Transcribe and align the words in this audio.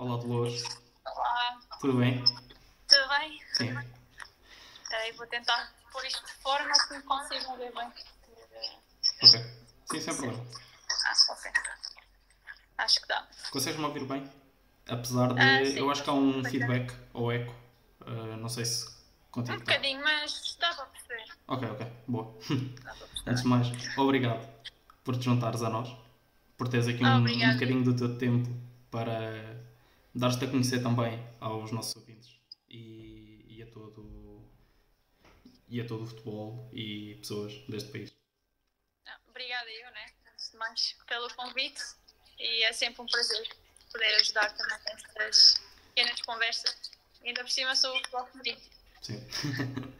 Olá, 0.00 0.16
Dolores. 0.16 0.64
Olá, 1.04 1.60
Tudo 1.78 1.98
bem? 1.98 2.24
tudo 2.24 3.08
bem? 3.10 3.38
Sim. 3.52 3.76
Eh, 4.92 5.12
vou 5.12 5.26
tentar 5.26 5.74
pôr 5.92 6.02
isto 6.06 6.24
de 6.24 6.32
forma 6.42 6.72
que 6.88 6.94
me 6.96 7.02
consigam 7.02 7.58
ver 7.58 7.70
bem. 7.74 7.86
Ok. 9.22 9.44
Sim, 9.92 10.00
sem 10.00 10.16
problema. 10.16 10.42
Ah, 11.04 11.32
ok. 11.32 11.52
Acho 12.78 13.00
que 13.02 13.08
dá. 13.08 13.28
Consegues-me 13.52 13.84
ouvir 13.84 14.06
bem? 14.06 14.26
Apesar 14.88 15.34
de. 15.34 15.40
Ah, 15.42 15.62
eu 15.64 15.90
acho 15.90 16.02
que 16.02 16.08
há 16.08 16.14
um 16.14 16.42
feedback 16.44 16.96
ou 17.12 17.30
eco. 17.30 17.54
Ah, 18.06 18.38
não 18.38 18.48
sei 18.48 18.64
se 18.64 18.86
Um 18.88 18.92
contigo. 19.32 19.58
tá. 19.58 19.64
bocadinho, 19.66 20.02
mas 20.02 20.56
dá 20.58 20.74
para 20.76 20.86
perceber. 20.86 21.24
Ok, 21.46 21.68
ok. 21.72 21.86
Boa. 22.08 22.38
Antes 23.28 23.42
de 23.42 23.48
mais, 23.48 23.98
obrigado 23.98 24.48
por 25.04 25.18
te 25.18 25.24
juntares 25.26 25.60
a 25.62 25.68
nós. 25.68 25.94
Por 26.56 26.68
teres 26.68 26.88
aqui 26.88 27.04
um, 27.04 27.16
um 27.18 27.52
bocadinho 27.52 27.84
do 27.84 27.94
teu 27.94 28.16
tempo 28.16 28.48
para 28.90 29.68
dar-te 30.14 30.44
a 30.44 30.48
conhecer 30.48 30.82
também 30.82 31.18
aos 31.40 31.70
nossos 31.70 31.96
ouvintes 31.96 32.40
e, 32.68 33.44
e 33.48 33.62
a 33.62 33.66
todo 33.66 34.40
e 35.68 35.80
a 35.80 35.86
todo 35.86 36.02
o 36.02 36.06
futebol 36.06 36.68
e 36.72 37.14
pessoas 37.16 37.54
deste 37.68 37.92
país. 37.92 38.12
Ah, 39.06 39.18
Obrigada 39.28 39.70
eu, 39.70 39.90
né? 39.92 40.06
Antes 40.32 40.50
de 40.50 40.56
mais, 40.56 40.96
pelo 41.06 41.32
convite. 41.34 41.80
E 42.38 42.64
é 42.64 42.72
sempre 42.72 43.02
um 43.02 43.06
prazer 43.06 43.48
poder 43.92 44.14
ajudar 44.16 44.50
também 44.56 44.78
nestas 44.86 45.54
pequenas 45.94 46.20
conversas. 46.22 46.90
Ainda 47.24 47.42
por 47.42 47.50
cima 47.50 47.76
sou 47.76 47.92
o 47.92 47.98
futebol 47.98 48.26
feminino. 48.26 48.60
Sim. 49.02 49.20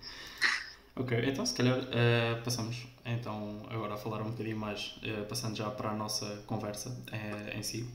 ok, 0.97 1.19
então 1.25 1.47
se 1.47 1.55
calhar 1.55 1.79
eh, 1.93 2.41
passamos 2.43 2.87
então 3.05 3.67
agora 3.71 3.95
a 3.95 3.97
falar 3.97 4.23
um 4.23 4.31
bocadinho 4.31 4.57
mais, 4.57 4.97
eh, 5.03 5.23
passando 5.25 5.57
já 5.57 5.71
para 5.71 5.91
a 5.91 5.95
nossa 5.95 6.43
conversa 6.47 6.91
eh, 7.13 7.57
em 7.57 7.63
si. 7.63 7.89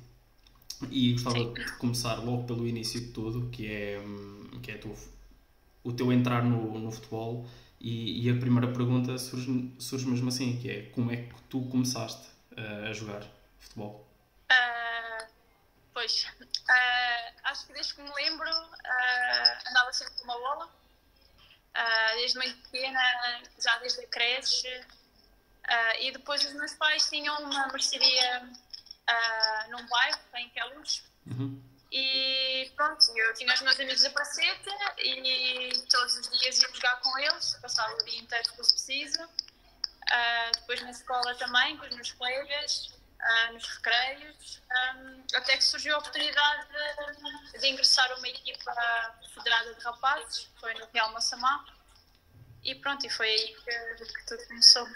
E 0.91 1.13
gostava 1.13 1.35
Sim. 1.35 1.53
de 1.53 1.71
começar 1.73 2.15
logo 2.15 2.45
pelo 2.45 2.67
início 2.67 2.99
de 2.99 3.07
tudo, 3.07 3.49
que 3.49 3.71
é, 3.71 3.99
hum, 3.99 4.59
que 4.61 4.71
é 4.71 4.77
tu, 4.77 4.93
o 5.83 5.93
teu 5.93 6.11
entrar 6.11 6.43
no, 6.43 6.79
no 6.79 6.91
futebol. 6.91 7.47
E, 7.79 8.25
e 8.25 8.29
a 8.29 8.39
primeira 8.39 8.71
pergunta 8.73 9.17
surge, 9.17 9.71
surge 9.77 10.07
mesmo 10.07 10.29
assim, 10.29 10.57
que 10.59 10.69
é 10.69 10.81
como 10.89 11.11
é 11.11 11.17
que 11.17 11.41
tu 11.49 11.61
começaste 11.69 12.27
eh, 12.57 12.87
a 12.89 12.93
jogar 12.93 13.23
futebol? 13.59 14.07
Ah, 14.49 15.27
pois, 15.93 16.25
ah, 16.69 17.31
acho 17.43 17.67
que 17.67 17.73
desde 17.73 17.93
que 17.93 18.01
me 18.01 18.11
lembro 18.15 18.49
ah, 18.49 19.59
andava 19.69 19.93
sempre 19.93 20.13
com 20.15 20.23
uma 20.23 20.37
bola. 20.37 20.69
Desde 22.15 22.37
muito 22.37 22.55
pequena, 22.63 22.99
já 23.59 23.77
desde 23.79 23.99
a 23.99 24.07
creche. 24.07 24.85
E 25.99 26.11
depois 26.11 26.43
os 26.45 26.53
meus 26.53 26.73
pais 26.75 27.09
tinham 27.09 27.37
uma 27.43 27.67
mercearia 27.67 28.49
ah, 29.07 29.67
num 29.69 29.87
bairro, 29.87 30.19
em 30.35 30.49
Queluz. 30.49 31.03
Uhum. 31.27 31.61
E 31.91 32.71
pronto, 32.75 33.05
eu 33.15 33.33
tinha 33.35 33.53
os 33.53 33.61
meus 33.61 33.79
amigos 33.79 34.01
da 34.01 34.09
Praceta 34.09 34.71
e 34.97 35.71
todos 35.89 36.17
os 36.17 36.39
dias 36.39 36.61
ia 36.61 36.73
jogar 36.73 36.99
com 37.01 37.17
eles, 37.19 37.57
passava 37.61 37.93
o 37.93 38.03
dia 38.03 38.19
inteiro 38.19 38.43
se 38.49 38.55
fosse 38.55 38.73
preciso. 38.73 39.29
Ah, 40.11 40.51
depois 40.55 40.81
na 40.81 40.91
escola 40.91 41.33
também, 41.35 41.77
com 41.77 41.85
os 41.85 41.95
meus 41.95 42.11
colegas, 42.11 42.93
ah, 43.21 43.51
nos 43.53 43.65
recreios, 43.65 44.61
ah, 44.69 44.95
até 45.35 45.57
que 45.57 45.63
surgiu 45.63 45.95
a 45.95 45.99
oportunidade 45.99 46.67
de, 46.67 47.59
de 47.59 47.67
ingressar 47.67 48.13
uma 48.17 48.27
equipa 48.27 48.75
federada 49.33 49.73
de 49.73 49.81
rapazes, 49.81 50.49
foi 50.59 50.73
no 50.73 50.85
Real 50.93 51.11
Massamá. 51.13 51.65
E 52.63 52.75
pronto, 52.75 53.05
e 53.05 53.09
foi 53.09 53.29
aí 53.29 53.55
que, 53.55 54.05
que 54.05 54.25
tudo 54.25 54.47
começou. 54.47 54.87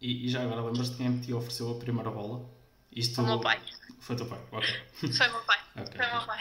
E, 0.00 0.26
e 0.26 0.28
já 0.28 0.42
agora 0.42 0.62
lembras-te 0.62 0.96
quem 0.96 1.06
é 1.06 1.20
que 1.20 1.26
te 1.26 1.32
ofereceu 1.32 1.70
a 1.70 1.78
primeira 1.78 2.10
bola? 2.10 2.57
Isto 2.98 3.22
O 3.22 3.26
meu 3.26 3.40
pai. 3.40 3.60
Foi 4.00 4.16
teu 4.16 4.26
pai, 4.26 4.40
ok. 4.52 5.12
Foi 5.12 5.28
o 5.28 5.32
meu 5.32 5.42
pai. 5.42 5.58
Ok, 5.78 5.92
Foi 5.96 6.06
o 6.06 6.12
meu 6.16 6.26
pai. 6.26 6.40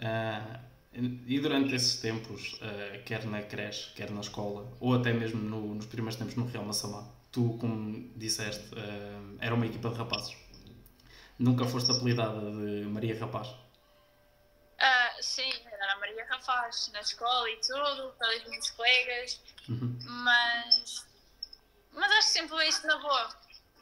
Ah, 0.00 0.60
e 0.94 1.38
durante 1.38 1.74
esses 1.74 2.00
tempos, 2.00 2.58
ah, 2.62 2.98
quer 3.04 3.24
na 3.26 3.42
creche, 3.42 3.92
quer 3.94 4.10
na 4.10 4.20
escola, 4.20 4.66
ou 4.80 4.94
até 4.94 5.12
mesmo 5.12 5.40
no- 5.40 5.74
nos 5.74 5.86
primeiros 5.86 6.16
tempos 6.16 6.34
no 6.36 6.46
Real 6.46 6.64
Massamá, 6.64 7.06
tu, 7.30 7.56
como 7.58 8.10
disseste, 8.16 8.64
ah, 8.76 9.36
era 9.40 9.54
uma 9.54 9.66
equipa 9.66 9.90
de 9.90 9.96
rapazes. 9.96 10.36
Nunca 11.38 11.64
foste 11.64 11.90
apelidada 11.90 12.40
de 12.50 12.84
Maria 12.86 13.18
Rapaz. 13.18 13.48
Ah, 14.78 15.12
sim, 15.20 15.50
era 15.70 15.98
Maria 15.98 16.24
Rafaz 16.30 16.90
na 16.94 17.00
escola 17.00 17.48
e 17.50 17.56
tudo, 17.56 18.12
pelos 18.18 18.44
meus 18.48 18.70
colegas, 18.70 19.40
Uhum. 19.68 19.98
mas. 20.24 21.06
Mas 21.92 22.10
acho 22.12 22.26
que 22.28 22.32
sempre 22.32 22.48
foi 22.50 22.68
isto 22.68 22.86
na 22.86 22.96
boa. 22.98 23.28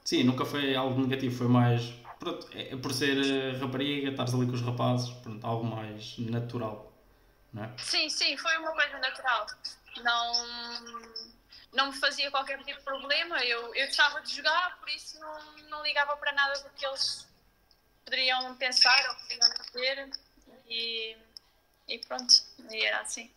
Sim, 0.04 0.24
nunca 0.24 0.44
foi 0.44 0.74
algo 0.74 1.00
negativo, 1.00 1.36
foi 1.36 1.46
mais 1.48 1.92
pronto, 2.18 2.48
é- 2.52 2.76
por 2.76 2.92
ser 2.92 3.16
ah, 3.18 3.58
rapariga, 3.58 4.10
estares 4.10 4.34
ali 4.34 4.46
com 4.46 4.52
os 4.52 4.62
rapazes, 4.62 5.10
pronto, 5.22 5.46
algo 5.46 5.64
mais 5.64 6.18
natural, 6.18 6.92
não 7.52 7.64
é? 7.64 7.74
Sim, 7.78 8.08
sim, 8.08 8.36
foi 8.36 8.56
uma 8.58 8.72
coisa 8.72 8.98
natural. 8.98 9.46
Não, 10.02 10.32
não 11.72 11.86
me 11.88 11.98
fazia 11.98 12.30
qualquer 12.30 12.58
tipo 12.64 12.78
de 12.78 12.84
problema. 12.84 13.38
Eu, 13.44 13.74
eu 13.74 13.86
gostava 13.86 14.20
de 14.20 14.34
jogar, 14.36 14.78
por 14.78 14.88
isso 14.88 15.18
não, 15.20 15.56
não 15.70 15.82
ligava 15.82 16.16
para 16.16 16.32
nada 16.32 16.60
do 16.60 16.70
que 16.70 16.86
eles 16.86 17.26
poderiam 18.04 18.54
pensar 18.56 18.98
ou 19.10 19.14
poderiam 19.16 20.08
dizer. 20.08 20.10
E, 20.68 21.16
e 21.88 21.98
pronto, 22.06 22.34
e 22.70 22.84
era 22.84 23.00
assim. 23.00 23.30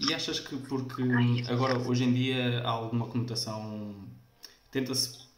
E 0.00 0.14
achas 0.14 0.40
que 0.40 0.56
porque 0.56 1.02
agora 1.50 1.78
hoje 1.78 2.04
em 2.04 2.12
dia 2.12 2.62
há 2.64 2.70
alguma 2.70 3.08
conotação 3.08 4.08
tenta-se 4.70 5.28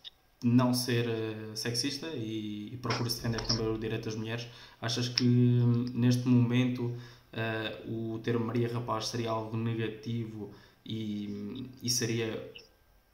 não 0.44 0.74
ser 0.74 1.08
eh, 1.08 1.56
sexista 1.56 2.06
e, 2.08 2.74
e 2.74 2.76
procura-se 2.76 3.16
defender 3.16 3.40
também 3.46 3.66
o 3.66 3.78
direito 3.78 4.04
das 4.04 4.14
mulheres, 4.14 4.46
achas 4.80 5.08
que 5.08 5.24
neste 5.24 6.28
momento 6.28 6.94
eh, 7.32 7.82
o 7.86 8.18
termo 8.22 8.44
Maria 8.44 8.70
Rapaz 8.70 9.06
seria 9.06 9.30
algo 9.30 9.56
negativo 9.56 10.54
e, 10.84 11.70
e 11.82 11.88
seria 11.88 12.52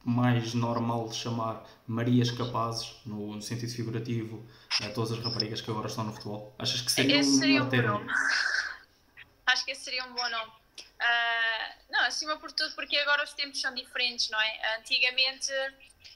mais 0.05 0.55
normal 0.55 1.09
de 1.09 1.15
chamar 1.15 1.65
Marias 1.87 2.33
Capazes, 2.33 2.97
no, 3.07 3.37
no 3.37 3.43
sentido 3.43 3.73
figurativo, 3.73 4.45
a 4.83 4.89
todas 4.91 5.13
as 5.13 5.23
raparigas 5.23 5.61
que 5.61 5.71
agora 5.71 5.87
estão 5.87 6.05
no 6.05 6.13
futebol? 6.13 6.53
Achas 6.59 6.81
que 6.81 6.91
seria 6.91 7.21
Esse 7.21 7.31
um 7.31 7.39
seria 7.39 7.63
um 7.63 7.69
bom 7.69 7.83
nome. 7.83 8.11
Acho 9.47 9.65
que 9.65 9.71
esse 9.71 9.85
seria 9.85 10.05
um 10.05 10.15
bom 10.15 10.29
nome. 10.31 10.53
Ah, 10.99 11.75
não, 11.91 12.01
acima 12.07 12.37
por 12.39 12.51
tudo, 12.53 12.75
porque 12.75 12.97
agora 12.97 13.23
os 13.23 13.33
tempos 13.35 13.61
são 13.61 13.75
diferentes, 13.75 14.31
não 14.31 14.41
é? 14.41 14.79
Antigamente, 14.79 15.51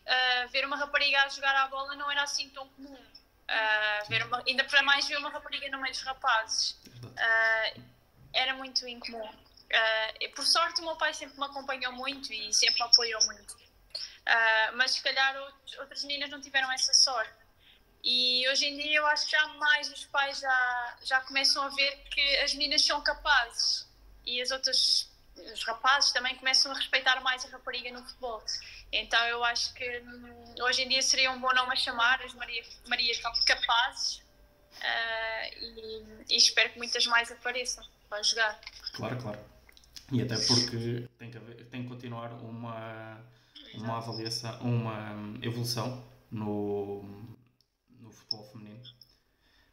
ah, 0.07 0.47
ver 0.51 0.65
uma 0.67 0.77
rapariga 0.77 1.23
a 1.23 1.29
jogar 1.29 1.55
à 1.57 1.69
bola 1.69 1.95
não 1.97 2.11
era 2.11 2.23
assim 2.23 2.49
tão 2.51 2.69
comum. 2.71 2.99
Ah, 3.49 4.03
ver 4.09 4.25
uma- 4.27 4.43
ainda 4.47 4.65
para 4.65 4.83
mais 4.83 5.07
ver 5.07 5.19
uma 5.19 5.31
rapariga 5.31 5.69
no 5.71 5.79
meio 5.81 5.93
dos 5.93 6.03
rapazes. 6.03 6.77
Ah, 7.19 7.73
era 8.33 8.55
muito 8.55 8.87
incomum. 8.89 9.31
E 10.21 10.29
por 10.29 10.45
sorte, 10.47 10.81
o 10.81 10.85
meu 10.85 10.97
pai 10.97 11.13
sempre 11.13 11.37
me 11.39 11.45
acompanhou 11.47 11.93
muito 11.93 12.33
e 12.33 12.53
sempre 12.55 12.77
me 12.77 12.83
apoiou 12.83 13.25
muito. 13.27 13.57
Mas 14.75 14.93
se 14.93 15.03
calhar 15.03 15.37
outros- 15.37 15.79
outras 15.79 16.03
meninas 16.05 16.31
não 16.31 16.41
tiveram 16.41 16.71
essa 16.73 16.93
sorte. 16.95 17.33
E 18.03 18.47
hoje 18.51 18.67
em 18.67 18.77
dia 18.77 18.99
eu 18.99 19.07
acho 19.07 19.25
que 19.25 19.33
já 19.33 19.47
mais 19.49 19.91
os 19.91 20.05
pais 20.07 20.39
já, 20.39 20.97
já 21.03 21.21
começam 21.23 21.63
a 21.63 21.69
ver 21.71 21.97
que 22.11 22.37
as 22.39 22.53
meninas 22.55 22.85
são 22.85 23.01
capazes 23.03 23.89
e 24.27 24.41
as 24.43 24.51
outras, 24.51 25.11
os 25.37 25.65
rapazes 25.65 26.13
também 26.13 26.37
começam 26.37 26.71
a 26.71 26.75
respeitar 26.75 27.21
mais 27.23 27.45
a 27.47 27.49
rapariga 27.49 27.91
no 27.93 28.05
futebol. 28.05 28.45
Então 29.01 29.23
eu 29.27 29.43
acho 29.45 29.75
que 29.75 30.01
hum, 30.01 30.55
hoje 30.63 30.83
em 30.83 30.89
dia 30.89 31.03
seria 31.03 31.31
um 31.33 31.41
bom 31.41 31.53
nome 31.55 31.73
a 31.73 31.77
chamar 31.77 32.23
as 32.23 32.33
Maria, 32.35 32.63
Marias 32.89 33.19
Capazes 33.45 34.23
ah, 34.81 35.49
e, 35.61 36.05
e 36.31 36.37
espero 36.37 36.71
que 36.73 36.79
muitas 36.79 37.07
mais 37.07 37.31
apareçam 37.33 37.85
para 38.09 38.23
jogar. 38.23 38.61
Claro, 38.93 39.17
claro. 39.21 39.41
E 40.13 40.23
até 40.23 40.37
porque 40.39 41.09
tem 41.19 41.31
que, 41.31 41.37
haver- 41.39 41.67
tem 41.71 41.83
que 41.83 41.89
continuar 41.89 42.33
uma, 42.35 43.19
uma 43.75 43.97
avaliação, 43.99 44.61
uma 44.61 45.37
evolução 45.43 46.05
no, 46.31 47.03
no 48.01 48.11
futebol 48.13 48.45
feminino. 48.53 48.83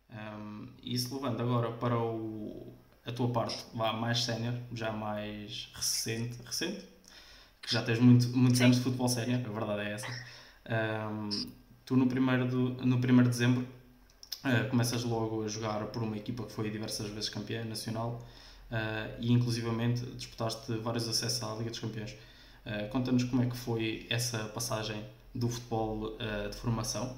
Um, 0.10 0.76
e 0.82 0.94
isso 0.94 1.14
levando 1.14 1.42
agora 1.42 1.72
para 1.74 1.98
o, 1.98 2.76
a 3.06 3.12
tua 3.12 3.32
parte 3.32 3.66
lá 3.76 3.94
mais 3.94 4.24
sénior, 4.24 4.56
já 4.74 4.92
mais 4.92 5.70
recente, 5.74 6.42
recente, 6.44 6.86
que 7.72 7.76
já 7.76 7.82
tens 7.82 8.00
muito, 8.00 8.28
muitos 8.38 8.58
Sim. 8.58 8.66
anos 8.66 8.78
de 8.78 8.84
futebol 8.84 9.08
sénior, 9.08 9.40
a 9.40 9.50
verdade 9.50 9.82
é 9.90 9.94
essa. 9.94 10.08
Um, 11.10 11.30
tu 11.86 11.96
no 11.96 12.06
primeiro, 12.08 12.46
do, 12.46 12.86
no 12.86 13.00
primeiro 13.00 13.30
de 13.30 13.38
dezembro 13.38 13.66
uh, 14.44 14.70
começas 14.70 15.06
logo 15.06 15.46
a 15.46 15.48
jogar 15.48 15.86
por 15.86 16.04
uma 16.04 16.18
equipa 16.18 16.44
que 16.44 16.52
foi 16.52 16.70
diversas 16.70 17.08
vezes 17.10 17.30
campeã 17.30 17.64
nacional 17.64 18.28
uh, 18.70 19.16
e 19.22 19.32
inclusivamente 19.32 20.06
disputaste 20.18 20.76
vários 20.80 21.08
acessos 21.08 21.42
à 21.44 21.56
Liga 21.56 21.70
dos 21.70 21.80
Campeões. 21.80 22.12
Uh, 22.66 22.90
Conta-nos 22.90 23.24
como 23.24 23.42
é 23.42 23.46
que 23.46 23.56
foi 23.56 24.06
essa 24.10 24.40
passagem 24.50 25.02
do 25.34 25.48
futebol 25.48 26.18
de 26.52 26.58
formação 26.58 27.18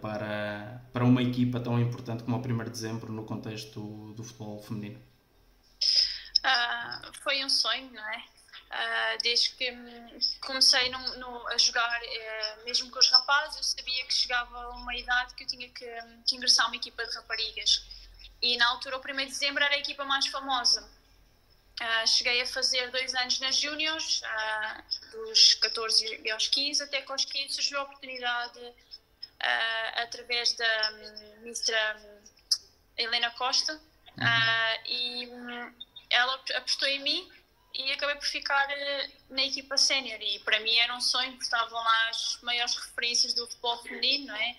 para, 0.00 0.80
para 0.92 1.04
uma 1.04 1.20
equipa 1.20 1.58
tão 1.58 1.80
importante 1.80 2.22
como 2.22 2.36
o 2.36 2.40
1 2.40 2.64
de 2.64 2.70
dezembro 2.70 3.12
no 3.12 3.24
contexto 3.24 4.14
do 4.14 4.22
futebol 4.22 4.62
feminino. 4.62 5.00
Foi 7.20 7.44
um 7.44 7.48
sonho, 7.48 7.90
não 7.92 8.08
é? 8.08 8.22
Ah, 8.70 9.16
desde 9.22 9.50
que 9.50 9.70
hum, 9.70 10.18
comecei 10.40 10.88
no- 10.90 11.16
no- 11.18 11.48
a 11.48 11.56
jogar, 11.56 12.00
eh, 12.02 12.56
mesmo 12.64 12.90
com 12.90 12.98
os 12.98 13.08
rapazes, 13.10 13.56
eu 13.58 13.62
sabia 13.62 14.04
que 14.06 14.12
chegava 14.12 14.58
a 14.60 14.70
uma 14.70 14.94
idade 14.96 15.34
que 15.34 15.44
eu 15.44 15.46
tinha 15.46 15.68
que, 15.70 15.84
hum, 16.02 16.22
que 16.26 16.36
ingressar 16.36 16.66
uma 16.66 16.76
equipa 16.76 17.04
de 17.06 17.14
raparigas. 17.14 17.84
e 18.42 18.56
na 18.58 18.68
altura, 18.68 18.98
o 18.98 19.00
1 19.00 19.16
de 19.24 19.26
dezembro 19.32 19.64
era 19.64 19.74
a 19.74 19.78
equipa 19.78 20.04
mais 20.04 20.26
famosa. 20.26 20.82
Uh, 21.80 22.06
cheguei 22.06 22.42
a 22.42 22.46
fazer 22.46 22.90
dois 22.90 23.14
anos 23.14 23.40
nas 23.40 23.56
Júniors, 23.56 24.20
uh, 24.22 25.10
dos 25.10 25.54
14 25.54 26.30
aos 26.30 26.46
15, 26.48 26.82
até 26.82 27.00
que 27.00 27.10
aos 27.10 27.24
15 27.24 27.54
surgiu 27.54 27.80
a 27.80 27.82
oportunidade, 27.84 28.58
uh, 28.60 30.00
através 30.02 30.52
da 30.52 30.92
um, 30.92 31.40
ministra 31.40 31.96
Helena 32.96 33.30
Costa, 33.32 33.72
uhum. 33.72 34.86
e 34.86 35.26
um, 35.28 35.74
ela 36.10 36.34
apostou 36.56 36.88
em 36.88 37.00
mim 37.00 37.32
e 37.78 37.92
acabei 37.92 38.16
por 38.16 38.26
ficar 38.26 38.66
na 39.28 39.44
equipa 39.44 39.76
sénior. 39.76 40.18
E 40.20 40.38
para 40.40 40.60
mim 40.60 40.74
era 40.76 40.94
um 40.96 41.00
sonho, 41.00 41.30
porque 41.32 41.44
estavam 41.44 41.78
lá 41.78 42.08
as 42.08 42.38
maiores 42.42 42.74
referências 42.74 43.34
do 43.34 43.46
futebol 43.46 43.82
feminino, 43.82 44.28
não 44.28 44.36
é? 44.36 44.56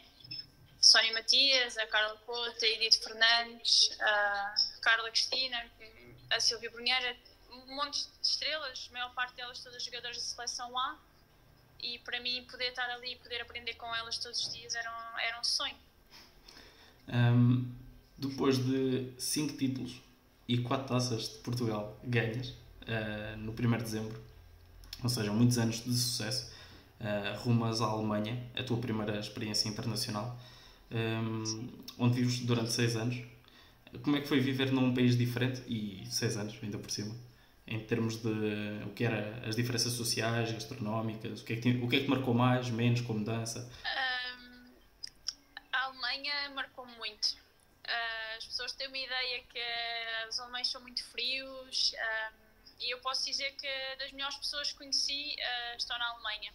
Sónia 0.80 1.12
Matias, 1.14 1.78
a 1.78 1.88
Carla 1.88 2.16
Couto, 2.26 2.64
a 2.64 2.68
Edith 2.68 3.04
Fernandes, 3.04 3.90
a 4.00 4.56
Carla 4.82 5.10
Cristina, 5.10 5.66
a 6.30 6.40
Silvia 6.40 6.70
Brunheira, 6.70 7.18
um 7.50 7.76
monte 7.76 8.06
de 8.22 8.28
estrelas, 8.28 8.88
a 8.90 8.94
maior 8.94 9.14
parte 9.16 9.36
delas 9.36 9.60
todas 9.64 9.84
jogadoras 9.84 10.18
da 10.18 10.24
seleção 10.24 10.78
A. 10.78 11.00
E 11.80 12.00
para 12.00 12.20
mim, 12.20 12.46
poder 12.50 12.70
estar 12.70 12.90
ali 12.90 13.14
e 13.14 13.16
poder 13.18 13.42
aprender 13.42 13.74
com 13.76 13.94
elas 13.96 14.18
todos 14.20 14.40
os 14.40 14.54
dias 14.54 14.76
era 14.76 14.92
um, 14.92 15.20
era 15.20 15.40
um 15.40 15.44
sonho. 15.44 15.78
Um, 17.08 17.76
depois 18.18 18.58
de 18.58 19.12
5 19.18 19.58
títulos 19.58 20.02
e 20.48 20.60
4 20.60 20.88
taças 20.88 21.30
de 21.30 21.38
Portugal 21.40 22.00
ganhas 22.04 22.54
uh, 22.88 23.38
no 23.38 23.52
1 23.52 23.78
de 23.78 23.84
dezembro, 23.84 24.22
ou 25.04 25.10
seja, 25.10 25.32
muitos 25.32 25.58
anos 25.58 25.84
de 25.84 25.94
sucesso, 25.94 26.52
uh, 27.00 27.38
rumas 27.40 27.82
à 27.82 27.86
Alemanha, 27.86 28.42
a 28.56 28.64
tua 28.64 28.78
primeira 28.78 29.20
experiência 29.20 29.70
internacional 29.70 30.38
um, 30.92 31.70
onde 31.98 32.16
vives 32.16 32.40
durante 32.40 32.72
seis 32.72 32.96
anos. 32.96 33.24
Como 34.04 34.16
é 34.16 34.22
que 34.22 34.28
foi 34.28 34.40
viver 34.40 34.72
num 34.72 34.94
país 34.94 35.18
diferente 35.18 35.62
e 35.68 36.06
seis 36.10 36.38
anos, 36.38 36.58
ainda 36.62 36.78
por 36.78 36.92
cima? 36.92 37.16
Em 37.66 37.80
termos 37.80 38.18
de 38.18 38.84
o 38.86 38.94
que 38.94 39.04
era 39.04 39.46
as 39.48 39.56
diferenças 39.56 39.94
sociais, 39.94 40.52
gastronómicas, 40.52 41.42
o 41.42 41.46
que 41.46 41.54
é 41.54 41.56
que, 41.58 41.70
o 41.78 41.90
que, 41.90 41.98
é 41.98 42.00
que 42.02 42.08
marcou 42.08 42.34
mais, 42.34 42.70
menos, 42.70 43.02
com 43.02 43.14
mudança? 43.14 43.70
Um, 44.40 44.72
a 45.74 45.84
Alemanha 45.86 46.50
marcou 46.56 46.86
muito. 46.86 47.34
Uh, 47.86 48.38
as 48.38 48.46
pessoas 48.46 48.74
têm 48.74 48.88
uma 48.88 48.98
ideia 48.98 49.44
que 49.50 49.60
os 50.30 50.40
alemães 50.40 50.70
são 50.70 50.82
muito 50.82 51.04
frios 51.06 51.94
um, 51.94 52.47
e 52.80 52.94
eu 52.94 53.00
posso 53.02 53.26
dizer 53.26 53.52
que 53.54 53.96
das 53.98 54.12
melhores 54.12 54.38
pessoas 54.38 54.72
que 54.72 54.78
conheci 54.78 55.36
uh, 55.36 55.78
estão 55.78 55.98
na 55.98 56.10
Alemanha. 56.10 56.54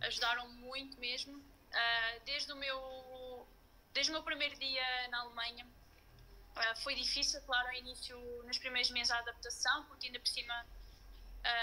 Ajudaram 0.00 0.48
muito 0.48 0.98
mesmo. 0.98 1.36
Uh, 1.36 2.24
desde 2.24 2.52
o 2.52 2.56
meu 2.56 3.46
desde 3.92 4.10
o 4.10 4.14
meu 4.14 4.22
primeiro 4.22 4.56
dia 4.58 5.08
na 5.08 5.20
Alemanha. 5.20 5.66
Uh, 5.66 6.76
foi 6.82 6.94
difícil, 6.94 7.40
claro, 7.42 7.68
ao 7.68 7.74
início, 7.74 8.18
nos 8.44 8.58
primeiros 8.58 8.90
meses, 8.90 9.10
a 9.10 9.18
adaptação, 9.18 9.84
porque 9.86 10.06
ainda 10.06 10.18
por 10.18 10.28
cima 10.28 10.66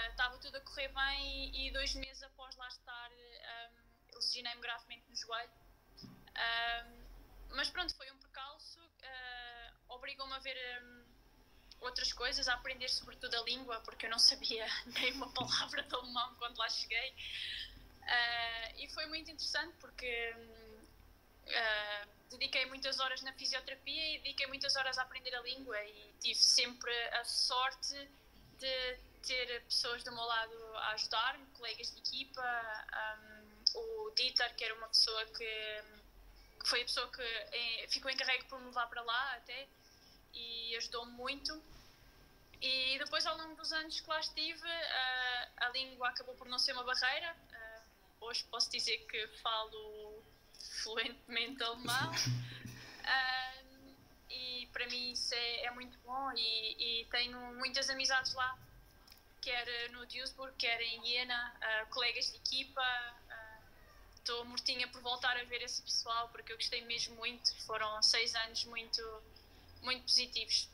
estava 0.09 0.37
tudo 0.39 0.55
a 0.55 0.61
correr 0.61 0.87
bem 0.87 1.51
e, 1.53 1.67
e, 1.67 1.71
dois 1.71 1.93
meses 1.95 2.23
após 2.23 2.55
lá 2.55 2.67
estar, 2.69 3.11
um, 3.11 4.15
lesionei-me 4.15 4.59
gravemente 4.59 5.03
no 5.07 5.15
joelho. 5.15 5.51
mas 7.49 7.69
pronto, 7.69 7.93
foi 7.95 8.09
um 8.09 8.17
percalço, 8.17 8.79
obrigou-me 9.89 10.33
a 10.33 10.39
ver 10.39 10.57
um, 10.81 11.04
outras 11.81 12.11
coisas, 12.13 12.47
a 12.47 12.53
aprender 12.53 12.89
sobretudo 12.89 13.35
a 13.35 13.43
língua, 13.43 13.79
porque 13.81 14.05
eu 14.05 14.09
não 14.09 14.19
sabia 14.19 14.65
nem 14.87 15.13
uma 15.13 15.31
palavra 15.31 15.83
de 15.83 15.95
alemão 15.95 16.35
quando 16.35 16.57
lá 16.57 16.69
cheguei. 16.69 17.11
Uh, 18.01 18.77
e 18.77 18.87
foi 18.89 19.05
muito 19.07 19.31
interessante 19.31 19.73
porque 19.79 20.35
uh, 20.35 22.09
dediquei 22.29 22.65
muitas 22.67 22.99
horas 22.99 23.21
na 23.21 23.33
fisioterapia 23.33 24.15
e 24.15 24.19
dediquei 24.19 24.47
muitas 24.47 24.75
horas 24.75 24.97
a 24.97 25.03
aprender 25.03 25.33
a 25.35 25.41
língua 25.41 25.83
e 25.83 26.13
tive 26.19 26.39
sempre 26.39 26.93
a 27.09 27.23
sorte 27.23 28.09
de 28.57 28.97
ter 29.25 29.63
pessoas 29.63 30.03
do 30.03 30.11
meu 30.11 30.23
lado 30.23 30.77
a 30.77 30.91
ajudar-me, 30.91 31.45
colegas 31.47 31.91
de 31.91 31.99
equipa, 31.99 32.87
um, 33.19 33.79
o 33.79 34.11
Dieter, 34.11 34.55
que 34.55 34.63
era 34.63 34.75
uma 34.75 34.87
pessoa 34.87 35.25
que, 35.25 35.83
que 36.61 36.69
foi 36.69 36.81
a 36.81 36.85
pessoa 36.85 37.11
que 37.11 37.21
é, 37.21 37.87
ficou 37.89 38.11
encarregue 38.11 38.45
por 38.45 38.59
me 38.59 38.67
levar 38.67 38.87
para 38.87 39.01
lá 39.01 39.33
até 39.35 39.67
e 40.35 40.75
ajudou-me 40.75 41.11
muito. 41.13 41.63
E 42.61 42.97
depois, 42.99 43.25
ao 43.25 43.37
longo 43.37 43.55
dos 43.55 43.71
anos 43.71 43.99
que 43.99 44.09
lá 44.09 44.19
estive, 44.19 44.67
uh, 44.67 45.47
a 45.57 45.69
língua 45.69 46.09
acabou 46.09 46.35
por 46.35 46.47
não 46.47 46.59
ser 46.59 46.73
uma 46.73 46.83
barreira. 46.83 47.35
Uh, 47.51 48.25
hoje 48.25 48.43
posso 48.45 48.69
dizer 48.71 48.97
que 49.07 49.27
falo 49.39 50.23
fluentemente 50.83 51.63
alemão. 51.63 52.11
um, 52.11 53.95
e 54.29 54.67
para 54.73 54.87
mim 54.87 55.11
isso 55.11 55.33
é, 55.33 55.65
é 55.65 55.71
muito 55.71 55.97
bom 55.99 56.31
e, 56.35 57.01
e, 57.01 57.05
tenho 57.05 57.39
muitas 57.55 57.89
amizades 57.89 58.33
lá, 58.33 58.57
quer 59.41 59.89
no 59.91 60.05
Duisburg, 60.07 60.55
quer 60.57 60.81
em 60.81 61.05
Jena, 61.05 61.55
uh, 61.55 61.89
colegas 61.93 62.31
de 62.31 62.37
equipa. 62.37 62.81
Estou 64.15 64.41
uh, 64.41 64.45
mortinha 64.45 64.87
por 64.87 65.01
voltar 65.01 65.37
a 65.37 65.43
ver 65.43 65.61
esse 65.61 65.81
pessoal 65.81 66.29
porque 66.29 66.51
eu 66.51 66.57
gostei 66.57 66.83
mesmo 66.85 67.15
muito. 67.15 67.55
Foram 67.65 68.01
seis 68.01 68.33
anos 68.35 68.65
muito, 68.65 69.01
muito 69.85 70.03
positivos. 70.03 70.69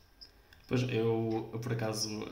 Pois, 0.72 0.84
eu, 0.84 1.50
eu, 1.52 1.60
por 1.60 1.74
acaso, 1.74 2.26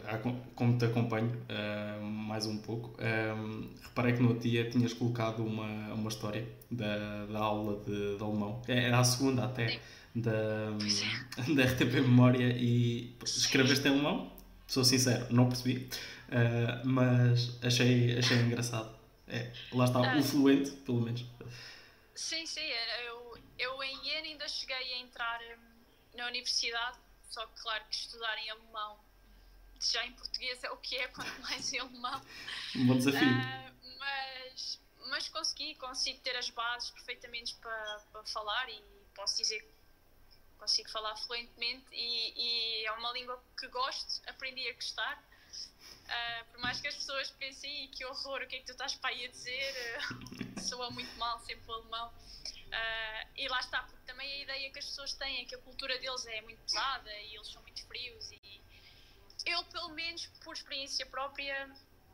como 0.55 0.77
te 0.77 0.85
acompanho 0.85 1.29
uh, 1.49 2.01
mais 2.01 2.45
um 2.45 2.57
pouco, 2.59 2.89
um, 2.91 2.95
eh, 3.03 3.79
reparei 3.83 4.13
que 4.13 4.21
no 4.21 4.39
dia 4.39 4.69
tinhas 4.69 4.93
colocado 4.93 5.43
uma, 5.45 5.93
uma 5.93 6.07
história 6.07 6.47
da, 6.71 7.25
da 7.25 7.39
aula 7.39 7.83
de, 7.83 8.15
de 8.15 8.23
alemão, 8.23 8.61
era 8.65 8.97
a 8.97 9.03
segunda 9.03 9.43
até, 9.43 9.81
da, 10.15 10.71
da 11.53 11.63
RTP 11.65 11.95
Memória, 11.95 12.55
e 12.57 13.13
escreveste 13.25 13.85
em 13.89 13.91
alemão, 13.91 14.31
sou 14.65 14.85
sincero, 14.85 15.27
não 15.29 15.49
percebi, 15.49 15.89
uh, 16.29 16.87
mas 16.87 17.59
achei, 17.61 18.17
achei 18.17 18.37
engraçado. 18.37 18.97
É, 19.27 19.51
lá 19.73 19.83
está, 19.83 20.13
ah, 20.13 20.17
o 20.17 20.23
fluente, 20.23 20.71
pelo 20.71 21.01
menos. 21.01 21.25
Sim, 22.15 22.45
sim, 22.45 22.69
eu, 23.05 23.37
eu 23.57 23.83
em 23.83 24.07
Iena 24.07 24.27
ainda 24.27 24.47
cheguei 24.47 24.77
a 24.77 24.99
entrar 24.99 25.41
na 26.13 26.27
universidade 26.27 26.99
só 27.29 27.45
que, 27.45 27.61
claro, 27.61 27.85
que 27.85 27.95
estudar 27.95 28.37
em 28.39 28.49
alemão, 28.49 28.99
já 29.79 30.05
em 30.05 30.13
português 30.13 30.63
é 30.63 30.71
o 30.71 30.77
que 30.77 30.97
é, 30.97 31.07
quanto 31.09 31.39
mais 31.41 31.71
em 31.71 31.79
alemão. 31.79 32.21
Um 32.75 32.87
bom 32.87 32.97
desafio. 32.97 33.21
Uh, 33.21 33.97
mas, 33.99 34.79
mas 35.09 35.29
consegui, 35.29 35.75
consigo 35.75 36.19
ter 36.21 36.35
as 36.35 36.49
bases 36.49 36.89
perfeitamente 36.91 37.55
para, 37.55 37.99
para 38.11 38.23
falar 38.25 38.67
e 38.69 38.83
posso 39.15 39.37
dizer 39.37 39.61
que 39.61 39.79
consigo 40.57 40.89
falar 40.89 41.15
fluentemente 41.15 41.85
e, 41.91 42.33
e, 42.81 42.85
é 42.85 42.91
uma 42.93 43.11
língua 43.13 43.41
que 43.57 43.67
gosto, 43.67 44.21
aprendi 44.27 44.67
a 44.69 44.73
gostar. 44.73 45.23
Uh, 46.09 46.45
por 46.51 46.59
mais 46.59 46.81
que 46.81 46.87
as 46.87 46.95
pessoas 46.95 47.29
pensem 47.31 47.87
que 47.89 48.03
horror, 48.03 48.41
o 48.41 48.47
que 48.47 48.55
é 48.55 48.59
que 48.59 48.65
tu 48.65 48.71
estás 48.71 48.95
para 48.95 49.11
aí 49.11 49.25
a 49.25 49.29
dizer, 49.29 49.97
uh, 50.55 50.59
soa 50.59 50.89
muito 50.89 51.15
mal 51.17 51.39
sempre 51.41 51.69
o 51.69 51.73
alemão. 51.73 52.09
Uh, 52.09 53.29
e 53.35 53.47
lá 53.47 53.59
está, 53.59 53.83
porque 53.83 54.05
também 54.05 54.31
a 54.31 54.43
ideia 54.43 54.71
que 54.71 54.79
as 54.79 54.85
pessoas 54.85 55.13
têm 55.13 55.41
é 55.41 55.45
que 55.45 55.53
a 55.53 55.59
cultura 55.59 55.97
deles 55.99 56.25
é 56.25 56.41
muito 56.41 56.61
pesada 56.63 57.13
e 57.13 57.35
eles 57.35 57.47
são 57.51 57.61
muito 57.61 57.85
frios. 57.85 58.31
E 58.31 58.61
eu, 59.45 59.63
pelo 59.65 59.89
menos 59.89 60.25
por 60.43 60.53
experiência 60.53 61.05
própria, 61.05 61.69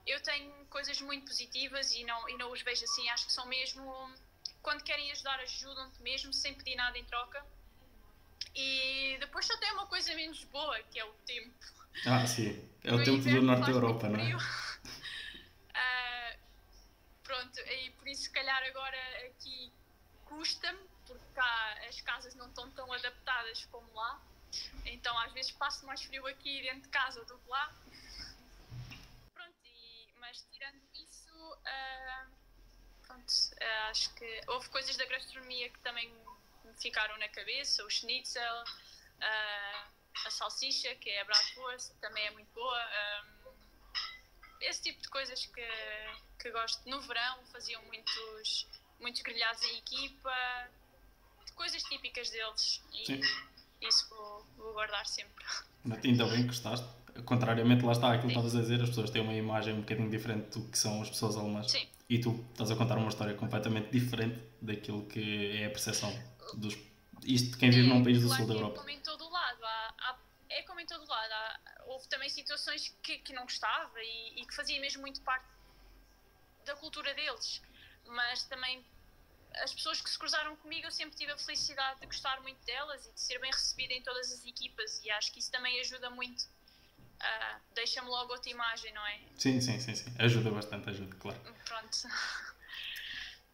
eu 0.05 0.21
tenho 0.21 0.51
coisas 0.65 0.99
muito 1.01 1.25
positivas 1.25 1.93
e 1.93 2.03
não, 2.03 2.29
e 2.29 2.37
não 2.37 2.51
os 2.51 2.61
vejo 2.61 2.83
assim. 2.83 3.09
Acho 3.09 3.25
que 3.27 3.33
são 3.33 3.45
mesmo. 3.45 4.13
Quando 4.61 4.83
querem 4.83 5.11
ajudar, 5.11 5.39
ajudam-te 5.39 6.01
mesmo, 6.01 6.33
sem 6.33 6.53
pedir 6.53 6.75
nada 6.75 6.97
em 6.97 7.05
troca. 7.05 7.45
E 8.55 9.17
depois 9.19 9.45
só 9.45 9.57
tem 9.57 9.71
uma 9.71 9.87
coisa 9.87 10.13
menos 10.15 10.43
boa, 10.45 10.81
que 10.83 10.99
é 10.99 11.05
o 11.05 11.13
tempo. 11.25 11.84
Ah, 12.05 12.27
sim. 12.27 12.69
É 12.83 12.93
o 12.93 12.97
no 12.97 13.03
tempo 13.03 13.23
do 13.23 13.41
Norte 13.41 13.65
da 13.65 13.71
Europa, 13.71 14.09
não 14.09 14.19
é? 14.19 14.35
uh, 14.35 14.37
pronto, 17.23 17.59
e 17.59 17.89
por 17.91 18.07
isso, 18.07 18.23
se 18.23 18.31
calhar, 18.31 18.61
agora 18.63 18.97
aqui 19.27 19.71
custa-me, 20.25 20.79
porque 21.07 21.25
cá 21.33 21.77
as 21.87 22.01
casas 22.01 22.35
não 22.35 22.47
estão 22.47 22.69
tão 22.71 22.91
adaptadas 22.93 23.65
como 23.71 23.91
lá. 23.93 24.21
Então 24.85 25.17
às 25.19 25.33
vezes 25.33 25.51
passo 25.51 25.85
mais 25.85 26.01
frio 26.03 26.25
aqui 26.27 26.61
dentro 26.61 26.81
de 26.81 26.89
casa 26.89 27.23
do 27.25 27.37
que 27.37 27.49
lá. 27.49 27.73
Pronto, 29.33 29.55
e, 29.65 30.07
mas 30.19 30.45
tirando 30.51 30.81
isso, 30.93 31.35
uh, 31.35 32.31
pronto, 33.05 33.29
uh, 33.29 33.89
acho 33.89 34.13
que 34.13 34.41
houve 34.47 34.69
coisas 34.69 34.95
da 34.97 35.05
gastronomia 35.05 35.69
que 35.69 35.79
também 35.79 36.09
me 36.63 36.73
ficaram 36.79 37.17
na 37.17 37.27
cabeça, 37.29 37.83
o 37.83 37.89
schnitzel, 37.89 38.63
uh, 38.63 39.94
a 40.23 40.29
salsicha, 40.29 40.93
que 40.95 41.09
é 41.09 41.21
a 41.21 41.25
bratwurst, 41.25 41.91
também 41.99 42.25
é 42.25 42.31
muito 42.31 42.51
boa. 42.53 42.79
esse 44.61 44.81
tipo 44.83 45.01
de 45.01 45.09
coisas 45.09 45.45
que, 45.47 45.67
que 46.39 46.51
gosto. 46.51 46.87
No 46.89 47.01
verão 47.01 47.43
faziam 47.51 47.81
muitos 47.83 48.67
muitos 48.99 49.21
grelhados 49.21 49.61
em 49.63 49.77
equipa, 49.77 50.69
coisas 51.55 51.83
típicas 51.83 52.29
deles. 52.29 52.81
E 52.93 53.05
Sim. 53.05 53.21
isso 53.81 54.07
vou, 54.09 54.45
vou 54.57 54.73
guardar 54.73 55.05
sempre. 55.05 55.43
Ainda 56.03 56.25
bem 56.25 56.41
que 56.41 56.47
gostaste. 56.47 56.87
Contrariamente, 57.23 57.85
lá 57.85 57.93
está 57.93 58.09
aquilo 58.09 58.23
que 58.23 58.27
estavas 58.29 58.55
a 58.55 58.61
dizer, 58.61 58.81
as 58.81 58.89
pessoas 58.89 59.09
têm 59.09 59.21
uma 59.21 59.33
imagem 59.33 59.73
um 59.73 59.81
bocadinho 59.81 60.09
diferente 60.09 60.59
do 60.59 60.67
que 60.69 60.77
são 60.77 61.01
as 61.01 61.09
pessoas 61.09 61.37
alemãs. 61.37 61.71
Sim. 61.71 61.87
E 62.09 62.19
tu 62.19 62.45
estás 62.51 62.71
a 62.71 62.75
contar 62.75 62.97
uma 62.97 63.07
história 63.07 63.33
completamente 63.35 63.89
diferente 63.89 64.39
daquilo 64.61 65.05
que 65.05 65.57
é 65.57 65.65
a 65.65 65.69
percepção 65.69 66.11
dos. 66.55 66.77
Isto 67.23 67.51
de 67.51 67.57
quem 67.57 67.69
vive 67.71 67.87
num 67.87 68.03
país 68.03 68.21
do 68.21 68.29
sul 68.29 68.45
da 68.45 68.53
Europa. 68.53 68.79
Como 68.79 68.89
em 68.89 68.99
todo 68.99 69.29
lado 69.29 69.35
lado. 69.45 69.63
Há, 69.63 69.93
há, 69.99 70.17
é 70.55 70.63
como 70.63 70.79
em 70.79 70.85
todo 70.85 71.05
lado. 71.07 71.31
Há, 71.31 71.59
houve 71.85 72.07
também 72.07 72.29
situações 72.29 72.95
que, 73.01 73.19
que 73.19 73.33
não 73.33 73.43
gostava 73.43 74.01
e, 74.01 74.41
e 74.41 74.45
que 74.45 74.55
fazia 74.55 74.79
mesmo 74.79 75.01
muito 75.01 75.21
parte 75.21 75.47
da 76.65 76.75
cultura 76.75 77.13
deles. 77.13 77.61
Mas 78.07 78.43
também 78.45 78.83
as 79.63 79.73
pessoas 79.73 80.01
que 80.01 80.09
se 80.09 80.17
cruzaram 80.17 80.55
comigo, 80.57 80.87
eu 80.87 80.91
sempre 80.91 81.15
tive 81.15 81.31
a 81.31 81.37
felicidade 81.37 81.99
de 81.99 82.05
gostar 82.07 82.41
muito 82.41 82.63
delas 82.65 83.05
e 83.05 83.13
de 83.13 83.21
ser 83.21 83.39
bem 83.39 83.51
recebida 83.51 83.93
em 83.93 84.01
todas 84.01 84.31
as 84.31 84.45
equipas, 84.45 85.01
e 85.03 85.09
acho 85.11 85.31
que 85.31 85.39
isso 85.39 85.51
também 85.51 85.79
ajuda 85.79 86.09
muito. 86.09 86.41
Uh, 86.41 87.61
Deixa-me 87.73 88.09
logo 88.09 88.33
outra 88.33 88.49
imagem, 88.49 88.93
não 88.93 89.05
é? 89.07 89.19
Sim, 89.37 89.61
sim, 89.61 89.79
sim, 89.79 89.95
sim. 89.95 90.13
Ajuda 90.19 90.51
bastante, 90.51 90.89
ajuda, 90.89 91.15
claro. 91.15 91.39
Pronto. 91.65 92.07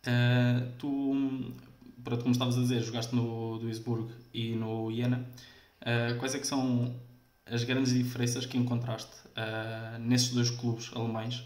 Uh, 0.02 0.78
tu, 0.80 1.62
pronto, 2.04 2.22
como 2.24 2.32
estavas 2.32 2.58
a 2.58 2.62
dizer, 2.62 2.82
jogaste 2.82 3.14
no 3.14 3.60
Duisburg 3.60 4.14
e 4.34 4.56
no 4.56 4.92
Iena. 4.92 5.30
Uh, 5.82 6.18
quais 6.20 6.36
é 6.36 6.40
que 6.40 6.46
são 6.46 6.96
as 7.46 7.64
grandes 7.64 7.94
diferenças 7.94 8.46
que 8.46 8.56
encontraste 8.56 9.16
uh, 9.30 9.98
nesses 10.00 10.30
dois 10.30 10.52
clubes 10.52 10.92
alemães 10.96 11.40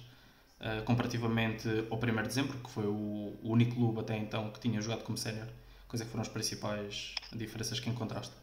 uh, 0.59 0.83
comparativamente 0.83 1.69
ao 1.89 1.97
1 1.97 1.99
de 1.99 2.23
dezembro, 2.23 2.59
que 2.59 2.69
foi 2.69 2.85
o, 2.85 3.39
único 3.41 3.75
clube 3.75 4.01
até 4.01 4.17
então 4.17 4.51
que 4.51 4.59
tinha 4.59 4.81
jogado 4.81 5.03
como 5.03 5.17
sénior? 5.17 5.47
Quais 5.87 6.01
é 6.01 6.05
que 6.05 6.11
foram 6.11 6.23
as 6.23 6.27
principais 6.27 7.15
diferenças 7.31 7.79
que 7.79 7.89
encontraste? 7.89 8.33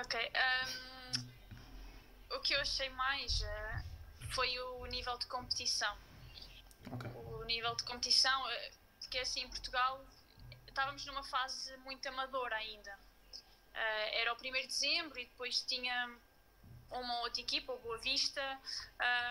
Ok. 0.00 0.20
Um, 0.20 2.36
o 2.36 2.40
que 2.40 2.54
eu 2.54 2.60
achei 2.60 2.88
mais 2.90 3.44
foi 4.30 4.58
o 4.58 4.86
nível 4.86 5.16
de 5.18 5.26
competição. 5.26 5.96
Okay. 6.92 7.10
O 7.14 7.44
nível 7.44 7.74
de 7.76 7.84
competição, 7.84 8.42
porque 9.00 9.18
assim 9.18 9.42
em 9.42 9.48
Portugal 9.48 10.04
estávamos 10.76 11.06
numa 11.06 11.24
fase 11.24 11.74
muito 11.78 12.06
amadora 12.06 12.54
ainda. 12.54 12.98
Uh, 13.32 14.08
era 14.12 14.34
o 14.34 14.36
1 14.36 14.38
de 14.38 14.66
dezembro 14.66 15.18
e 15.18 15.24
depois 15.24 15.62
tinha 15.62 16.14
uma 16.90 17.20
outra 17.20 17.40
equipa, 17.40 17.72
o 17.72 17.78
Boa 17.78 17.96
Vista, 17.96 18.42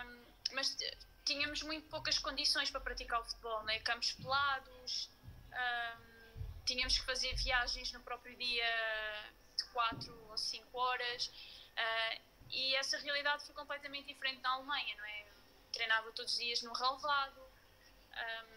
um, 0.04 0.26
mas 0.54 0.76
tínhamos 1.24 1.62
muito 1.62 1.88
poucas 1.88 2.18
condições 2.18 2.72
para 2.72 2.82
praticar 2.82 3.22
o 3.22 3.24
futebol, 3.24 3.62
né? 3.64 3.80
campos 3.82 4.14
pelados, 4.14 5.12
um, 5.54 6.66
tínhamos 6.66 6.98
que 6.98 7.06
fazer 7.06 7.36
viagens 7.36 7.92
no 7.92 8.02
próprio 8.02 8.36
dia 8.36 9.32
de 9.56 9.66
4 9.66 10.28
ou 10.32 10.38
5 10.38 10.76
horas 10.76 11.28
uh, 11.28 12.22
e 12.50 12.76
essa 12.76 12.98
realidade 12.98 13.46
foi 13.46 13.54
completamente 13.54 14.08
diferente 14.08 14.42
na 14.42 14.50
Alemanha, 14.50 14.96
não 14.98 15.06
é? 15.06 15.26
Treinava 15.72 16.12
todos 16.12 16.34
os 16.34 16.40
dias 16.40 16.64
no 16.64 16.74
relevado, 16.74 17.40
um, 17.40 18.55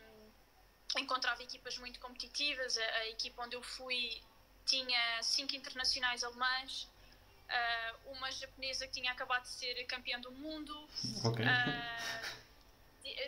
encontrava 0.97 1.43
equipas 1.43 1.77
muito 1.79 2.01
competitivas, 2.01 2.79
a, 2.79 2.83
a 2.83 3.09
equipa 3.09 3.43
onde 3.43 3.57
eu 3.57 3.63
fui 3.63 4.23
tinha 4.65 5.23
cinco 5.23 5.57
internacionais 5.57 6.23
alemães, 6.23 6.89
uh, 7.49 8.13
uma 8.13 8.31
japonesa 8.31 8.87
que 8.87 8.95
tinha 8.95 9.13
acabado 9.13 9.43
de 9.43 9.49
ser 9.49 9.85
campeã 9.87 10.21
do 10.21 10.31
mundo. 10.31 10.89
Okay. 11.25 11.45
Uh, 11.45 12.49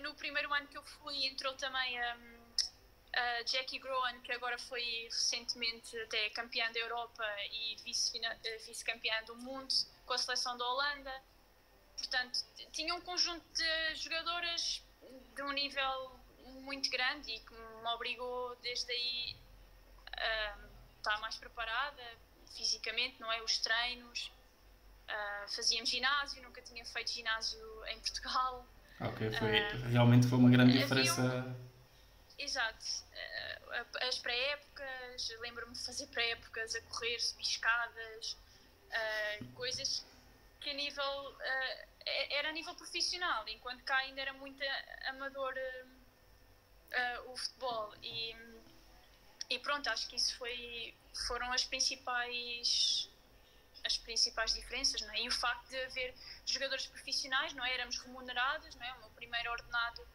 no 0.02 0.14
primeiro 0.14 0.52
ano 0.52 0.66
que 0.68 0.76
eu 0.76 0.82
fui 0.82 1.26
entrou 1.26 1.54
também 1.54 1.98
a, 1.98 2.16
a 3.14 3.42
Jackie 3.44 3.78
Groen, 3.78 4.20
que 4.20 4.32
agora 4.32 4.58
foi 4.58 4.82
recentemente 5.04 5.98
até 6.02 6.28
campeã 6.30 6.70
da 6.72 6.78
Europa 6.78 7.24
e 7.50 7.76
vice-campeã 7.84 9.16
vice 9.20 9.26
do 9.26 9.36
mundo 9.36 9.74
com 10.04 10.12
a 10.12 10.18
seleção 10.18 10.56
da 10.58 10.66
Holanda. 10.66 11.22
Portanto, 11.96 12.38
tinha 12.72 12.94
um 12.94 13.00
conjunto 13.00 13.44
de 13.54 13.94
jogadoras 13.96 14.82
de 15.34 15.42
um 15.42 15.52
nível 15.52 16.19
muito 16.60 16.90
grande 16.90 17.32
e 17.32 17.40
que 17.40 17.54
me 17.54 17.88
obrigou 17.94 18.56
desde 18.56 18.90
aí 18.92 19.36
a 20.16 20.58
estar 20.98 21.18
mais 21.20 21.36
preparada 21.36 22.02
fisicamente, 22.56 23.20
não 23.20 23.30
é? 23.32 23.42
Os 23.42 23.58
treinos, 23.58 24.30
uh, 25.08 25.54
fazíamos 25.54 25.88
ginásio, 25.88 26.42
nunca 26.42 26.60
tinha 26.62 26.84
feito 26.84 27.10
ginásio 27.10 27.60
em 27.86 27.98
Portugal. 28.00 28.66
Ok, 29.00 29.30
foi, 29.32 29.60
uh, 29.60 29.88
realmente 29.90 30.26
foi 30.26 30.38
uma 30.38 30.50
grande 30.50 30.78
diferença. 30.78 31.22
Um, 31.22 31.54
exato. 32.38 32.84
Uh, 33.12 34.08
as 34.08 34.18
pré-épocas, 34.18 35.28
lembro-me 35.40 35.72
de 35.72 35.84
fazer 35.84 36.06
pré-épocas 36.08 36.74
a 36.74 36.82
correr, 36.82 37.18
subir 37.20 37.42
escadas, 37.42 38.36
coisas 39.54 40.04
que 40.60 40.70
a 40.70 40.74
nível. 40.74 41.36
era 42.30 42.48
a 42.48 42.52
nível 42.52 42.74
profissional, 42.74 43.48
enquanto 43.48 43.84
cá 43.84 43.98
ainda 43.98 44.20
era 44.20 44.32
muito 44.32 44.60
amador 45.08 45.54
o 47.26 47.36
futebol. 47.36 47.94
E 48.02 48.34
e 49.50 49.58
pronto, 49.58 49.90
acho 49.90 50.08
que 50.08 50.14
isso 50.14 50.38
foi, 50.38 50.94
foram 51.26 51.52
as 51.52 51.64
principais 51.64 53.10
as 53.84 53.96
principais 53.98 54.54
diferenças, 54.54 55.00
não 55.00 55.10
é? 55.14 55.22
E 55.22 55.28
o 55.28 55.32
facto 55.32 55.68
de 55.68 55.80
haver 55.84 56.14
jogadores 56.44 56.86
profissionais, 56.86 57.52
não 57.54 57.64
é? 57.64 57.74
Éramos 57.74 57.98
remunerados, 57.98 58.74
não 58.76 58.86
é? 58.86 58.92
O 58.94 59.00
meu 59.00 59.10
primeiro 59.10 59.50
ordenado 59.50 60.06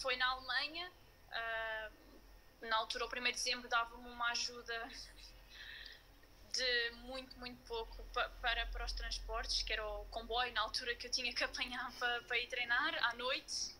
foi 0.00 0.16
na 0.16 0.26
Alemanha. 0.28 0.90
Uh, 1.28 2.66
na 2.68 2.76
altura, 2.76 3.04
o 3.04 3.08
1 3.08 3.10
de 3.24 3.32
dezembro, 3.32 3.68
dava-me 3.68 4.08
uma 4.08 4.30
ajuda 4.30 4.88
de 6.52 6.90
muito, 6.92 7.36
muito 7.38 7.60
pouco 7.66 8.04
para, 8.40 8.66
para 8.66 8.84
os 8.84 8.92
transportes, 8.92 9.62
que 9.62 9.72
era 9.72 9.86
o 9.86 10.04
comboio, 10.06 10.52
na 10.54 10.62
altura 10.62 10.94
que 10.94 11.08
eu 11.08 11.10
tinha 11.10 11.34
que 11.34 11.42
apanhar 11.42 11.92
para, 11.98 12.22
para 12.22 12.38
ir 12.38 12.46
treinar 12.46 12.94
à 13.04 13.14
noite. 13.14 13.76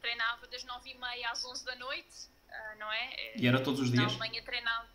Treinava 0.00 0.46
das 0.48 0.64
9h30 0.64 1.24
às 1.26 1.44
11 1.44 1.64
da 1.64 1.76
noite 1.76 2.30
uh, 2.50 2.78
não 2.78 2.90
é? 2.92 3.36
E 3.36 3.46
era 3.46 3.62
todos 3.62 3.80
os 3.80 3.90
dias? 3.90 4.02
Na 4.02 4.08
Alemanha 4.08 4.42
treinava, 4.42 4.88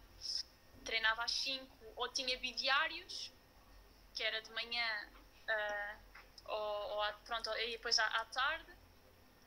treinava 0.84 1.24
às 1.24 1.32
5 1.32 1.66
ou 1.96 2.10
tinha 2.10 2.38
bidiários, 2.40 3.32
que 4.14 4.24
era 4.24 4.42
de 4.42 4.52
manhã 4.52 5.10
uh, 5.50 6.22
ou, 6.46 6.98
ou, 6.98 7.14
pronto, 7.26 7.50
e 7.58 7.72
depois 7.72 7.98
à, 8.00 8.06
à, 8.06 8.26
tarde. 8.26 8.74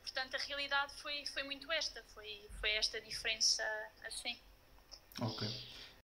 Portanto, 0.01 0.35
a 0.35 0.39
realidade 0.39 0.93
foi, 1.01 1.25
foi 1.27 1.43
muito 1.43 1.71
esta, 1.71 2.03
foi, 2.13 2.49
foi 2.59 2.71
esta 2.71 2.99
diferença 3.01 3.63
assim. 4.05 4.39
Ok. 5.21 5.47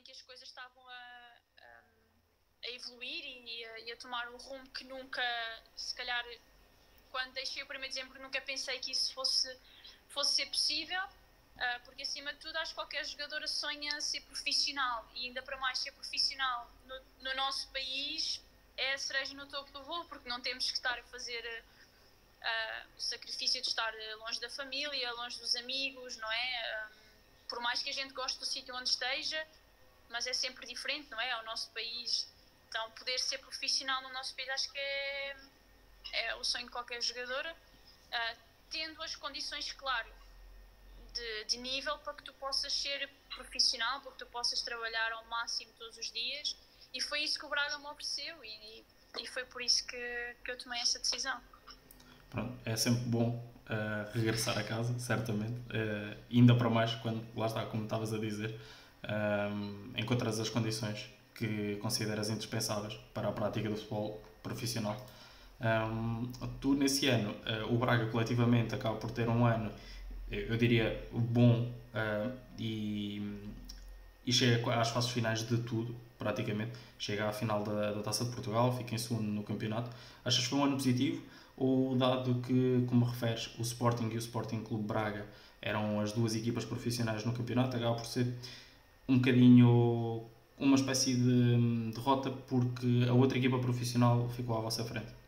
Que 0.04 0.12
as 0.12 0.22
coisas 0.22 0.48
estavam 0.48 0.88
a, 0.88 1.36
a, 1.58 1.82
a 2.64 2.70
evoluir 2.70 3.24
e 3.24 3.64
a, 3.64 3.78
e 3.80 3.92
a 3.92 3.96
tomar 3.96 4.28
um 4.30 4.38
rumo 4.38 4.68
que 4.70 4.84
nunca, 4.84 5.22
se 5.76 5.94
calhar, 5.94 6.24
quando 7.10 7.32
deixei 7.32 7.62
o 7.62 7.66
1 7.66 7.68
de 7.72 7.88
dezembro, 7.88 8.22
nunca 8.22 8.40
pensei 8.40 8.78
que 8.78 8.92
isso 8.92 9.12
fosse, 9.12 9.54
fosse 10.08 10.36
ser 10.36 10.46
possível 10.46 11.02
ah, 11.60 11.80
porque 11.84 12.02
acima 12.02 12.32
de 12.32 12.38
tudo 12.38 12.56
acho 12.56 12.70
que 12.70 12.76
qualquer 12.76 13.04
jogadora 13.04 13.46
sonha 13.46 14.00
ser 14.00 14.22
profissional 14.22 15.06
e 15.14 15.26
ainda 15.26 15.42
para 15.42 15.58
mais 15.58 15.78
ser 15.78 15.92
profissional 15.92 16.70
no, 16.86 17.00
no 17.20 17.34
nosso 17.34 17.68
país 17.68 18.40
é 18.78 18.94
a 18.94 18.98
cereja 18.98 19.34
no 19.34 19.46
topo 19.46 19.70
do 19.70 19.82
voo, 19.84 20.06
porque 20.06 20.26
não 20.26 20.40
temos 20.40 20.70
que 20.70 20.76
estar 20.78 20.98
a 20.98 21.02
fazer 21.04 21.44
uh, 22.40 22.96
o 22.96 23.00
sacrifício 23.00 23.60
de 23.60 23.68
estar 23.68 23.92
longe 24.20 24.40
da 24.40 24.48
família, 24.48 25.12
longe 25.12 25.38
dos 25.38 25.54
amigos, 25.54 26.16
não 26.16 26.32
é? 26.32 26.86
Um, 26.86 27.46
por 27.46 27.60
mais 27.60 27.82
que 27.82 27.90
a 27.90 27.92
gente 27.92 28.14
goste 28.14 28.38
do 28.38 28.46
sítio 28.46 28.74
onde 28.74 28.88
esteja, 28.88 29.46
mas 30.08 30.26
é 30.26 30.32
sempre 30.32 30.66
diferente, 30.66 31.10
não 31.10 31.20
é? 31.20 31.30
Ao 31.32 31.44
nosso 31.44 31.70
país. 31.72 32.26
Então, 32.68 32.90
poder 32.92 33.18
ser 33.18 33.36
profissional 33.38 34.00
no 34.00 34.08
nosso 34.14 34.34
país 34.34 34.48
acho 34.48 34.72
que 34.72 34.78
é, 34.78 35.36
é 36.12 36.34
o 36.36 36.44
sonho 36.44 36.64
de 36.64 36.70
qualquer 36.70 37.02
jogadora, 37.02 37.52
uh, 37.52 38.38
tendo 38.70 39.02
as 39.02 39.16
condições, 39.16 39.72
claro, 39.72 40.08
de, 41.12 41.44
de, 41.44 41.58
nível 41.58 41.98
para 41.98 42.14
que 42.14 42.22
tu 42.22 42.32
possas 42.34 42.72
ser 42.72 43.08
profissional, 43.34 44.00
para 44.00 44.12
que 44.12 44.18
tu 44.18 44.26
possas 44.26 44.60
trabalhar 44.62 45.12
ao 45.12 45.24
máximo 45.26 45.72
todos 45.78 45.96
os 45.96 46.10
dias. 46.12 46.56
E 46.94 47.00
foi 47.00 47.22
isso 47.22 47.38
que 47.38 47.46
o 47.46 47.48
Braga 47.48 47.78
me 47.78 47.86
ofereceu 47.86 48.44
e, 48.44 48.84
e 49.20 49.26
foi 49.26 49.44
por 49.44 49.62
isso 49.62 49.86
que, 49.86 50.36
que 50.44 50.50
eu 50.50 50.58
tomei 50.58 50.80
essa 50.80 50.98
decisão. 50.98 51.40
Pronto, 52.30 52.56
é 52.64 52.76
sempre 52.76 53.02
bom 53.06 53.28
uh, 53.70 54.10
regressar 54.12 54.56
a 54.58 54.62
casa, 54.62 54.96
certamente. 54.98 55.52
Uh, 55.52 56.16
ainda 56.30 56.54
para 56.54 56.70
mais 56.70 56.94
quando, 56.96 57.24
lá 57.36 57.46
está, 57.46 57.66
como 57.66 57.84
estavas 57.84 58.12
a 58.12 58.18
dizer, 58.18 58.58
uh, 59.04 59.98
encontras 59.98 60.38
as 60.38 60.48
condições 60.48 61.10
que 61.34 61.76
consideras 61.76 62.28
indispensáveis 62.28 62.94
para 63.14 63.28
a 63.28 63.32
prática 63.32 63.68
do 63.68 63.76
futebol 63.76 64.22
profissional. 64.42 64.96
Um, 65.60 66.30
tu, 66.60 66.74
nesse 66.74 67.06
ano, 67.06 67.34
o 67.68 67.76
Braga 67.76 68.06
coletivamente 68.06 68.74
acaba 68.74 68.96
por 68.96 69.10
ter 69.10 69.28
um 69.28 69.44
ano 69.44 69.70
eu 70.30 70.56
diria, 70.56 71.08
bom 71.12 71.68
uh, 71.92 72.32
e, 72.56 73.20
e 74.24 74.32
chega 74.32 74.80
às 74.80 74.90
fases 74.90 75.10
finais 75.10 75.46
de 75.46 75.58
tudo, 75.58 75.94
praticamente. 76.18 76.72
Chega 76.98 77.28
à 77.28 77.32
final 77.32 77.64
da, 77.64 77.92
da 77.92 78.02
Taça 78.02 78.24
de 78.24 78.30
Portugal, 78.30 78.76
fica 78.76 78.94
em 78.94 78.98
segundo 78.98 79.24
no 79.24 79.42
campeonato. 79.42 79.90
Achas 80.24 80.44
que 80.44 80.50
foi 80.50 80.58
um 80.60 80.64
ano 80.64 80.76
positivo? 80.76 81.20
Ou, 81.56 81.96
dado 81.96 82.36
que, 82.42 82.84
como 82.88 83.04
referes, 83.04 83.50
o 83.58 83.62
Sporting 83.62 84.08
e 84.10 84.16
o 84.16 84.18
Sporting 84.18 84.62
Clube 84.62 84.84
Braga 84.84 85.26
eram 85.60 86.00
as 86.00 86.12
duas 86.12 86.34
equipas 86.36 86.64
profissionais 86.64 87.24
no 87.24 87.32
campeonato, 87.32 87.76
acaba 87.76 87.96
por 87.96 88.06
ser 88.06 88.26
um 89.08 89.16
bocadinho 89.16 90.24
uma 90.56 90.76
espécie 90.76 91.14
de 91.14 91.90
derrota 91.92 92.30
porque 92.30 93.06
a 93.08 93.12
outra 93.12 93.36
equipa 93.36 93.58
profissional 93.58 94.28
ficou 94.30 94.56
à 94.56 94.60
vossa 94.60 94.84
frente? 94.84 95.19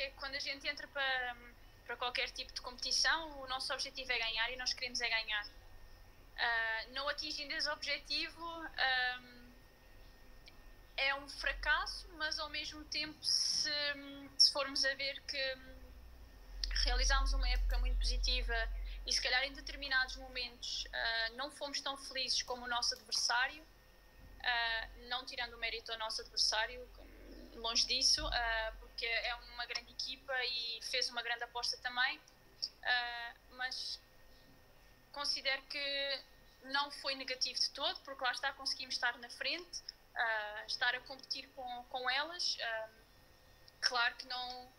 Que 0.00 0.10
quando 0.12 0.34
a 0.34 0.40
gente 0.40 0.66
entra 0.66 0.88
para 0.88 1.36
para 1.84 1.96
qualquer 1.96 2.30
tipo 2.30 2.50
de 2.54 2.60
competição, 2.62 3.42
o 3.42 3.46
nosso 3.48 3.70
objetivo 3.74 4.10
é 4.12 4.18
ganhar 4.18 4.50
e 4.50 4.56
nós 4.56 4.72
queremos 4.72 4.98
é 5.00 5.08
ganhar. 5.10 5.44
Uh, 5.44 6.92
não 6.92 7.06
atingindo 7.08 7.52
esse 7.52 7.68
objetivo 7.68 8.42
um, 9.20 9.52
é 10.96 11.14
um 11.16 11.28
fracasso, 11.28 12.08
mas 12.16 12.38
ao 12.38 12.48
mesmo 12.48 12.82
tempo, 12.84 13.18
se, 13.22 13.70
se 14.38 14.52
formos 14.52 14.84
a 14.84 14.94
ver 14.94 15.20
que 15.22 15.58
realizámos 16.84 17.34
uma 17.34 17.48
época 17.50 17.76
muito 17.78 17.98
positiva 17.98 18.56
e 19.04 19.12
se 19.12 19.20
calhar 19.20 19.42
em 19.42 19.52
determinados 19.52 20.16
momentos 20.16 20.84
uh, 20.84 21.36
não 21.36 21.50
fomos 21.50 21.80
tão 21.82 21.94
felizes 21.98 22.40
como 22.42 22.64
o 22.64 22.68
nosso 22.68 22.94
adversário, 22.94 23.62
uh, 23.62 25.08
não 25.08 25.26
tirando 25.26 25.54
o 25.54 25.58
mérito 25.58 25.92
ao 25.92 25.98
nosso 25.98 26.22
adversário, 26.22 26.88
longe 27.56 27.86
disso, 27.86 28.24
uh, 28.26 28.89
porque 29.00 29.06
é 29.06 29.34
uma 29.54 29.64
grande 29.64 29.92
equipa 29.92 30.34
e 30.44 30.80
fez 30.90 31.08
uma 31.08 31.22
grande 31.22 31.42
aposta 31.44 31.74
também, 31.78 32.20
mas 33.52 33.98
considero 35.10 35.62
que 35.62 36.20
não 36.64 36.90
foi 36.90 37.14
negativo 37.14 37.58
de 37.58 37.70
todo, 37.70 37.98
porque 38.00 38.22
lá 38.22 38.30
está, 38.32 38.52
conseguimos 38.52 38.94
estar 38.96 39.16
na 39.16 39.30
frente, 39.30 39.82
estar 40.66 40.94
a 40.94 41.00
competir 41.00 41.48
com, 41.56 41.84
com 41.84 42.10
elas. 42.10 42.58
claro 43.80 44.14
que 44.16 44.26
não, 44.26 44.70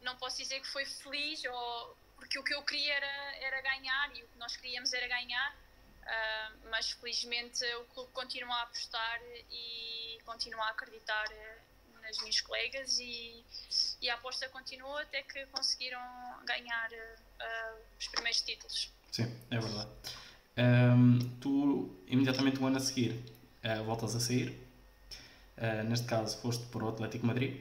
não 0.00 0.16
posso 0.16 0.38
dizer 0.38 0.60
que 0.60 0.66
foi 0.66 0.84
feliz 0.84 1.44
ou 1.44 1.96
porque 2.16 2.36
o 2.36 2.42
que 2.42 2.54
eu 2.54 2.62
queria 2.64 2.94
era, 2.94 3.36
era 3.36 3.60
ganhar 3.60 4.16
e 4.16 4.24
o 4.24 4.28
que 4.28 4.38
nós 4.38 4.56
queríamos 4.56 4.92
era 4.92 5.06
ganhar, 5.06 5.54
uh, 5.54 6.68
mas 6.68 6.90
felizmente 6.90 7.64
o 7.76 7.84
clube 7.84 8.12
continua 8.12 8.56
a 8.56 8.62
apostar 8.62 9.20
e 9.52 10.20
continua 10.24 10.64
a 10.64 10.70
acreditar 10.70 11.28
nas 12.08 12.18
minhas 12.20 12.40
colegas 12.40 12.98
e, 12.98 13.44
e 14.00 14.08
a 14.08 14.14
aposta 14.14 14.48
continua 14.48 15.02
até 15.02 15.22
que 15.22 15.44
conseguiram 15.46 16.00
ganhar 16.46 16.90
uh, 16.90 17.80
os 17.98 18.08
primeiros 18.08 18.40
títulos. 18.40 18.90
Sim, 19.12 19.30
é 19.50 19.58
verdade. 19.58 19.90
Um, 20.56 21.18
tu, 21.40 21.90
imediatamente 22.08 22.58
um 22.60 22.66
ano 22.66 22.78
a 22.78 22.80
seguir, 22.80 23.12
uh, 23.12 23.84
voltas 23.84 24.16
a 24.16 24.20
sair. 24.20 24.58
Uh, 25.58 25.84
neste 25.88 26.06
caso, 26.06 26.38
foste 26.38 26.64
para 26.66 26.84
o 26.84 26.88
Atlético 26.88 27.26
Madrid, 27.26 27.60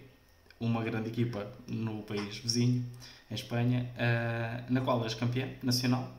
uma 0.59 0.83
grande 0.83 1.09
equipa 1.09 1.51
no 1.67 2.03
país 2.03 2.37
vizinho 2.37 2.85
em 3.29 3.35
Espanha, 3.35 3.91
uh, 3.95 4.71
na 4.71 4.81
qual 4.81 5.03
és 5.03 5.13
campeã 5.13 5.53
nacional. 5.61 6.09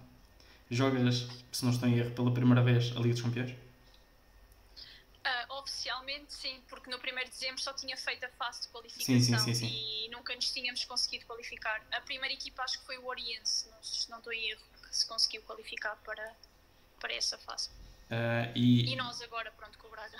Jogas, 0.70 1.26
se 1.50 1.64
não 1.64 1.73
estou 1.73 1.88
em 1.88 1.97
erro, 1.97 2.11
pela 2.11 2.30
primeira 2.30 2.62
vez 2.62 2.92
a 2.94 3.00
Liga 3.00 3.14
dos 3.14 3.23
Campeões? 3.23 3.54
Oficialmente 5.69 6.33
sim, 6.33 6.61
porque 6.69 6.91
no 6.91 6.97
1 6.97 7.01
de 7.01 7.31
dezembro 7.31 7.61
só 7.61 7.75
tinha 7.75 7.97
feito 7.97 8.25
a 8.25 8.29
fase 8.31 8.63
de 8.63 8.69
qualificação 8.69 9.39
sim, 9.39 9.55
sim, 9.55 9.55
sim, 9.55 9.67
e 9.67 10.09
nunca 10.11 10.35
nos 10.35 10.51
tínhamos 10.51 10.85
conseguido 10.85 11.27
qualificar. 11.27 11.87
A 11.93 12.01
primeira 12.01 12.33
equipa 12.33 12.63
acho 12.63 12.81
que 12.81 12.87
foi 12.87 12.97
o 12.97 13.07
Oriense, 13.07 13.69
se 13.83 14.11
não 14.11 14.19
estou 14.19 14.33
em 14.33 14.51
erro, 14.51 14.63
que 14.83 14.97
se 14.97 15.07
conseguiu 15.07 15.43
qualificar 15.43 15.97
para, 16.05 16.35
para 16.99 17.13
essa 17.13 17.37
fase. 17.39 17.69
Uh, 18.11 18.51
e... 18.55 18.93
e... 18.93 18.97
nós 18.97 19.21
agora, 19.21 19.51
pronto, 19.51 19.77
com 19.79 19.89
o 19.89 19.91
Braga. 19.91 20.19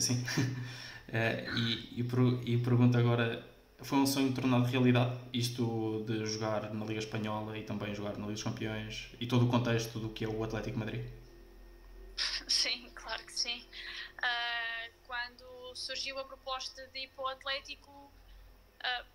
Sim. 0.00 0.22
Uh, 0.22 1.56
e, 1.56 2.00
e, 2.00 2.54
e 2.54 2.58
pergunto 2.58 2.98
agora 2.98 3.42
foi 3.82 3.98
um 3.98 4.06
sonho 4.06 4.32
tornado 4.34 4.66
realidade, 4.66 5.18
isto 5.32 6.04
de 6.06 6.26
jogar 6.26 6.72
na 6.74 6.84
Liga 6.84 6.98
Espanhola 6.98 7.56
e 7.56 7.62
também 7.62 7.94
jogar 7.94 8.12
na 8.12 8.26
Liga 8.26 8.32
dos 8.34 8.42
Campeões 8.42 9.08
e 9.18 9.26
todo 9.26 9.46
o 9.46 9.48
contexto 9.48 9.98
do 9.98 10.10
que 10.10 10.24
é 10.24 10.28
o 10.28 10.44
Atlético 10.44 10.78
Madrid? 10.78 11.06
Sim, 12.46 12.90
claro 12.94 13.24
que 13.24 13.32
sim. 13.32 13.64
Uh, 15.80 15.90
surgiu 15.90 16.18
a 16.18 16.24
proposta 16.24 16.86
de 16.88 17.00
ir 17.00 17.08
para 17.08 17.24
o 17.24 17.28
Atlético, 17.28 17.90
uh, 17.90 19.06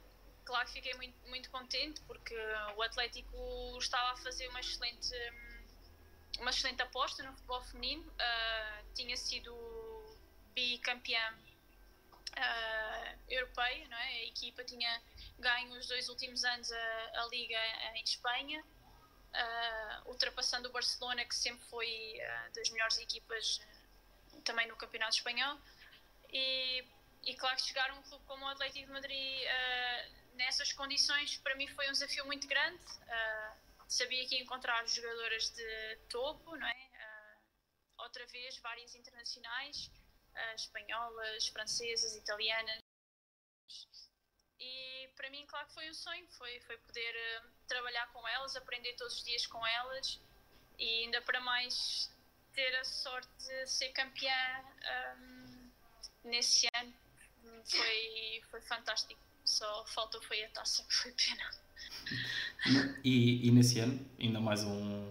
claro 0.44 0.66
que 0.68 0.74
fiquei 0.74 0.94
muito, 0.96 1.16
muito 1.28 1.50
contente 1.50 2.02
porque 2.02 2.36
o 2.76 2.82
Atlético 2.82 3.78
estava 3.80 4.14
a 4.14 4.18
fazer 4.18 4.48
uma 4.50 4.60
excelente, 4.60 5.16
uma 6.40 6.50
excelente 6.50 6.82
aposta 6.82 7.24
no 7.24 7.34
futebol 7.34 7.62
feminino, 7.64 8.04
uh, 8.04 8.94
tinha 8.94 9.16
sido 9.16 9.54
bicampeão 10.54 11.34
uh, 12.36 13.20
europeia, 13.30 13.88
não 13.88 13.98
é? 13.98 14.08
a 14.08 14.26
equipa 14.26 14.64
tinha 14.64 15.02
ganho 15.40 15.78
os 15.78 15.88
dois 15.88 16.10
últimos 16.10 16.44
anos 16.44 16.72
a, 16.72 17.22
a 17.22 17.28
Liga 17.28 17.60
em 17.96 18.04
Espanha, 18.04 18.64
uh, 18.64 20.10
ultrapassando 20.10 20.70
o 20.70 20.72
Barcelona, 20.72 21.26
que 21.26 21.36
sempre 21.36 21.66
foi 21.68 22.18
uh, 22.18 22.54
das 22.54 22.70
melhores 22.70 22.98
equipas 22.98 23.62
também 24.44 24.68
no 24.68 24.76
Campeonato 24.76 25.16
Espanhol. 25.16 25.60
E, 26.36 26.86
e 27.24 27.36
claro 27.36 27.56
que 27.56 27.64
chegar 27.64 27.90
a 27.90 27.94
um 27.94 28.02
clube 28.04 28.26
como 28.26 28.46
o 28.46 28.50
Atlético 28.50 28.88
de 28.88 28.92
Madrid 28.92 29.42
nessas 30.34 30.74
condições, 30.74 31.38
para 31.38 31.56
mim 31.56 31.68
foi 31.68 31.88
um 31.88 31.94
desafio 31.94 32.26
muito 32.26 32.46
grande. 32.48 32.84
sabia 33.88 34.28
que 34.28 34.36
ia 34.36 34.42
encontrar 34.42 34.86
jogadoras 34.86 35.50
de 35.52 35.96
topo, 36.10 36.56
não 36.58 36.68
é? 36.68 36.86
outra 38.00 38.26
vez, 38.28 38.58
várias 38.60 38.94
internacionais 38.96 39.90
espanholas, 40.56 41.48
francesas, 41.48 42.16
italianas. 42.16 42.80
E 44.60 45.10
para 45.16 45.30
mim, 45.30 45.46
claro 45.48 45.68
que 45.68 45.74
foi 45.74 45.90
um 45.90 45.94
sonho, 45.94 46.28
foi, 46.32 46.60
foi 46.62 46.78
poder 46.78 47.16
uh, 47.16 47.52
trabalhar 47.68 48.08
com 48.14 48.28
elas, 48.28 48.56
aprender 48.56 48.94
todos 48.96 49.18
os 49.18 49.24
dias 49.24 49.46
com 49.48 49.66
elas 49.66 50.22
e 50.78 51.04
ainda 51.04 51.22
para 51.22 51.40
mais 51.42 52.12
ter 52.54 52.74
a 52.78 52.84
sorte 52.86 53.30
de 53.38 53.68
ser 53.68 53.90
campeã 53.90 54.64
um, 55.18 55.35
nesse 56.26 56.68
ano. 56.76 56.92
Foi, 57.64 58.42
foi 58.52 58.62
fantástico. 58.62 59.20
Só 59.44 59.86
faltou 59.86 60.22
foi 60.24 60.44
a 60.44 60.50
taça, 60.50 60.84
que 60.84 60.94
foi 60.94 61.12
pena. 61.12 61.50
E, 63.04 63.48
e 63.48 63.52
nesse 63.52 63.80
ano, 63.80 64.00
ainda 64.20 64.40
mais 64.40 64.64
um, 64.64 65.08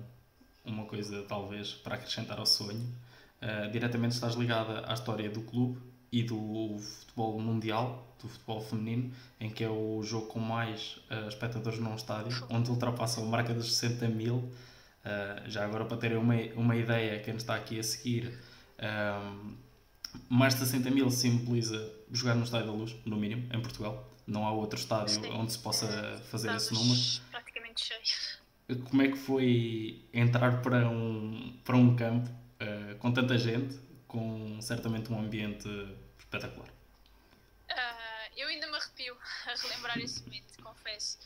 uma 0.64 0.86
coisa 0.86 1.22
talvez 1.22 1.72
para 1.72 1.94
acrescentar 1.94 2.38
ao 2.38 2.46
sonho, 2.46 2.92
uh, 3.40 3.70
diretamente 3.70 4.14
estás 4.14 4.34
ligada 4.34 4.90
à 4.90 4.94
história 4.94 5.30
do 5.30 5.42
clube 5.42 5.80
e 6.10 6.22
do 6.22 6.78
futebol 6.78 7.40
mundial, 7.40 8.06
do 8.20 8.28
futebol 8.28 8.60
feminino, 8.60 9.12
em 9.38 9.50
que 9.50 9.62
é 9.62 9.68
o 9.68 10.02
jogo 10.02 10.26
com 10.26 10.40
mais 10.40 11.00
uh, 11.10 11.28
espectadores 11.28 11.78
num 11.78 11.94
estádio, 11.94 12.46
onde 12.50 12.70
ultrapassa 12.70 13.20
a 13.20 13.24
marca 13.24 13.54
dos 13.54 13.76
60 13.76 14.08
mil. 14.08 14.36
Uh, 14.36 15.48
já 15.48 15.64
agora, 15.64 15.84
para 15.84 15.96
terem 15.96 16.16
uma, 16.16 16.34
uma 16.56 16.76
ideia, 16.76 17.20
quem 17.20 17.36
está 17.36 17.54
aqui 17.54 17.78
a 17.78 17.82
seguir, 17.82 18.36
mais 20.28 20.54
de 20.54 20.60
60 20.60 20.90
mil 20.90 21.10
simboliza 21.10 21.92
jogar 22.10 22.34
no 22.34 22.44
Estádio 22.44 22.68
da 22.68 22.72
Luz, 22.72 22.94
no 23.04 23.16
mínimo, 23.16 23.48
em 23.52 23.60
Portugal. 23.60 24.10
Não 24.26 24.46
há 24.46 24.52
outro 24.52 24.78
estádio 24.78 25.14
Sim. 25.14 25.30
onde 25.32 25.52
se 25.52 25.58
possa 25.58 25.86
fazer 26.30 26.54
Estamos 26.54 26.62
esse 26.62 26.74
número. 26.74 27.30
praticamente 27.30 27.84
cheio. 27.84 28.84
Como 28.88 29.02
é 29.02 29.08
que 29.08 29.16
foi 29.16 30.02
entrar 30.12 30.62
para 30.62 30.88
um, 30.88 31.58
para 31.64 31.76
um 31.76 31.94
campo 31.94 32.30
uh, 32.30 32.96
com 32.98 33.12
tanta 33.12 33.36
gente, 33.36 33.78
com 34.08 34.60
certamente 34.60 35.12
um 35.12 35.18
ambiente 35.18 35.68
espetacular. 36.18 36.68
Uh, 36.68 38.30
eu 38.36 38.48
ainda 38.48 38.66
me 38.66 38.76
arrepio 38.76 39.16
a 39.46 39.54
relembrar 39.54 39.98
esse 39.98 40.22
momento, 40.22 40.62
confesso. 40.62 41.18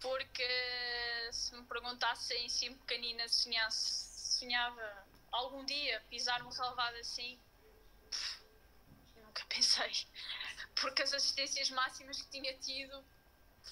Porque 0.00 0.48
se 1.32 1.56
me 1.56 1.62
perguntassem 1.62 2.48
se 2.48 2.66
em 2.66 2.74
pequenina 2.74 3.26
sonhasse, 3.28 4.38
sonhava 4.38 5.06
algum 5.32 5.64
dia 5.64 6.02
pisar 6.10 6.42
um 6.42 6.50
relevado 6.50 6.96
assim, 6.96 7.38
pensei. 9.54 9.92
Porque 10.80 11.02
as 11.02 11.12
assistências 11.12 11.70
máximas 11.70 12.20
que 12.22 12.30
tinha 12.30 12.52
tido 12.58 13.04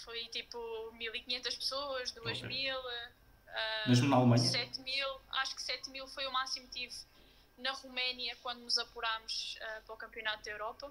foi 0.04 0.26
tipo 0.28 0.58
1500 0.92 1.56
pessoas, 1.56 2.10
2000. 2.12 2.78
Okay. 2.78 2.88
Uh, 3.52 3.88
Mesmo 3.88 4.08
na 4.08 4.16
Alemanha? 4.16 4.42
7 4.42 4.80
mil, 4.80 5.20
acho 5.30 5.54
que 5.54 5.62
7 5.62 5.90
mil 5.90 6.06
foi 6.08 6.26
o 6.26 6.32
máximo 6.32 6.66
que 6.68 6.80
tive 6.80 6.94
na 7.58 7.72
Roménia 7.72 8.34
quando 8.42 8.60
nos 8.60 8.78
apurámos 8.78 9.56
uh, 9.56 9.82
para 9.82 9.94
o 9.94 9.98
Campeonato 9.98 10.42
da 10.44 10.50
Europa, 10.50 10.90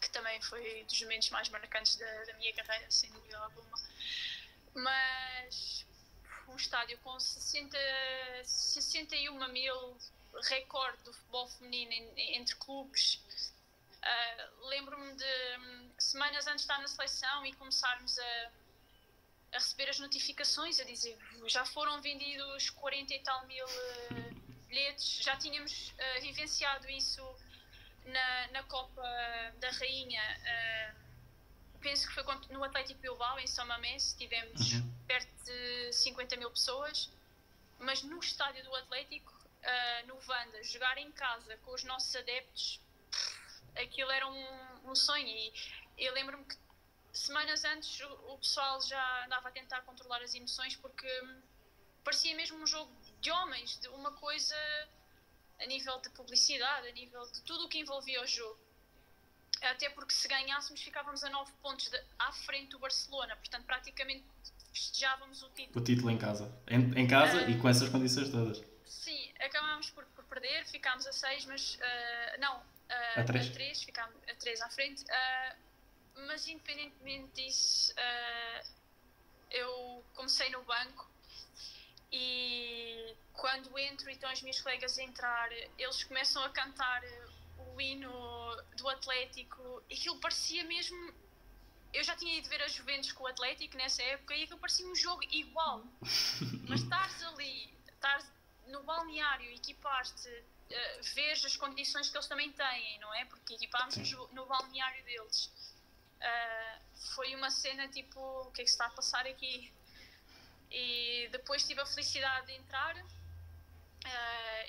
que 0.00 0.10
também 0.10 0.40
foi 0.42 0.84
dos 0.84 1.00
momentos 1.02 1.30
mais 1.30 1.48
marcantes 1.48 1.96
da, 1.96 2.24
da 2.24 2.34
minha 2.34 2.52
carreira, 2.54 2.90
sem 2.90 3.10
dúvida 3.10 3.38
alguma. 3.38 3.78
Mas 4.74 5.86
um 6.48 6.56
estádio 6.56 6.98
com 6.98 7.18
60, 7.18 7.76
61 8.44 9.48
mil 9.48 9.96
recorde 10.44 11.02
do 11.04 11.12
futebol 11.12 11.48
feminino 11.48 11.92
em, 11.92 12.36
entre 12.36 12.54
clubes. 12.56 13.20
Uh, 14.02 14.66
Lembro-me 14.68 15.14
de 15.14 15.58
um, 15.58 15.90
semanas 15.98 16.46
antes 16.46 16.64
de 16.64 16.72
estar 16.72 16.78
na 16.80 16.88
seleção 16.88 17.44
e 17.44 17.52
começarmos 17.54 18.18
a 18.18 18.50
a 19.52 19.58
receber 19.58 19.88
as 19.88 19.98
notificações 19.98 20.78
a 20.80 20.84
dizer 20.84 21.18
já 21.46 21.64
foram 21.64 22.00
vendidos 22.02 22.70
40 22.70 23.14
e 23.14 23.18
tal 23.20 23.46
mil 23.46 23.64
uh, 23.64 24.34
bilhetes, 24.66 25.22
já 25.22 25.36
tínhamos 25.36 25.90
uh, 25.90 26.20
vivenciado 26.20 26.88
isso 26.90 27.22
na, 28.04 28.48
na 28.48 28.62
Copa 28.64 29.02
da 29.58 29.70
Rainha, 29.70 30.22
uh, 30.22 31.78
penso 31.80 32.06
que 32.08 32.14
foi 32.14 32.24
no 32.50 32.62
Atlético 32.64 33.00
Bilbao, 33.00 33.38
em 33.38 33.46
São 33.46 33.66
Mamés, 33.66 34.14
tivemos 34.18 34.72
uhum. 34.72 34.94
perto 35.06 35.44
de 35.44 35.92
50 35.92 36.36
mil 36.36 36.50
pessoas, 36.50 37.10
mas 37.78 38.02
no 38.02 38.18
estádio 38.18 38.62
do 38.64 38.74
Atlético, 38.74 39.32
no 40.06 40.18
Vanda, 40.20 40.62
jogar 40.62 40.96
em 40.98 41.10
casa 41.12 41.56
com 41.58 41.72
os 41.74 41.84
nossos 41.84 42.14
adeptos, 42.16 42.80
aquilo 43.78 44.10
era 44.10 44.26
um, 44.26 44.90
um 44.90 44.94
sonho 44.94 45.26
e 45.26 45.52
eu 45.96 46.12
lembro-me 46.14 46.44
que 46.44 46.56
semanas 47.12 47.64
antes 47.64 48.00
o, 48.00 48.38
pessoal 48.38 48.80
já 48.80 49.24
andava 49.24 49.48
a 49.48 49.50
tentar 49.50 49.82
controlar 49.82 50.22
as 50.22 50.34
emoções 50.34 50.76
porque 50.76 51.08
parecia 52.04 52.34
mesmo 52.36 52.58
um 52.58 52.66
jogo 52.66 52.92
de 53.20 53.30
homens, 53.30 53.78
de 53.80 53.88
uma 53.88 54.12
coisa 54.12 54.54
a 55.60 55.66
nível 55.66 56.00
de 56.00 56.10
publicidade, 56.10 56.88
a 56.88 56.92
nível 56.92 57.22
de 57.32 57.40
tudo 57.42 57.64
o 57.64 57.68
que 57.68 57.78
envolvia 57.78 58.22
o 58.22 58.26
jogo. 58.26 58.58
Até 59.62 59.90
porque 59.90 60.12
se 60.12 60.28
ganhássemos 60.28 60.80
ficávamos 60.80 61.24
a 61.24 61.30
9 61.30 61.52
pontos 61.60 61.90
de, 61.90 62.00
à 62.18 62.32
frente 62.32 62.70
do 62.70 62.78
Barcelona, 62.78 63.36
portanto 63.36 63.64
praticamente 63.64 64.24
festejávamos 64.72 65.42
o 65.42 65.48
título. 65.50 65.80
O 65.80 65.84
título 65.84 66.10
em 66.10 66.18
casa. 66.18 66.52
Em, 66.68 67.00
em 67.00 67.08
casa 67.08 67.44
uh, 67.44 67.50
e 67.50 67.58
com 67.58 67.68
essas 67.68 67.88
condições 67.88 68.30
todas. 68.30 68.62
Sim, 68.86 69.32
acabámos 69.40 69.90
por, 69.90 70.04
por 70.06 70.24
perder, 70.26 70.64
ficámos 70.66 71.04
a 71.08 71.12
6, 71.12 71.46
mas 71.46 71.74
uh, 71.74 72.40
não, 72.40 72.62
uh, 72.90 73.20
a 73.20 73.24
3, 73.24 73.82
ficámos 73.82 74.16
a 74.28 74.34
3 74.34 74.60
à 74.60 74.70
frente. 74.70 75.04
mas 76.26 76.46
independentemente 76.48 77.32
disso, 77.34 77.94
eu 79.50 80.04
comecei 80.14 80.50
no 80.50 80.62
banco 80.64 81.08
e 82.10 83.14
quando 83.34 83.78
entro 83.78 84.08
e 84.08 84.12
estão 84.14 84.30
as 84.30 84.42
minhas 84.42 84.60
colegas 84.60 84.98
a 84.98 85.02
entrar, 85.02 85.52
eles 85.52 86.04
começam 86.04 86.42
a 86.42 86.50
cantar 86.50 87.02
o 87.58 87.80
hino 87.80 88.10
do 88.76 88.88
Atlético 88.88 89.82
e 89.88 89.94
aquilo 89.94 90.18
parecia 90.18 90.64
mesmo. 90.64 91.14
Eu 91.92 92.04
já 92.04 92.14
tinha 92.16 92.36
ido 92.36 92.48
ver 92.48 92.60
a 92.62 92.68
Juventus 92.68 93.12
com 93.12 93.24
o 93.24 93.26
Atlético 93.26 93.76
nessa 93.76 94.02
época 94.02 94.34
e 94.34 94.44
aquilo 94.44 94.58
parecia 94.58 94.86
um 94.86 94.94
jogo 94.94 95.22
igual. 95.30 95.84
Mas 96.68 96.82
estares 96.82 97.22
ali, 97.22 97.72
estares 97.86 98.26
no 98.66 98.82
balneário, 98.82 99.50
equipaste, 99.52 100.44
uh, 100.70 101.02
vês 101.14 101.44
as 101.44 101.56
condições 101.56 102.08
que 102.08 102.16
eles 102.16 102.26
também 102.26 102.52
têm, 102.52 102.98
não 103.00 103.12
é? 103.14 103.24
Porque 103.24 103.54
equipámos 103.54 103.96
no, 103.96 104.28
no 104.28 104.46
balneário 104.46 105.04
deles. 105.04 105.46
Uh, 106.20 106.80
foi 107.14 107.34
uma 107.34 107.50
cena 107.50 107.88
tipo: 107.88 108.20
o 108.20 108.50
que 108.52 108.62
é 108.62 108.64
que 108.64 108.70
se 108.70 108.74
está 108.74 108.86
a 108.86 108.90
passar 108.90 109.26
aqui? 109.26 109.72
E 110.70 111.28
depois 111.32 111.66
tive 111.66 111.80
a 111.80 111.86
felicidade 111.86 112.46
de 112.46 112.52
entrar 112.54 112.96
uh, 112.96 113.08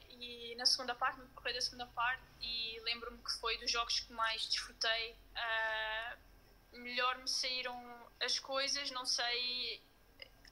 e 0.09 0.55
na 0.55 0.65
segunda 0.65 0.95
parte, 0.95 1.19
no 1.19 1.25
decorrer 1.27 1.53
da 1.53 1.61
segunda 1.61 1.87
parte, 1.87 2.23
e 2.41 2.79
lembro-me 2.83 3.17
que 3.23 3.31
foi 3.39 3.57
dos 3.57 3.71
jogos 3.71 3.99
que 3.99 4.11
mais 4.13 4.45
desfrutei. 4.45 5.15
Melhor 6.71 7.17
me 7.17 7.27
saíram 7.27 8.07
as 8.21 8.37
coisas, 8.37 8.91
não 8.91 9.05
sei. 9.05 9.81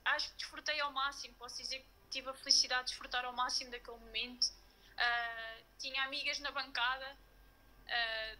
Acho 0.03 0.29
que 0.31 0.37
desfrutei 0.37 0.79
ao 0.79 0.91
máximo, 0.91 1.35
posso 1.35 1.57
dizer 1.57 1.79
que 1.79 1.85
tive 2.09 2.29
a 2.29 2.33
felicidade 2.33 2.85
de 2.85 2.91
desfrutar 2.91 3.25
ao 3.25 3.33
máximo 3.33 3.69
daquele 3.69 3.97
momento. 3.97 4.47
Uh, 4.97 5.63
tinha 5.77 6.03
amigas 6.03 6.39
na 6.39 6.51
bancada 6.51 7.15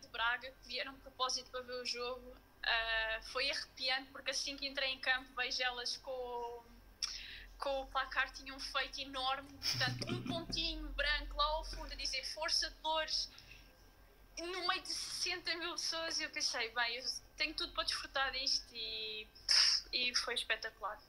de 0.02 0.08
Braga 0.10 0.52
que 0.52 0.68
vieram 0.68 0.94
de 0.94 1.00
propósito 1.00 1.50
para 1.50 1.62
ver 1.62 1.82
o 1.82 1.86
jogo. 1.86 2.36
foi 3.32 3.50
arrepiante 3.50 4.10
porque 4.12 4.32
assim 4.32 4.58
que 4.58 4.68
entrei 4.68 4.90
em 4.90 5.00
campo 5.00 5.34
vejo 5.36 5.64
elas 5.64 5.96
com 5.98 6.66
com 7.58 7.82
o 7.82 7.88
placar 7.88 8.32
tinha 8.34 8.54
um 8.54 8.60
feito 8.60 9.02
enorme, 9.02 9.50
portanto, 9.54 10.14
um 10.14 10.22
pontinho 10.24 10.88
branco 10.90 11.36
lá 11.36 11.46
ao 11.46 11.66
fundo 11.66 11.92
a 11.92 11.96
dizer 11.96 12.24
Força 12.34 12.70
de 12.70 12.76
Loures, 12.84 13.30
no 14.40 14.68
meio 14.68 14.82
de 14.82 14.90
60 14.90 15.56
mil 15.56 15.72
pessoas, 15.72 16.20
eu 16.20 16.30
pensei, 16.30 16.70
bem, 16.70 16.98
eu 16.98 17.04
tenho 17.36 17.54
tudo 17.56 17.74
para 17.74 17.84
desfrutar 17.84 18.32
disto 18.32 18.68
e, 18.74 19.28
e 19.92 20.16
foi 20.16 20.36
espetacular. 20.36 21.00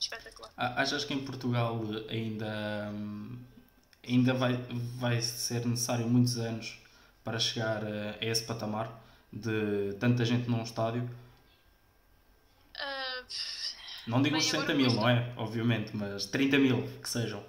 Espetacular. 0.00 0.52
Achas 0.56 1.04
que 1.04 1.14
em 1.14 1.24
Portugal 1.24 1.80
ainda, 2.10 2.90
ainda 4.06 4.34
vai, 4.34 4.56
vai 4.98 5.20
ser 5.20 5.64
necessário 5.66 6.06
muitos 6.06 6.36
anos 6.36 6.80
para 7.24 7.38
chegar 7.38 7.84
a 7.84 8.24
esse 8.24 8.44
patamar 8.44 9.00
de 9.32 9.94
tanta 10.00 10.24
gente 10.24 10.48
num 10.48 10.62
estádio? 10.62 11.08
Não 14.06 14.20
digo 14.20 14.36
os 14.36 14.44
60 14.44 14.74
mil, 14.74 14.92
não 14.92 15.08
é? 15.08 15.32
Obviamente, 15.36 15.94
mas 15.96 16.26
30 16.26 16.58
mil 16.58 17.00
que 17.00 17.08
sejam. 17.08 17.44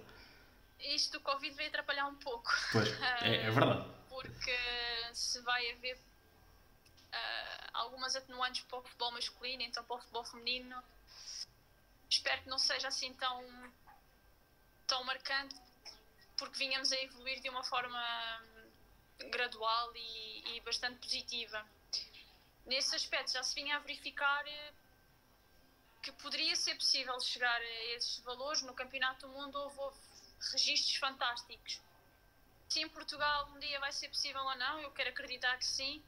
Isto 0.79 1.13
do 1.13 1.21
Covid 1.21 1.55
veio 1.55 1.69
atrapalhar 1.69 2.07
um 2.07 2.15
pouco. 2.15 2.51
Pois, 2.71 2.89
é, 3.21 3.47
é 3.47 3.51
verdade. 3.51 3.87
Porque 4.09 4.55
se 5.13 5.41
vai 5.41 5.71
haver 5.71 5.95
uh, 5.95 7.69
algumas 7.73 8.15
atenuantes 8.15 8.63
para 8.63 8.79
o 8.79 8.83
futebol 8.83 9.11
masculino, 9.13 9.63
então 9.63 9.83
para 9.83 9.95
o 9.95 9.99
futebol 9.99 10.23
feminino, 10.25 10.75
espero 12.09 12.43
que 12.43 12.49
não 12.49 12.59
seja 12.59 12.87
assim 12.89 13.13
tão, 13.13 13.43
tão 14.85 15.03
marcante, 15.05 15.55
porque 16.43 16.59
vinhamos 16.59 16.91
a 16.91 17.01
evoluir 17.01 17.39
de 17.39 17.49
uma 17.49 17.63
forma 17.63 18.03
gradual 19.31 19.95
e, 19.95 20.57
e 20.57 20.59
bastante 20.59 20.99
positiva. 20.99 21.65
Nesse 22.65 22.93
aspecto 22.95 23.31
já 23.31 23.41
se 23.41 23.55
vinha 23.55 23.77
a 23.77 23.79
verificar 23.79 24.43
que 26.01 26.11
poderia 26.11 26.53
ser 26.57 26.75
possível 26.75 27.17
chegar 27.21 27.61
a 27.61 27.85
esses 27.95 28.19
valores. 28.19 28.61
No 28.61 28.73
Campeonato 28.73 29.25
do 29.25 29.33
Mundo 29.33 29.55
houve, 29.55 29.79
houve 29.79 29.97
registros 30.51 30.97
fantásticos. 30.97 31.79
Se 32.67 32.81
em 32.81 32.89
Portugal 32.89 33.49
um 33.55 33.59
dia 33.59 33.79
vai 33.79 33.93
ser 33.93 34.09
possível 34.09 34.41
ou 34.41 34.55
não, 34.57 34.81
eu 34.81 34.91
quero 34.91 35.11
acreditar 35.11 35.57
que 35.57 35.65
sim. 35.65 36.03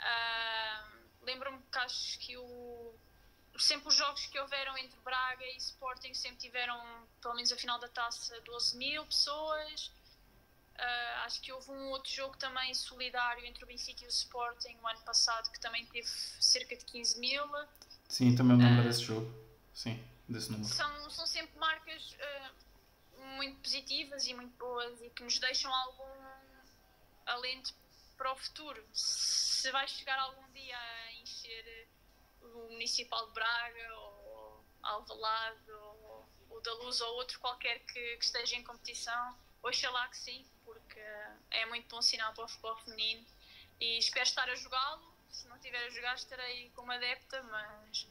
Uh, 0.00 0.94
Lembro-me 1.22 1.62
que 1.62 1.78
acho 1.78 2.18
que 2.18 2.36
o, 2.36 2.42
sempre 3.58 3.88
os 3.88 3.94
jogos 3.94 4.26
que 4.26 4.38
houveram 4.38 4.76
entre 4.78 4.98
Braga 5.00 5.44
e 5.44 5.56
Sporting 5.56 6.12
sempre 6.14 6.38
tiveram, 6.38 6.80
pelo 7.20 7.34
menos 7.34 7.52
a 7.52 7.56
final 7.56 7.78
da 7.78 7.88
taça, 7.88 8.40
12 8.40 8.76
mil 8.76 9.04
pessoas. 9.06 9.92
Uh, 10.74 11.24
acho 11.24 11.40
que 11.40 11.52
houve 11.52 11.70
um 11.70 11.90
outro 11.90 12.10
jogo 12.10 12.36
também 12.36 12.74
solidário 12.74 13.44
entre 13.46 13.62
o 13.62 13.66
Benfica 13.66 14.02
e 14.02 14.06
o 14.06 14.10
Sporting 14.10 14.76
o 14.82 14.88
ano 14.88 15.00
passado 15.02 15.48
que 15.52 15.60
também 15.60 15.86
teve 15.86 16.08
cerca 16.08 16.76
de 16.76 16.84
15 16.84 17.20
mil. 17.20 17.44
Sim, 18.08 18.34
também 18.34 18.56
me 18.56 18.64
lembro 18.64 18.82
uh, 18.82 18.88
desse 18.88 19.02
jogo. 19.02 19.32
Sim, 19.72 20.04
desse 20.28 20.50
número. 20.50 20.68
São, 20.68 21.10
são 21.10 21.26
sempre 21.26 21.56
marcas 21.58 22.12
uh, 22.12 23.26
muito 23.36 23.60
positivas 23.60 24.26
e 24.26 24.34
muito 24.34 24.56
boas 24.58 25.00
e 25.00 25.10
que 25.10 25.22
nos 25.22 25.38
deixam 25.38 25.72
algum 25.72 26.24
alento 27.26 27.72
para 28.16 28.32
o 28.32 28.36
futuro. 28.36 28.84
Se 28.92 29.70
vai 29.70 29.86
chegar 29.86 30.18
algum 30.18 30.52
dia 30.52 30.76
a 30.76 31.12
encher 31.14 31.88
o 32.54 32.70
Municipal 32.70 33.26
de 33.26 33.32
Braga 33.34 33.94
ou 33.96 34.64
Alvalade 34.82 35.70
ou 35.70 36.24
o 36.50 36.60
da 36.60 36.72
Luz 36.74 37.00
ou 37.00 37.14
outro 37.16 37.38
qualquer 37.40 37.80
que, 37.80 38.16
que 38.16 38.24
esteja 38.24 38.56
em 38.56 38.62
competição, 38.62 39.36
oxalá 39.62 40.08
que 40.08 40.18
sim, 40.18 40.44
porque 40.64 41.00
é 41.50 41.66
muito 41.66 41.88
bom 41.88 42.00
sinal 42.00 42.32
para 42.34 42.44
o 42.44 42.48
futebol 42.48 42.76
feminino 42.78 43.24
e 43.80 43.98
espero 43.98 44.24
estar 44.24 44.48
a 44.48 44.54
jogá-lo 44.54 45.14
se 45.28 45.48
não 45.48 45.58
tiver 45.58 45.84
a 45.84 45.90
jogar 45.90 46.14
estarei 46.14 46.70
como 46.76 46.92
adepta, 46.92 47.42
mas, 47.50 48.06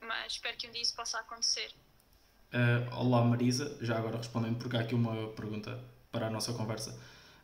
mas 0.00 0.32
espero 0.32 0.56
que 0.56 0.68
um 0.68 0.70
dia 0.70 0.82
isso 0.82 0.94
possa 0.94 1.18
acontecer. 1.18 1.74
Uh, 2.52 2.94
olá 2.94 3.24
Marisa, 3.24 3.76
já 3.80 3.96
agora 3.96 4.18
respondendo 4.18 4.58
porque 4.58 4.76
há 4.76 4.80
aqui 4.80 4.94
uma 4.94 5.32
pergunta 5.32 5.82
para 6.12 6.26
a 6.26 6.30
nossa 6.30 6.52
conversa. 6.52 6.92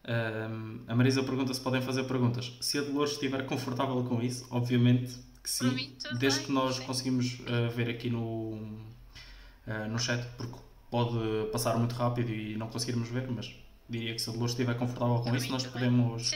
Uh, 0.05 0.85
a 0.87 0.95
Marisa 0.95 1.23
pergunta 1.23 1.55
se 1.55 1.61
podem 1.61 1.81
fazer 1.81 2.05
perguntas. 2.05 2.53
Se 2.61 2.79
a 2.79 2.83
Dolores 2.83 3.13
estiver 3.13 3.47
confortável 3.47 4.05
com 4.05 4.21
isso, 4.21 4.47
obviamente 4.51 5.32
que 5.43 5.51
sim, 5.51 5.71
mim, 5.75 5.97
desde 6.19 6.41
bem, 6.41 6.47
que 6.47 6.53
nós 6.53 6.77
sim. 6.77 6.85
conseguimos 6.85 7.41
uh, 7.41 7.71
ver 7.75 7.91
aqui 7.91 8.11
no, 8.11 8.57
no 9.91 9.99
chat, 9.99 10.25
porque 10.37 10.59
pode 10.91 11.51
passar 11.51 11.77
muito 11.79 11.95
rápido 11.95 12.31
e 12.31 12.57
não 12.57 12.69
conseguirmos 12.69 13.09
ver, 13.09 13.29
mas 13.31 13.55
diria 13.89 14.15
que 14.15 14.21
se 14.21 14.31
a 14.31 14.33
Dolores 14.33 14.53
estiver 14.53 14.77
confortável 14.77 15.21
com 15.21 15.35
isso, 15.35 15.51
nós 15.51 15.67
podemos 15.67 16.31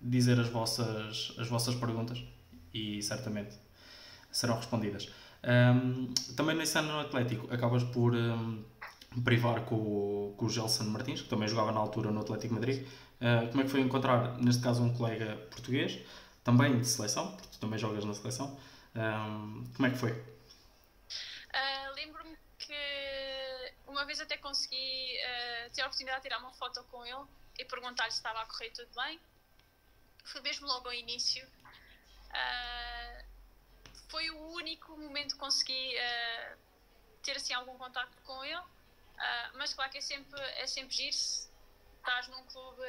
dizer 0.00 0.38
as 0.38 0.48
vossas, 0.48 1.34
as 1.38 1.48
vossas 1.48 1.74
perguntas 1.74 2.22
e 2.72 3.02
certamente 3.02 3.56
serão 4.30 4.56
respondidas. 4.56 5.08
Um, 5.42 6.12
também 6.34 6.56
nesse 6.56 6.76
ano 6.78 6.92
no 6.92 7.00
Atlético 7.00 7.52
acabas 7.52 7.84
por 7.84 8.14
um, 8.14 8.62
privar 9.24 9.62
com 9.62 9.76
o, 9.76 10.34
com 10.36 10.46
o 10.46 10.50
Gelson 10.50 10.84
Martins, 10.84 11.22
que 11.22 11.28
também 11.28 11.48
jogava 11.48 11.72
na 11.72 11.80
altura 11.80 12.10
no 12.10 12.20
Atlético 12.20 12.54
Madrid. 12.54 12.84
Uh, 13.20 13.48
como 13.48 13.62
é 13.62 13.64
que 13.64 13.70
foi 13.70 13.80
encontrar, 13.80 14.38
neste 14.38 14.62
caso, 14.62 14.82
um 14.82 14.92
colega 14.92 15.36
português, 15.50 15.98
também 16.44 16.78
de 16.78 16.86
seleção, 16.86 17.36
porque 17.36 17.48
tu 17.48 17.58
também 17.58 17.78
jogas 17.78 18.04
na 18.04 18.14
seleção? 18.14 18.58
Um, 18.94 19.64
como 19.74 19.86
é 19.86 19.90
que 19.90 19.98
foi? 19.98 20.12
Uh, 20.12 21.94
Lembro-me 21.94 22.36
que 22.58 23.72
uma 23.86 24.04
vez 24.04 24.20
até 24.20 24.36
consegui 24.36 24.76
uh, 24.76 25.70
ter 25.70 25.82
a 25.82 25.86
oportunidade 25.86 26.22
de 26.22 26.28
tirar 26.28 26.38
uma 26.38 26.52
foto 26.52 26.82
com 26.84 27.04
ele 27.04 27.24
e 27.58 27.64
perguntar-lhe 27.64 28.10
se 28.10 28.18
estava 28.18 28.40
a 28.40 28.46
correr 28.46 28.70
tudo 28.70 28.88
bem 28.94 29.20
foi 30.24 30.40
mesmo 30.42 30.66
logo 30.66 30.88
ao 30.88 30.94
início. 30.94 31.46
Uh, 31.46 33.24
foi 34.10 34.30
o 34.30 34.52
único 34.52 34.96
momento 34.96 35.34
que 35.34 35.40
consegui 35.40 35.94
ter 37.22 37.36
assim 37.36 37.52
algum 37.54 37.76
contacto 37.76 38.16
com 38.22 38.42
ele, 38.44 38.62
mas 39.54 39.74
claro 39.74 39.90
que 39.90 39.98
é 39.98 40.00
sempre, 40.00 40.40
é 40.40 40.66
sempre 40.66 40.94
giro 40.94 41.12
se 41.12 41.47
estás 42.08 42.28
num 42.28 42.42
clube 42.44 42.82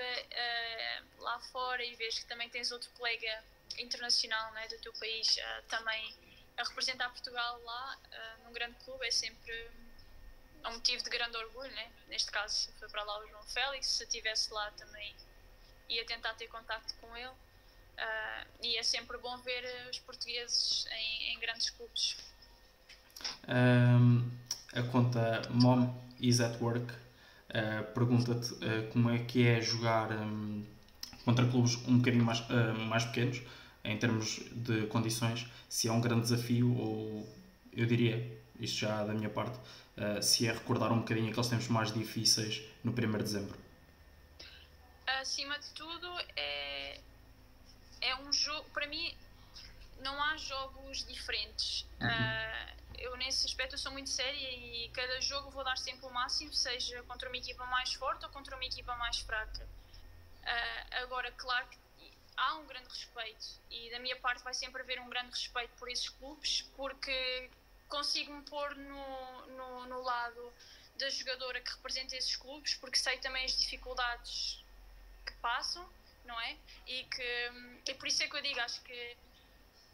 lá 1.19 1.39
fora 1.51 1.83
e 1.83 1.93
vês 1.95 2.19
que 2.19 2.25
também 2.25 2.49
tens 2.49 2.71
outro 2.71 2.89
colega 2.91 3.43
internacional 3.77 4.51
né, 4.53 4.67
do 4.69 4.77
teu 4.79 4.93
país 4.93 5.37
também 5.67 6.15
a 6.57 6.63
representar 6.63 7.09
Portugal 7.09 7.61
lá 7.63 7.97
num 8.45 8.53
grande 8.53 8.75
clube 8.85 9.05
é 9.05 9.11
sempre 9.11 9.69
um 10.65 10.71
motivo 10.71 11.03
de 11.03 11.09
grande 11.09 11.37
orgulho, 11.37 11.71
né? 11.71 11.89
neste 12.09 12.31
caso 12.31 12.69
foi 12.79 12.89
para 12.89 13.03
lá 13.03 13.19
o 13.19 13.27
João 13.27 13.43
Félix, 13.43 13.87
se 13.87 14.03
estivesse 14.03 14.53
lá 14.53 14.71
também 14.71 15.15
ia 15.89 16.05
tentar 16.05 16.33
ter 16.35 16.47
contato 16.47 16.93
com 17.01 17.15
ele. 17.17 17.27
Uh, 17.27 18.47
e 18.63 18.77
é 18.77 18.83
sempre 18.83 19.17
bom 19.17 19.37
ver 19.39 19.63
os 19.89 19.99
portugueses 19.99 20.85
em, 20.91 21.33
em 21.33 21.39
grandes 21.39 21.69
clubes. 21.71 22.17
Um, 23.47 24.31
a 24.73 24.83
conta 24.83 25.41
Mom 25.49 25.93
is 26.19 26.39
at 26.39 26.61
work 26.61 26.93
uh, 27.49 27.93
pergunta-te 27.93 28.53
uh, 28.53 28.87
como 28.91 29.09
é 29.09 29.19
que 29.19 29.47
é 29.47 29.61
jogar 29.61 30.11
um, 30.11 30.65
contra 31.25 31.45
clubes 31.45 31.75
um 31.87 31.97
bocadinho 31.97 32.23
mais, 32.23 32.39
uh, 32.41 32.77
mais 32.87 33.05
pequenos, 33.05 33.41
em 33.83 33.97
termos 33.97 34.41
de 34.51 34.87
condições, 34.87 35.47
se 35.67 35.87
é 35.87 35.91
um 35.91 36.01
grande 36.01 36.21
desafio 36.21 36.75
ou, 36.77 37.27
eu 37.73 37.85
diria, 37.85 38.39
isto 38.59 38.79
já 38.79 39.03
da 39.03 39.13
minha 39.13 39.29
parte, 39.29 39.57
se 40.21 40.47
é 40.47 40.51
recordar 40.51 40.91
um 40.91 40.99
bocadinho 40.99 41.29
aqueles 41.29 41.47
tempos 41.47 41.67
mais 41.69 41.93
difíceis 41.93 42.61
no 42.83 42.91
1 42.91 42.93
de 42.93 43.17
dezembro. 43.17 43.57
Acima 45.07 45.57
de 45.59 45.69
tudo, 45.71 46.07
é, 46.35 46.99
é 48.01 48.15
um 48.17 48.31
jogo, 48.33 48.69
para 48.73 48.85
mim, 48.87 49.13
não 50.03 50.21
há 50.21 50.35
jogos 50.37 51.05
diferentes. 51.07 51.85
Uhum 52.01 52.78
eu 52.99 53.15
nesse 53.17 53.45
aspecto 53.45 53.77
sou 53.77 53.91
muito 53.91 54.09
séria 54.09 54.51
e 54.51 54.89
cada 54.89 55.19
jogo 55.21 55.49
vou 55.49 55.63
dar 55.63 55.77
sempre 55.77 56.05
o 56.05 56.09
máximo, 56.11 56.53
seja 56.53 57.01
contra 57.03 57.29
uma 57.29 57.37
equipa 57.37 57.65
mais 57.65 57.93
forte 57.93 58.25
ou 58.25 58.31
contra 58.31 58.55
uma 58.55 58.65
equipa 58.65 58.95
mais 58.95 59.19
fraca. 59.19 59.63
Uh, 59.63 61.03
agora, 61.03 61.31
claro 61.33 61.67
que 61.67 61.77
há 62.37 62.55
um 62.55 62.65
grande 62.65 62.87
respeito 62.87 63.45
e 63.69 63.89
da 63.91 63.99
minha 63.99 64.15
parte 64.17 64.43
vai 64.43 64.53
sempre 64.53 64.81
haver 64.81 64.99
um 64.99 65.09
grande 65.09 65.29
respeito 65.31 65.71
por 65.77 65.89
esses 65.89 66.09
clubes 66.09 66.61
porque 66.75 67.49
consigo 67.87 68.33
me 68.33 68.43
pôr 68.43 68.75
no, 68.75 69.47
no, 69.47 69.85
no 69.87 70.01
lado 70.01 70.53
da 70.97 71.09
jogadora 71.09 71.59
que 71.59 71.71
representa 71.71 72.15
esses 72.15 72.35
clubes 72.35 72.75
porque 72.75 72.97
sei 72.97 73.17
também 73.17 73.45
as 73.45 73.57
dificuldades 73.57 74.63
que 75.25 75.33
passam, 75.41 75.87
não 76.25 76.39
é? 76.39 76.57
E 76.87 77.03
que 77.05 77.51
e 77.87 77.93
por 77.95 78.07
isso 78.07 78.23
é 78.23 78.27
que 78.27 78.37
eu 78.37 78.41
digo, 78.41 78.59
acho 78.61 78.81
que 78.81 79.17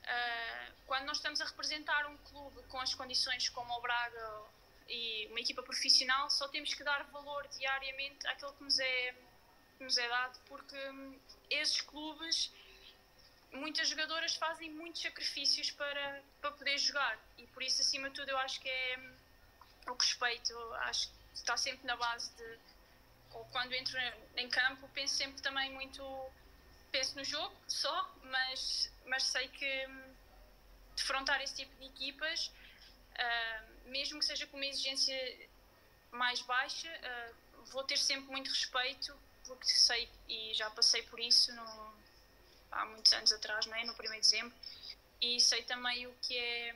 Uh, 0.05 0.73
quando 0.85 1.05
nós 1.05 1.17
estamos 1.17 1.41
a 1.41 1.45
representar 1.45 2.05
um 2.05 2.17
clube 2.17 2.61
com 2.67 2.79
as 2.79 2.93
condições 2.93 3.49
como 3.49 3.73
o 3.73 3.81
Braga 3.81 4.43
e 4.87 5.27
uma 5.31 5.39
equipa 5.39 5.63
profissional, 5.63 6.29
só 6.29 6.47
temos 6.47 6.73
que 6.73 6.83
dar 6.83 7.03
valor 7.05 7.47
diariamente 7.47 8.27
àquilo 8.27 8.53
que 8.53 8.63
nos 8.63 8.77
é, 8.77 9.15
que 9.77 9.83
nos 9.83 9.97
é 9.97 10.07
dado, 10.07 10.39
porque 10.47 10.77
hum, 10.89 11.19
esses 11.49 11.81
clubes, 11.81 12.51
muitas 13.51 13.89
jogadoras 13.89 14.35
fazem 14.35 14.69
muitos 14.69 15.01
sacrifícios 15.01 15.71
para, 15.71 16.21
para 16.39 16.51
poder 16.51 16.77
jogar 16.77 17.19
e 17.39 17.47
por 17.47 17.63
isso, 17.63 17.81
acima 17.81 18.09
de 18.09 18.15
tudo, 18.15 18.29
eu 18.29 18.37
acho 18.37 18.61
que 18.61 18.69
é 18.69 18.97
hum, 18.99 19.15
o 19.87 19.93
respeito, 19.93 20.53
acho 20.81 21.09
que 21.09 21.15
está 21.33 21.57
sempre 21.57 21.85
na 21.85 21.95
base 21.95 22.31
de. 22.35 22.59
Quando 23.51 23.73
entro 23.73 23.97
em 24.37 24.49
campo, 24.49 24.87
penso 24.93 25.15
sempre 25.15 25.41
também 25.41 25.69
muito 25.73 26.01
penso 26.95 27.17
no 27.17 27.25
jogo 27.25 27.53
só, 27.67 28.09
mas, 28.23 28.89
mas 29.05 29.23
sei 29.23 29.49
que 29.49 29.87
hum, 29.87 30.13
defrontar 30.95 31.41
esse 31.41 31.55
tipo 31.55 31.75
de 31.77 31.87
equipas, 31.87 32.51
uh, 33.11 33.89
mesmo 33.89 34.19
que 34.19 34.25
seja 34.25 34.47
com 34.47 34.55
uma 34.55 34.65
exigência 34.65 35.15
mais 36.11 36.41
baixa, 36.43 36.87
uh, 36.87 37.65
vou 37.71 37.83
ter 37.83 37.97
sempre 37.97 38.31
muito 38.31 38.49
respeito, 38.49 39.13
porque 39.45 39.65
sei 39.65 40.07
e 40.29 40.53
já 40.53 40.69
passei 40.69 41.01
por 41.03 41.19
isso 41.19 41.53
no, 41.53 41.93
há 42.71 42.85
muitos 42.85 43.11
anos 43.11 43.33
atrás, 43.33 43.65
não 43.65 43.75
é? 43.75 43.83
no 43.83 43.93
primeiro 43.93 44.21
dezembro, 44.21 44.55
e 45.21 45.37
sei 45.41 45.63
também 45.63 46.07
o 46.07 46.13
que 46.21 46.37
é, 46.37 46.75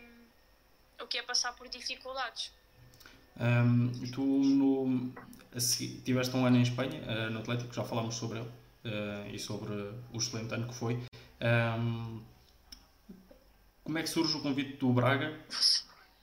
o 1.01 1.07
que 1.07 1.17
é 1.17 1.21
passar 1.21 1.53
por 1.53 1.69
dificuldades. 1.69 2.51
Um, 3.39 4.11
tu 4.11 4.21
no, 4.21 5.13
tiveste 6.03 6.35
um 6.35 6.45
ano 6.45 6.57
em 6.57 6.63
Espanha, 6.63 7.01
uh, 7.03 7.29
no 7.29 7.39
Atlético, 7.39 7.73
já 7.73 7.85
falámos 7.85 8.15
sobre 8.15 8.39
ele 8.39 8.58
uh, 8.85 9.27
e 9.33 9.39
sobre 9.39 9.73
o 9.73 10.17
excelente 10.17 10.53
ano 10.53 10.67
que 10.67 10.75
foi. 10.75 10.99
Um, 11.41 12.23
como 13.83 13.97
é 13.97 14.03
que 14.03 14.09
surge 14.09 14.37
o 14.37 14.41
convite 14.41 14.77
do 14.77 14.93
Braga? 14.93 15.39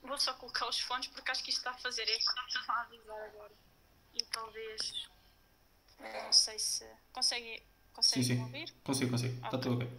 Vou 0.03 0.19
só 0.19 0.33
colocar 0.35 0.69
os 0.69 0.79
fones 0.81 1.09
porque 1.09 1.31
acho 1.31 1.43
que 1.43 1.51
isto 1.51 1.59
está 1.59 1.71
a 1.71 1.75
fazer 1.75 2.03
eco. 2.03 2.33
Está 2.49 2.73
a 2.73 2.81
avisar 2.83 3.23
agora. 3.25 3.53
E 4.15 4.23
talvez. 4.25 5.09
Não 5.99 6.33
sei 6.33 6.59
se. 6.59 6.85
Consegue, 7.13 7.63
consegue 7.93 8.25
sim, 8.25 8.35
sim. 8.37 8.43
ouvir? 8.43 8.73
Consigo, 8.85 9.11
consigo. 9.11 9.33
Okay. 9.33 9.45
Está 9.47 9.59
tudo 9.59 9.75
ok. 9.77 9.91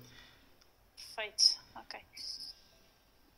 Perfeito, 0.95 1.59
ok. 1.75 1.99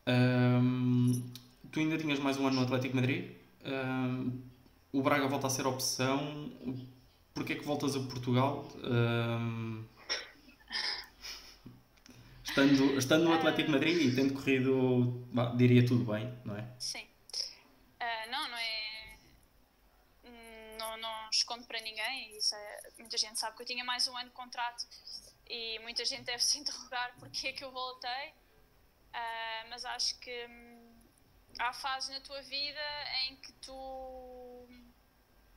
Um, 0.08 1.32
tu 1.72 1.80
ainda 1.80 1.98
tinhas 1.98 2.20
mais 2.20 2.38
um 2.38 2.48
ano 2.48 2.58
no 2.58 2.64
Atlético 2.64 2.96
Madrid. 2.96 3.36
Um, 3.64 4.42
o 4.92 5.02
Braga 5.02 5.28
volta 5.28 5.48
a 5.48 5.50
ser 5.50 5.66
opção 5.66 6.52
porque 7.40 7.54
é 7.54 7.56
que 7.56 7.64
voltas 7.64 7.96
a 7.96 8.00
Portugal? 8.02 8.68
Um, 8.84 9.88
estando, 12.44 12.98
estando 12.98 13.24
no 13.24 13.34
Atlético 13.34 13.72
Madrid 13.72 13.96
e 13.96 14.14
tendo 14.14 14.34
corrido, 14.34 15.26
diria 15.56 15.86
tudo 15.88 16.04
bem, 16.12 16.38
não 16.44 16.58
é? 16.58 16.70
Sim. 16.78 17.06
Uh, 17.96 18.30
não, 18.30 18.50
não 18.50 18.58
é. 18.58 19.18
Não, 20.78 20.98
não 20.98 21.30
escondo 21.32 21.66
para 21.66 21.80
ninguém. 21.80 22.36
Isso 22.36 22.54
é, 22.54 22.80
muita 23.00 23.18
gente 23.18 23.40
sabe 23.40 23.56
que 23.56 23.62
eu 23.62 23.68
tinha 23.68 23.86
mais 23.86 24.06
um 24.10 24.18
ano 24.18 24.28
de 24.28 24.36
contrato 24.36 24.86
e 25.48 25.80
muita 25.80 26.04
gente 26.04 26.24
deve 26.24 26.44
se 26.44 26.58
interrogar 26.60 27.16
porque 27.20 27.48
é 27.48 27.54
que 27.54 27.64
eu 27.64 27.72
voltei. 27.72 28.34
Uh, 29.16 29.70
mas 29.70 29.86
acho 29.86 30.20
que 30.20 30.46
hum, 30.46 30.94
há 31.58 31.72
fases 31.72 32.10
na 32.10 32.20
tua 32.20 32.42
vida 32.42 32.82
em 33.30 33.38
que 33.38 33.54
tu 33.54 33.72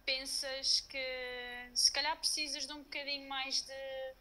pensas 0.05 0.81
que 0.81 1.71
se 1.75 1.91
calhar 1.91 2.17
precisas 2.17 2.67
de 2.67 2.73
um 2.73 2.83
bocadinho 2.83 3.29
mais 3.29 3.63
de, 3.63 4.15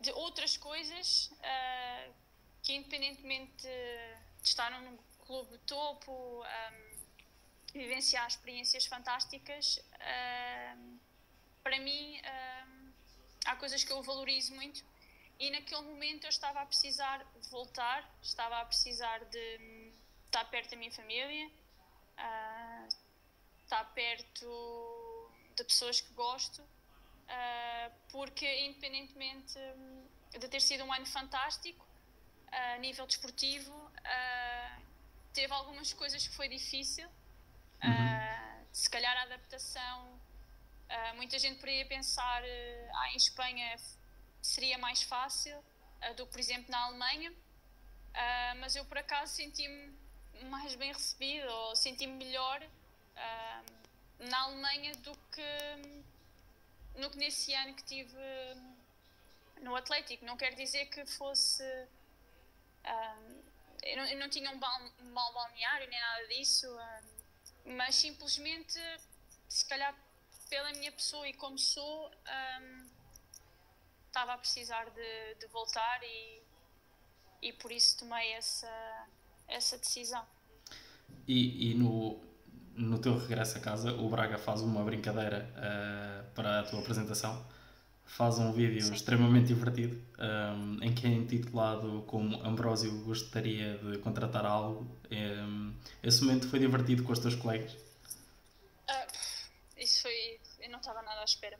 de 0.00 0.12
outras 0.12 0.56
coisas 0.56 1.30
uh, 1.32 2.14
que 2.62 2.74
independentemente 2.74 3.62
de 3.62 4.48
estar 4.48 4.70
num 4.80 4.96
clube 5.26 5.58
topo 5.66 6.12
um, 6.42 6.98
vivenciar 7.72 8.26
experiências 8.26 8.86
fantásticas 8.86 9.76
uh, 9.76 11.00
para 11.62 11.78
mim 11.78 12.20
uh, 12.20 12.92
há 13.46 13.56
coisas 13.56 13.82
que 13.84 13.92
eu 13.92 14.02
valorizo 14.02 14.54
muito. 14.54 14.84
E 15.38 15.50
naquele 15.50 15.82
momento 15.82 16.24
eu 16.24 16.30
estava 16.30 16.60
a 16.60 16.66
precisar 16.66 17.24
de 17.40 17.48
voltar 17.48 18.08
estava 18.22 18.60
a 18.60 18.64
precisar 18.64 19.18
de 19.24 19.92
estar 20.26 20.44
perto 20.50 20.70
da 20.70 20.76
minha 20.76 20.92
família 20.92 21.50
estar 23.72 23.84
perto 23.94 25.30
de 25.56 25.64
pessoas 25.64 26.00
que 26.00 26.12
gosto, 26.12 26.60
uh, 26.60 27.92
porque 28.10 28.46
independentemente 28.66 29.58
hum, 29.58 30.06
de 30.38 30.48
ter 30.48 30.60
sido 30.60 30.84
um 30.84 30.92
ano 30.92 31.06
fantástico, 31.06 31.86
a 32.50 32.76
nível 32.78 33.06
desportivo, 33.06 33.72
uh, 33.72 34.82
teve 35.32 35.52
algumas 35.54 35.92
coisas 35.94 36.26
que 36.26 36.34
foi 36.34 36.48
difícil. 36.48 37.08
Uhum. 37.82 37.90
Uh, 37.90 38.66
se 38.70 38.88
calhar 38.90 39.16
a 39.16 39.22
adaptação, 39.22 40.20
muita 41.16 41.38
gente 41.38 41.58
poderia 41.58 41.86
pensar 41.86 42.42
ah, 42.42 43.12
em 43.12 43.16
Espanha 43.16 43.76
seria 44.42 44.76
mais 44.76 45.02
fácil 45.02 45.56
do 46.16 46.26
que, 46.26 46.32
por 46.32 46.40
exemplo, 46.40 46.70
na 46.70 46.84
Alemanha, 46.84 47.32
mas 48.60 48.76
eu 48.76 48.84
por 48.84 48.98
acaso 48.98 49.34
senti-me 49.34 49.94
mais 50.50 50.74
bem 50.74 50.92
recebido 50.92 51.48
ou 51.48 51.76
senti-me 51.76 52.12
melhor 52.12 52.62
na 54.18 54.42
Alemanha 54.42 54.94
do 54.96 55.12
que, 55.32 57.00
no 57.00 57.10
que 57.10 57.18
nesse 57.18 57.54
ano 57.54 57.74
que 57.74 57.84
tive 57.84 58.16
no 59.60 59.74
Atlético. 59.74 60.24
Não 60.24 60.36
quer 60.36 60.54
dizer 60.54 60.86
que 60.86 61.04
fosse. 61.06 61.64
Eu, 63.82 63.96
não, 63.96 64.04
eu, 64.06 64.18
não, 64.18 64.28
tinha 64.28 64.50
um 64.50 64.58
mau 64.58 65.32
balneário 65.32 65.88
nem 65.88 66.00
nada 66.00 66.28
disso, 66.28 66.66
mas 67.64 67.94
simplesmente, 67.96 68.78
se 69.48 69.64
calhar 69.66 69.94
pela 70.48 70.70
minha 70.72 70.92
pessoa 70.92 71.26
e 71.28 71.32
como 71.34 71.58
sou, 71.58 72.10
estava 74.06 74.34
a 74.34 74.38
precisar 74.38 74.90
de, 74.90 75.34
de 75.36 75.46
voltar 75.46 76.00
e, 76.02 76.42
e 77.40 77.52
por 77.54 77.72
isso 77.72 77.98
tomei 77.98 78.32
essa, 78.32 79.08
essa 79.48 79.78
decisão. 79.78 80.26
E, 81.26 81.70
e 81.70 81.74
no, 81.74 82.20
no 82.76 82.98
teu 82.98 83.18
regresso 83.18 83.58
a 83.58 83.60
casa, 83.60 83.92
o 83.92 84.08
Braga 84.08 84.38
faz 84.38 84.60
uma 84.60 84.82
brincadeira 84.84 85.48
uh, 85.56 86.30
para 86.34 86.60
a 86.60 86.62
tua 86.62 86.80
apresentação. 86.80 87.44
Faz 88.04 88.38
um 88.38 88.52
vídeo 88.52 88.82
Sim. 88.82 88.94
extremamente 88.94 89.46
divertido 89.46 89.96
um, 90.18 90.82
eh, 90.82 90.86
em 90.86 90.94
que 90.94 91.06
é 91.06 91.10
intitulado 91.10 92.02
como 92.06 92.44
Ambrósio 92.44 92.92
gostaria 93.04 93.78
de 93.78 93.98
contratar 93.98 94.44
algo. 94.44 94.82
Um, 95.10 95.72
eh, 95.80 95.88
esse 96.02 96.22
momento 96.22 96.46
foi 96.48 96.58
divertido 96.58 97.04
com 97.04 97.12
os 97.12 97.18
teus 97.20 97.34
colegas? 97.36 97.72
Uh, 97.72 99.06
isso 99.78 100.02
foi. 100.02 100.38
Eu 100.60 100.70
não 100.70 100.80
estava 100.80 101.00
nada 101.00 101.22
à 101.22 101.24
espera. 101.24 101.58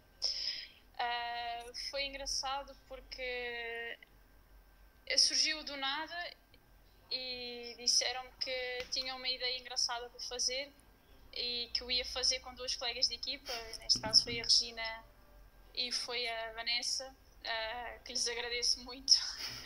Uh, 0.94 1.72
foi 1.90 2.04
engraçado 2.04 2.76
porque 2.86 3.98
surgiu 5.16 5.64
do 5.64 5.76
nada 5.78 6.34
e 7.10 7.74
disseram-me 7.78 8.30
que 8.40 8.86
tinham 8.90 9.16
uma 9.16 9.28
ideia 9.28 9.58
engraçada 9.58 10.08
para 10.10 10.20
fazer 10.20 10.70
e 11.34 11.70
que 11.72 11.82
eu 11.82 11.90
ia 11.90 12.04
fazer 12.04 12.40
com 12.40 12.54
duas 12.54 12.74
colegas 12.76 13.08
de 13.08 13.14
equipa, 13.14 13.52
neste 13.78 14.00
caso 14.00 14.22
foi 14.22 14.40
a 14.40 14.44
Regina 14.44 15.04
e 15.74 15.90
foi 15.90 16.28
a 16.28 16.52
Vanessa, 16.52 17.08
uh, 17.08 18.04
que 18.04 18.12
lhes 18.12 18.28
agradeço 18.28 18.84
muito. 18.84 19.12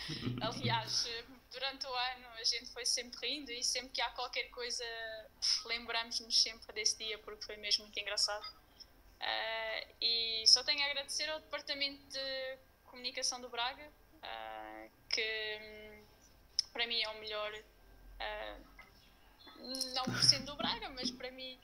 Aliás, 0.41 1.07
durante 1.51 1.87
o 1.87 1.95
ano 1.95 2.29
a 2.35 2.45
gente 2.45 2.67
foi 2.73 2.87
sempre 2.87 3.29
rindo 3.29 3.51
e 3.51 3.65
sempre 3.65 3.91
que 3.91 4.01
há 4.01 4.11
qualquer 4.11 4.45
coisa 4.51 4.85
lembramos-nos 5.65 6.41
sempre 6.41 6.73
desse 6.73 6.97
dia 6.99 7.19
porque 7.19 7.45
foi 7.45 7.57
mesmo 7.57 7.85
muito 7.85 7.99
engraçado. 7.99 8.47
Uh, 9.21 9.95
e 10.01 10.45
só 10.47 10.63
tenho 10.63 10.83
a 10.83 10.87
agradecer 10.87 11.29
ao 11.31 11.41
Departamento 11.41 12.07
de 12.09 12.59
Comunicação 12.85 13.41
do 13.41 13.49
Braga, 13.49 13.91
uh, 14.15 14.91
que 15.11 15.59
um, 15.61 16.73
para 16.73 16.87
mim 16.87 17.03
é 17.03 17.09
o 17.09 17.19
melhor, 17.19 17.53
não 19.95 20.05
por 20.05 20.23
sendo 20.23 20.47
do 20.47 20.57
Braga, 20.57 20.89
mas 20.91 21.11
para 21.11 21.31
mim 21.31 21.59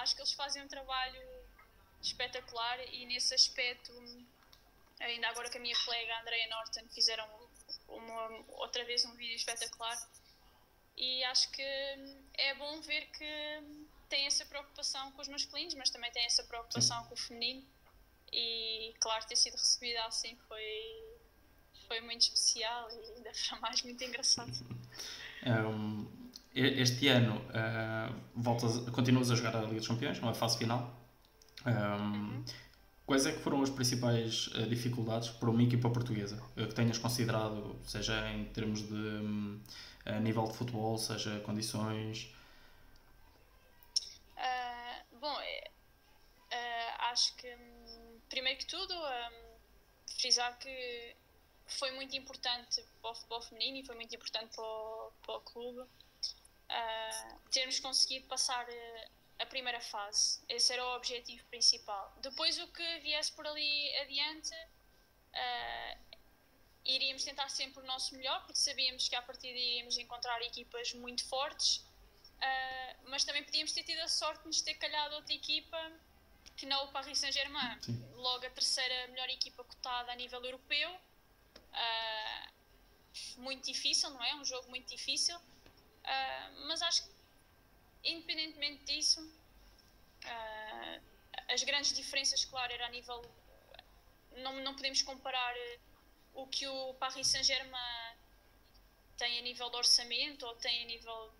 acho 0.00 0.14
que 0.14 0.22
eles 0.22 0.32
fazem 0.32 0.62
um 0.62 0.68
trabalho 0.68 1.22
espetacular 2.00 2.78
e 2.92 3.06
nesse 3.06 3.34
aspecto, 3.34 3.92
ainda 5.00 5.28
agora 5.28 5.48
que 5.48 5.58
a 5.58 5.60
minha 5.60 5.76
colega 5.84 6.20
Andrea 6.20 6.48
Norton 6.48 6.88
fizeram 6.88 7.28
uma, 7.88 8.44
outra 8.58 8.84
vez 8.84 9.04
um 9.04 9.14
vídeo 9.14 9.36
espetacular 9.36 9.96
e 10.96 11.24
acho 11.24 11.50
que 11.52 11.62
é 12.34 12.54
bom 12.54 12.80
ver 12.82 13.06
que 13.12 13.92
tem 14.08 14.26
essa 14.26 14.44
preocupação 14.44 15.10
com 15.12 15.22
os 15.22 15.28
masculinos, 15.28 15.74
mas 15.74 15.90
também 15.90 16.10
tem 16.12 16.24
essa 16.26 16.44
preocupação 16.44 17.02
Sim. 17.02 17.08
com 17.08 17.14
o 17.14 17.16
feminino. 17.16 17.66
E 18.30 18.94
claro, 19.00 19.26
ter 19.26 19.36
sido 19.36 19.54
recebida 19.54 20.04
assim 20.04 20.36
foi, 20.48 21.16
foi 21.86 22.00
muito 22.00 22.22
especial 22.22 22.90
e 22.90 23.16
ainda 23.16 23.32
foi 23.48 23.58
mais 23.60 23.82
muito 23.82 24.02
engraçado. 24.04 24.52
Um, 25.44 26.04
este 26.54 27.08
ano 27.08 27.36
uh, 27.36 28.14
voltas, 28.34 28.88
continuas 28.90 29.30
a 29.30 29.34
jogar 29.34 29.56
a 29.56 29.62
Liga 29.62 29.76
dos 29.76 29.88
Campeões, 29.88 30.20
numa 30.20 30.34
fase 30.34 30.58
final. 30.58 30.94
Um, 31.64 31.70
uhum. 31.70 32.44
Quais 33.06 33.26
é 33.26 33.32
que 33.32 33.38
foram 33.38 33.62
as 33.62 33.70
principais 33.70 34.48
uh, 34.48 34.66
dificuldades 34.68 35.30
para 35.30 35.50
uma 35.50 35.62
equipa 35.62 35.88
portuguesa 35.90 36.36
uh, 36.56 36.66
que 36.66 36.74
tenhas 36.74 36.98
considerado, 36.98 37.76
seja 37.86 38.30
em 38.30 38.44
termos 38.46 38.86
de 38.86 38.94
um, 38.94 39.60
nível 40.20 40.44
de 40.44 40.56
futebol, 40.56 40.98
seja 40.98 41.40
condições? 41.40 42.34
bom, 45.20 45.38
acho 47.12 47.36
que 47.36 47.46
primeiro 48.28 48.58
que 48.58 48.66
tudo 48.66 48.92
frisar 50.18 50.58
que 50.58 51.14
foi 51.68 51.92
muito 51.92 52.16
importante 52.16 52.84
para 53.00 53.12
o 53.12 53.14
futebol 53.14 53.40
feminino 53.40 53.78
e 53.78 53.86
foi 53.86 53.94
muito 53.94 54.12
importante 54.12 54.56
para 54.56 54.64
o, 54.64 55.12
para 55.24 55.36
o 55.36 55.40
clube 55.42 55.88
termos 57.50 57.78
conseguido 57.80 58.26
passar 58.26 58.66
a 59.42 59.46
primeira 59.46 59.80
fase. 59.80 60.40
Esse 60.48 60.72
era 60.72 60.84
o 60.84 60.96
objetivo 60.96 61.44
principal. 61.46 62.14
Depois, 62.20 62.58
o 62.58 62.68
que 62.68 62.98
viesse 63.00 63.32
por 63.32 63.46
ali 63.46 63.96
adiante, 63.98 64.54
uh, 65.34 66.16
iríamos 66.84 67.24
tentar 67.24 67.48
sempre 67.48 67.82
o 67.82 67.86
nosso 67.86 68.14
melhor, 68.16 68.40
porque 68.40 68.58
sabíamos 68.58 69.08
que 69.08 69.16
a 69.16 69.22
partir 69.22 69.48
iríamos 69.48 69.98
encontrar 69.98 70.40
equipas 70.42 70.94
muito 70.94 71.24
fortes, 71.28 71.76
uh, 71.76 73.10
mas 73.10 73.24
também 73.24 73.42
podíamos 73.44 73.72
ter 73.72 73.82
tido 73.82 74.00
a 74.00 74.08
sorte 74.08 74.42
de 74.42 74.46
nos 74.46 74.60
ter 74.62 74.74
calhado 74.74 75.14
outra 75.16 75.34
equipa 75.34 75.92
que 76.56 76.66
não 76.66 76.84
o 76.84 76.92
Paris 76.92 77.18
Saint-Germain, 77.18 77.78
logo 78.14 78.46
a 78.46 78.50
terceira 78.50 79.08
melhor 79.08 79.28
equipa 79.30 79.64
cotada 79.64 80.12
a 80.12 80.14
nível 80.14 80.44
europeu. 80.44 80.90
Uh, 81.72 82.52
muito 83.38 83.64
difícil, 83.64 84.10
não 84.10 84.22
é? 84.22 84.34
Um 84.36 84.44
jogo 84.44 84.68
muito 84.68 84.88
difícil, 84.88 85.38
mas 86.66 86.82
acho 86.82 87.04
que 87.04 87.12
independentemente 88.04 88.84
disso, 88.84 89.20
uh, 90.24 91.02
as 91.48 91.62
grandes 91.62 91.92
diferenças, 91.92 92.44
claro, 92.44 92.72
era 92.72 92.86
a 92.86 92.90
nível. 92.90 93.22
Não, 94.38 94.54
não 94.60 94.74
podemos 94.74 95.02
comparar 95.02 95.54
eh, 95.56 95.78
o 96.32 96.46
que 96.46 96.66
o 96.66 96.94
Paris 96.94 97.26
Saint-Germain 97.26 98.16
tem 99.18 99.38
a 99.38 99.42
nível 99.42 99.68
de 99.68 99.76
orçamento 99.76 100.46
ou 100.46 100.54
tem 100.56 100.84
a 100.84 100.86
nível. 100.86 101.32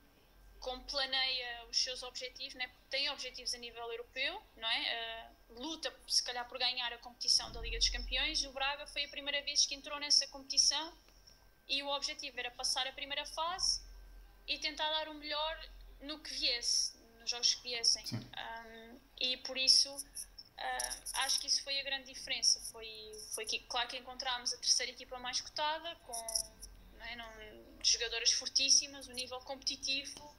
como 0.60 0.84
planeia 0.84 1.64
os 1.70 1.76
seus 1.82 2.02
objetivos, 2.02 2.54
né? 2.54 2.68
porque 2.68 2.86
tem 2.90 3.10
objetivos 3.10 3.54
a 3.54 3.58
nível 3.58 3.82
europeu, 3.90 4.42
não 4.56 4.68
é? 4.68 5.32
Uh, 5.50 5.60
luta, 5.60 5.92
se 6.06 6.22
calhar, 6.22 6.46
por 6.48 6.58
ganhar 6.58 6.92
a 6.92 6.98
competição 6.98 7.50
da 7.50 7.60
Liga 7.60 7.78
dos 7.78 7.88
Campeões. 7.88 8.44
O 8.44 8.52
Braga 8.52 8.86
foi 8.86 9.04
a 9.04 9.08
primeira 9.08 9.42
vez 9.42 9.66
que 9.66 9.74
entrou 9.74 9.98
nessa 9.98 10.28
competição 10.28 10.96
e 11.66 11.82
o 11.82 11.88
objetivo 11.88 12.38
era 12.38 12.50
passar 12.50 12.86
a 12.86 12.92
primeira 12.92 13.24
fase 13.26 13.80
e 14.52 14.58
tentar 14.58 14.88
dar 14.90 15.08
o 15.08 15.14
melhor 15.14 15.70
no 16.02 16.18
que 16.18 16.34
viesse, 16.34 16.96
nos 17.18 17.30
jogos 17.30 17.54
que 17.54 17.62
viessem. 17.62 18.04
Um, 18.14 19.00
e 19.20 19.36
por 19.38 19.56
isso 19.56 19.90
uh, 19.94 21.02
acho 21.24 21.40
que 21.40 21.46
isso 21.46 21.62
foi 21.62 21.78
a 21.80 21.82
grande 21.82 22.12
diferença. 22.12 22.60
Foi, 22.72 22.88
foi 23.34 23.44
que, 23.46 23.60
claro 23.60 23.88
que 23.88 23.96
encontramos 23.96 24.52
a 24.52 24.58
terceira 24.58 24.92
equipa 24.92 25.18
mais 25.18 25.40
cotada, 25.40 25.94
com 26.06 26.12
não 26.98 27.06
é, 27.06 27.16
não, 27.16 27.82
jogadoras 27.82 28.32
fortíssimas, 28.32 29.08
um 29.08 29.12
nível 29.12 29.40
competitivo 29.40 30.36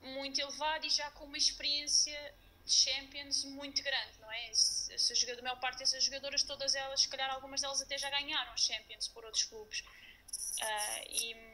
muito 0.00 0.40
elevado 0.40 0.86
e 0.86 0.90
já 0.90 1.10
com 1.12 1.24
uma 1.24 1.38
experiência 1.38 2.34
de 2.64 2.72
Champions 2.72 3.44
muito 3.44 3.82
grande, 3.82 4.18
não 4.20 4.30
é? 4.30 4.50
Essa, 4.50 4.92
essa, 4.92 5.14
a 5.14 5.42
maior 5.42 5.58
parte 5.58 5.78
dessas 5.78 6.04
jogadoras, 6.04 6.42
todas 6.42 6.74
elas, 6.74 7.00
se 7.00 7.08
calhar 7.08 7.30
algumas 7.32 7.60
delas 7.60 7.80
até 7.80 7.96
já 7.96 8.10
ganharam 8.10 8.56
Champions 8.56 9.08
por 9.08 9.24
outros 9.24 9.44
clubes. 9.44 9.80
Uh, 9.80 11.02
e 11.08 11.47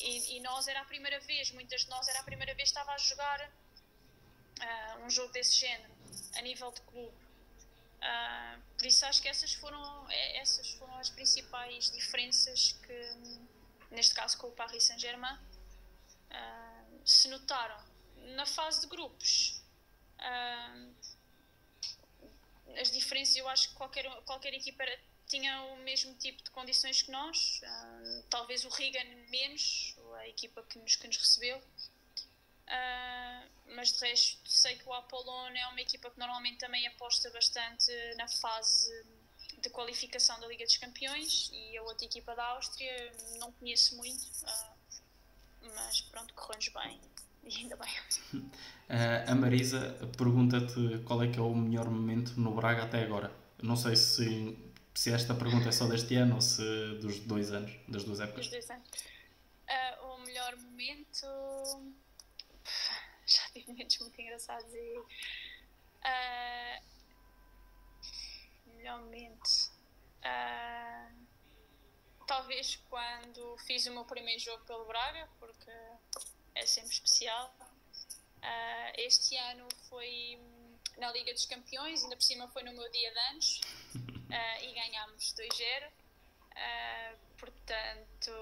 e, 0.00 0.36
e, 0.36 0.40
nós 0.40 0.68
era 0.68 0.80
a 0.80 0.84
primeira 0.84 1.20
vez, 1.20 1.50
muitas 1.50 1.82
de 1.82 1.90
nós 1.90 2.06
era 2.08 2.20
a 2.20 2.22
primeira 2.22 2.54
vez 2.54 2.70
que 2.70 2.78
estava 2.78 2.92
a 2.92 2.98
jogar 2.98 3.40
uh, 4.60 5.04
um 5.04 5.10
jogo 5.10 5.32
desse 5.32 5.56
género, 5.56 5.92
a 6.36 6.42
nível 6.42 6.70
de 6.72 6.80
clube. 6.82 7.16
Uh, 8.02 8.60
por 8.76 8.86
isso 8.86 9.04
acho 9.06 9.22
que 9.22 9.28
essas 9.28 9.54
foram, 9.54 10.10
é, 10.10 10.38
essas 10.38 10.70
foram 10.72 10.96
as 10.98 11.10
principais 11.10 11.90
diferenças 11.90 12.72
que, 12.84 13.16
neste 13.90 14.14
caso 14.14 14.36
com 14.38 14.48
o 14.48 14.52
Paris 14.52 14.84
Saint-Germain, 14.84 15.34
uh, 15.34 17.00
se 17.04 17.28
notaram. 17.28 17.92
Na 18.34 18.46
fase 18.46 18.82
de 18.82 18.86
grupos, 18.86 19.60
as 22.80 22.90
diferenças, 22.90 23.34
eu 23.36 23.48
acho 23.48 23.70
que 23.70 23.74
qualquer, 23.74 24.08
qualquer 24.22 24.54
equipa 24.54 24.84
era 24.84 24.98
tinha 25.32 25.62
o 25.62 25.76
mesmo 25.78 26.14
tipo 26.16 26.42
de 26.44 26.50
condições 26.50 27.00
que 27.00 27.10
nós, 27.10 27.62
uh, 27.62 28.22
talvez 28.28 28.66
o 28.66 28.68
Regan 28.68 29.06
menos, 29.30 29.96
a 30.18 30.28
equipa 30.28 30.62
que 30.64 30.78
nos, 30.78 30.94
que 30.94 31.06
nos 31.06 31.16
recebeu, 31.16 31.56
uh, 31.56 33.48
mas 33.74 33.92
de 33.92 34.00
resto 34.00 34.38
sei 34.44 34.76
que 34.76 34.86
o 34.86 34.92
Apollon 34.92 35.48
é 35.48 35.66
uma 35.68 35.80
equipa 35.80 36.10
que 36.10 36.18
normalmente 36.18 36.58
também 36.58 36.86
aposta 36.86 37.30
bastante 37.30 37.90
na 38.18 38.28
fase 38.28 38.92
de 39.62 39.70
qualificação 39.70 40.38
da 40.38 40.46
Liga 40.46 40.66
dos 40.66 40.76
Campeões 40.76 41.50
e 41.50 41.78
a 41.78 41.82
outra 41.82 42.04
equipa 42.04 42.34
da 42.34 42.44
Áustria 42.48 43.12
não 43.38 43.50
conheço 43.52 43.96
muito, 43.96 44.22
uh, 44.22 44.76
mas 45.74 46.02
pronto, 46.02 46.34
correu-nos 46.34 46.68
bem 46.68 47.00
e 47.44 47.56
ainda 47.56 47.76
bem. 47.76 48.42
a 49.26 49.34
Marisa 49.34 49.98
pergunta-te 50.18 50.98
qual 51.06 51.22
é 51.22 51.28
que 51.28 51.38
é 51.38 51.42
o 51.42 51.54
melhor 51.54 51.88
momento 51.88 52.38
no 52.38 52.54
Braga 52.54 52.82
até 52.82 53.02
agora. 53.02 53.32
Não 53.62 53.76
sei 53.76 53.96
se 53.96 54.71
se 54.94 55.12
esta 55.12 55.34
pergunta 55.34 55.68
é 55.68 55.72
só 55.72 55.86
deste 55.86 56.14
ano 56.16 56.34
ou 56.36 56.40
se 56.40 56.62
dos 57.00 57.20
dois 57.20 57.52
anos, 57.52 57.72
das 57.88 58.04
duas 58.04 58.20
épocas. 58.20 58.46
Dos 58.46 58.50
dois 58.50 58.70
anos. 58.70 58.88
Uh, 59.68 60.06
o 60.06 60.18
melhor 60.20 60.56
momento. 60.56 61.26
Já 63.26 63.42
tive 63.52 63.68
momentos 63.68 63.98
muito 63.98 64.20
engraçados 64.20 64.72
e. 64.74 64.98
Uh, 66.04 66.82
melhor 68.76 69.00
momento. 69.00 69.48
Uh, 70.18 71.26
talvez 72.26 72.76
quando 72.90 73.56
fiz 73.66 73.86
o 73.86 73.92
meu 73.92 74.04
primeiro 74.04 74.40
jogo 74.40 74.64
pelo 74.64 74.84
Braga, 74.84 75.28
porque 75.38 75.70
é 76.54 76.66
sempre 76.66 76.92
especial. 76.92 77.54
Uh, 78.38 78.92
este 78.96 79.36
ano 79.36 79.66
foi 79.88 80.38
na 80.98 81.10
Liga 81.12 81.32
dos 81.32 81.46
Campeões, 81.46 82.02
ainda 82.02 82.16
por 82.16 82.22
cima 82.22 82.48
foi 82.48 82.62
no 82.64 82.72
meu 82.72 82.90
dia 82.90 83.12
de 83.12 83.18
anos 83.30 83.60
uh, 84.32 84.64
e 84.64 84.72
ganhámos 84.72 85.34
2-0. 85.34 85.88
Uh, 85.88 85.92
ah, 86.54 87.14
portanto, 87.38 88.32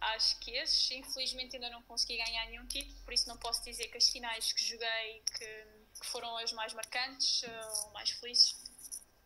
acho 0.00 0.38
que 0.40 0.50
esses, 0.52 0.90
infelizmente, 0.90 1.56
ainda 1.56 1.70
não 1.70 1.82
consegui 1.82 2.16
ganhar 2.16 2.46
nenhum 2.46 2.66
título, 2.66 2.94
por 3.04 3.12
isso 3.12 3.28
não 3.28 3.36
posso 3.36 3.62
dizer 3.64 3.88
que 3.88 3.98
as 3.98 4.08
finais 4.08 4.52
que 4.52 4.64
joguei 4.64 5.22
que, 5.36 5.66
que 6.00 6.06
foram 6.06 6.36
as 6.38 6.52
mais 6.52 6.72
marcantes 6.72 7.44
ou 7.44 7.92
mais 7.92 8.10
felizes, 8.10 8.56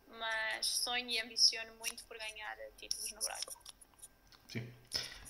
mas 0.07 0.65
sonho 0.65 1.09
e 1.09 1.19
ambiciono 1.19 1.73
muito 1.75 2.03
por 2.05 2.17
ganhar 2.17 2.57
títulos 2.77 3.11
no 3.11 3.19
Braga. 3.19 3.51
Sim, 4.49 4.73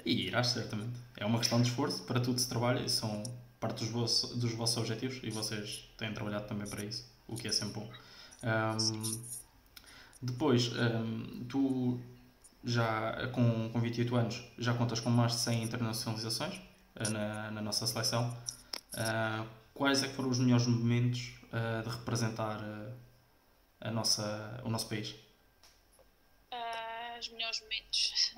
e 0.05 0.27
irás 0.27 0.47
certamente. 0.47 0.99
É 1.17 1.25
uma 1.25 1.39
questão 1.39 1.61
de 1.61 1.69
esforço, 1.69 2.03
para 2.05 2.19
tudo 2.19 2.39
se 2.39 2.49
trabalha 2.49 2.81
e 2.81 2.89
são 2.89 3.23
parte 3.59 3.79
dos 3.79 3.89
vossos, 3.89 4.37
dos 4.37 4.53
vossos 4.53 4.77
objetivos 4.77 5.19
e 5.23 5.29
vocês 5.29 5.89
têm 5.97 6.13
trabalhado 6.13 6.47
também 6.47 6.67
para 6.67 6.83
isso, 6.83 7.09
o 7.27 7.35
que 7.35 7.47
é 7.47 7.51
sempre 7.51 7.79
bom. 7.79 7.91
Um, 8.43 9.46
depois, 10.21 10.71
um, 10.73 11.45
tu 11.47 11.99
já 12.63 13.27
com, 13.29 13.69
com 13.69 13.79
28 13.79 14.15
anos 14.15 14.43
já 14.57 14.73
contas 14.73 14.99
com 14.99 15.09
mais 15.09 15.33
de 15.33 15.39
100 15.39 15.63
internacionalizações 15.63 16.55
uh, 16.57 17.09
na, 17.11 17.51
na 17.51 17.61
nossa 17.61 17.85
seleção. 17.87 18.29
Uh, 18.93 19.47
quais 19.73 20.03
é 20.03 20.07
que 20.07 20.13
foram 20.13 20.29
os 20.29 20.39
melhores 20.39 20.67
momentos 20.67 21.33
uh, 21.45 21.83
de 21.83 21.89
representar 21.89 22.59
a 23.79 23.91
nossa, 23.91 24.61
o 24.63 24.69
nosso 24.69 24.89
país? 24.89 25.15
os 27.19 27.29
melhores 27.29 27.59
momentos. 27.61 28.31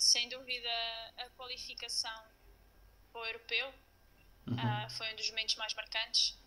sem 0.00 0.28
dúvida, 0.28 0.68
a 1.16 1.30
qualificação 1.36 2.10
para 3.12 3.20
o 3.20 3.24
europeu 3.24 3.72
Uhum. 4.46 4.54
Uh, 4.54 4.90
foi 4.90 5.12
um 5.12 5.16
dos 5.16 5.28
momentos 5.30 5.56
mais 5.56 5.74
marcantes. 5.74 6.38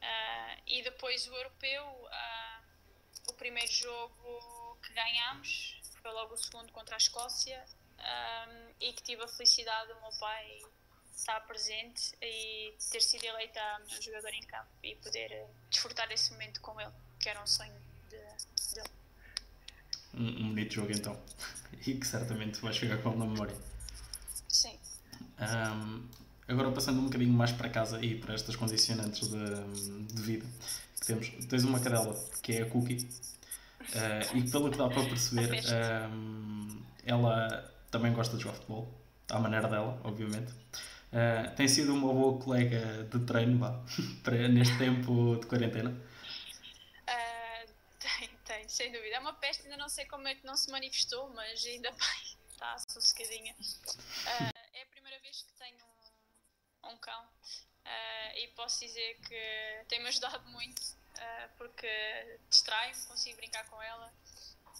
Uh, 0.00 0.62
e 0.66 0.82
depois 0.82 1.26
o 1.26 1.34
europeu, 1.34 1.84
uh, 1.84 2.08
o 3.28 3.32
primeiro 3.34 3.72
jogo 3.72 4.78
que 4.82 4.92
ganhámos 4.92 5.80
foi 6.02 6.10
logo 6.12 6.34
o 6.34 6.36
segundo 6.36 6.72
contra 6.72 6.96
a 6.96 6.98
Escócia 6.98 7.64
um, 7.98 8.72
e 8.80 8.92
que 8.92 9.02
tive 9.02 9.22
a 9.22 9.28
felicidade 9.28 9.92
do 9.92 10.00
meu 10.00 10.10
pai 10.18 10.62
estar 11.14 11.40
presente 11.40 12.16
e 12.22 12.74
ter 12.90 13.00
sido 13.00 13.24
eleita 13.24 13.60
a 13.60 13.78
melhor 13.80 14.00
jogador 14.00 14.32
em 14.32 14.42
campo 14.42 14.70
e 14.82 14.96
poder 14.96 15.46
desfrutar 15.68 16.08
desse 16.08 16.32
momento 16.32 16.60
com 16.60 16.80
ele, 16.80 16.92
que 17.18 17.28
era 17.28 17.42
um 17.42 17.46
sonho 17.46 17.74
dele. 18.08 18.24
De, 18.74 18.80
um, 20.14 20.46
um 20.46 20.48
bonito 20.48 20.74
jogo 20.74 20.92
então, 20.92 21.22
e 21.86 21.94
que 21.94 22.06
certamente 22.06 22.60
vais 22.60 22.76
ficar 22.76 22.98
com 23.02 23.10
ele 23.10 23.18
na 23.18 23.26
memória. 23.26 23.56
Sim. 24.48 24.78
Um, 25.38 26.08
agora 26.48 26.72
passando 26.72 27.00
um 27.00 27.04
bocadinho 27.04 27.32
mais 27.32 27.52
para 27.52 27.68
casa 27.68 28.02
e 28.02 28.18
para 28.18 28.34
estas 28.34 28.56
condicionantes 28.56 29.28
de, 29.28 30.04
de 30.06 30.22
vida 30.22 30.46
temos, 31.10 31.46
tens 31.46 31.64
uma 31.64 31.80
cadela 31.80 32.14
que 32.42 32.52
é 32.52 32.62
a 32.62 32.66
Cookie 32.66 32.96
uh, 33.80 34.36
e 34.36 34.50
pelo 34.50 34.70
que 34.70 34.78
dá 34.78 34.88
para 34.88 35.04
perceber 35.04 35.62
um, 36.10 36.82
ela 37.04 37.72
também 37.90 38.12
gosta 38.12 38.36
de 38.36 38.42
jogar 38.42 38.54
futebol 38.54 38.88
à 39.28 39.38
maneira 39.38 39.68
dela, 39.68 40.00
obviamente. 40.04 40.52
Uh, 41.10 41.54
tem 41.56 41.66
sido 41.66 41.92
uma 41.92 42.12
boa 42.12 42.40
colega 42.40 43.04
de 43.04 43.18
treino 43.26 43.58
para, 44.22 44.48
neste 44.48 44.78
tempo 44.78 45.36
de 45.36 45.46
quarentena. 45.46 45.90
Uh, 45.90 47.72
tem, 47.98 48.28
tem, 48.44 48.68
sem 48.68 48.92
dúvida. 48.92 49.16
É 49.16 49.18
uma 49.20 49.34
peste, 49.34 49.64
ainda 49.64 49.76
não 49.76 49.88
sei 49.88 50.04
como 50.06 50.28
é 50.28 50.34
que 50.34 50.46
não 50.46 50.56
se 50.56 50.70
manifestou 50.70 51.28
mas 51.34 51.64
ainda 51.64 51.90
bem, 51.90 52.38
está 52.52 52.78
sossegadinha. 52.78 53.54
É 54.72 54.82
a 54.82 54.86
primeira 54.86 55.18
vez 55.20 55.42
que 55.42 55.52
tenho 55.54 55.84
um 56.84 56.96
cão 56.98 57.24
uh, 57.24 58.38
e 58.38 58.48
posso 58.54 58.80
dizer 58.80 59.18
que 59.26 59.84
tem-me 59.88 60.08
ajudado 60.08 60.48
muito 60.50 60.99
uh, 61.20 61.50
porque 61.56 62.38
distrai-me, 62.48 62.94
consigo 63.06 63.36
brincar 63.36 63.68
com 63.68 63.80
ela 63.82 64.12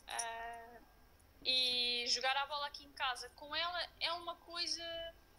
uh, 0.08 0.84
e 1.44 2.04
jogar 2.08 2.36
a 2.36 2.46
bola 2.46 2.66
aqui 2.66 2.84
em 2.84 2.92
casa 2.92 3.28
com 3.30 3.54
ela 3.54 3.88
é 4.00 4.12
uma 4.12 4.36
coisa 4.36 4.82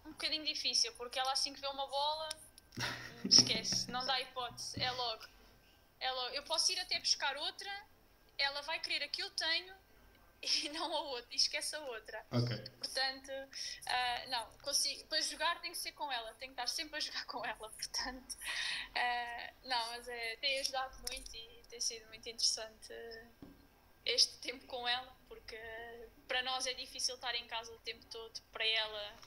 um 0.06 0.12
bocadinho 0.12 0.46
difícil 0.46 0.94
porque 0.94 1.20
ela 1.20 1.32
assim 1.32 1.54
que 1.54 1.60
vê 1.60 1.68
uma 1.68 1.88
bola 1.88 2.30
esquece, 3.26 3.90
não 3.92 4.06
dá 4.06 4.20
hipótese, 4.22 4.82
é 4.82 4.92
logo. 4.92 5.26
é 6.00 6.12
logo. 6.12 6.36
Eu 6.36 6.44
posso 6.44 6.72
ir 6.72 6.80
até 6.80 7.00
buscar 7.00 7.36
outra, 7.38 7.70
ela 8.38 8.62
vai 8.62 8.80
querer 8.80 9.06
a 9.06 9.08
que 9.08 9.22
eu 9.22 9.30
tenho 9.32 9.76
e 10.42 10.70
não 10.70 10.94
a 10.94 11.02
outra, 11.02 11.28
e 11.32 11.36
esquece 11.36 11.76
a 11.76 11.80
outra. 11.80 12.26
Ok. 12.32 12.58
Portanto, 12.80 13.32
uh, 13.32 14.30
não, 14.30 14.52
consigo, 14.64 15.06
para 15.08 15.22
jogar 15.22 15.62
tem 15.62 15.72
que 15.72 15.78
ser 15.78 15.92
com 15.92 16.12
ela, 16.12 16.34
tenho 16.36 16.54
que 16.54 16.62
estar 16.62 16.68
sempre 16.68 16.98
a 16.98 17.00
jogar 17.00 17.26
com 17.26 17.46
ela, 17.46 17.70
portanto, 17.70 18.34
uh, 18.34 19.68
não, 19.68 19.88
mas 19.92 20.08
é, 20.08 20.36
tem 20.38 20.60
ajudado 20.60 20.98
muito 21.10 21.36
e 21.36 21.64
tem 21.70 21.80
sido 21.80 22.08
muito 22.08 22.28
interessante 22.28 22.94
este 24.06 24.38
tempo 24.40 24.66
com 24.66 24.88
ela, 24.88 25.16
porque 25.28 25.60
para 26.28 26.42
nós 26.44 26.66
é 26.66 26.74
difícil 26.74 27.16
estar 27.16 27.36
em 27.36 27.46
casa 27.48 27.72
o 27.72 27.80
tempo 27.80 28.04
todo, 28.08 28.42
para 28.52 28.66
ela 28.66 29.20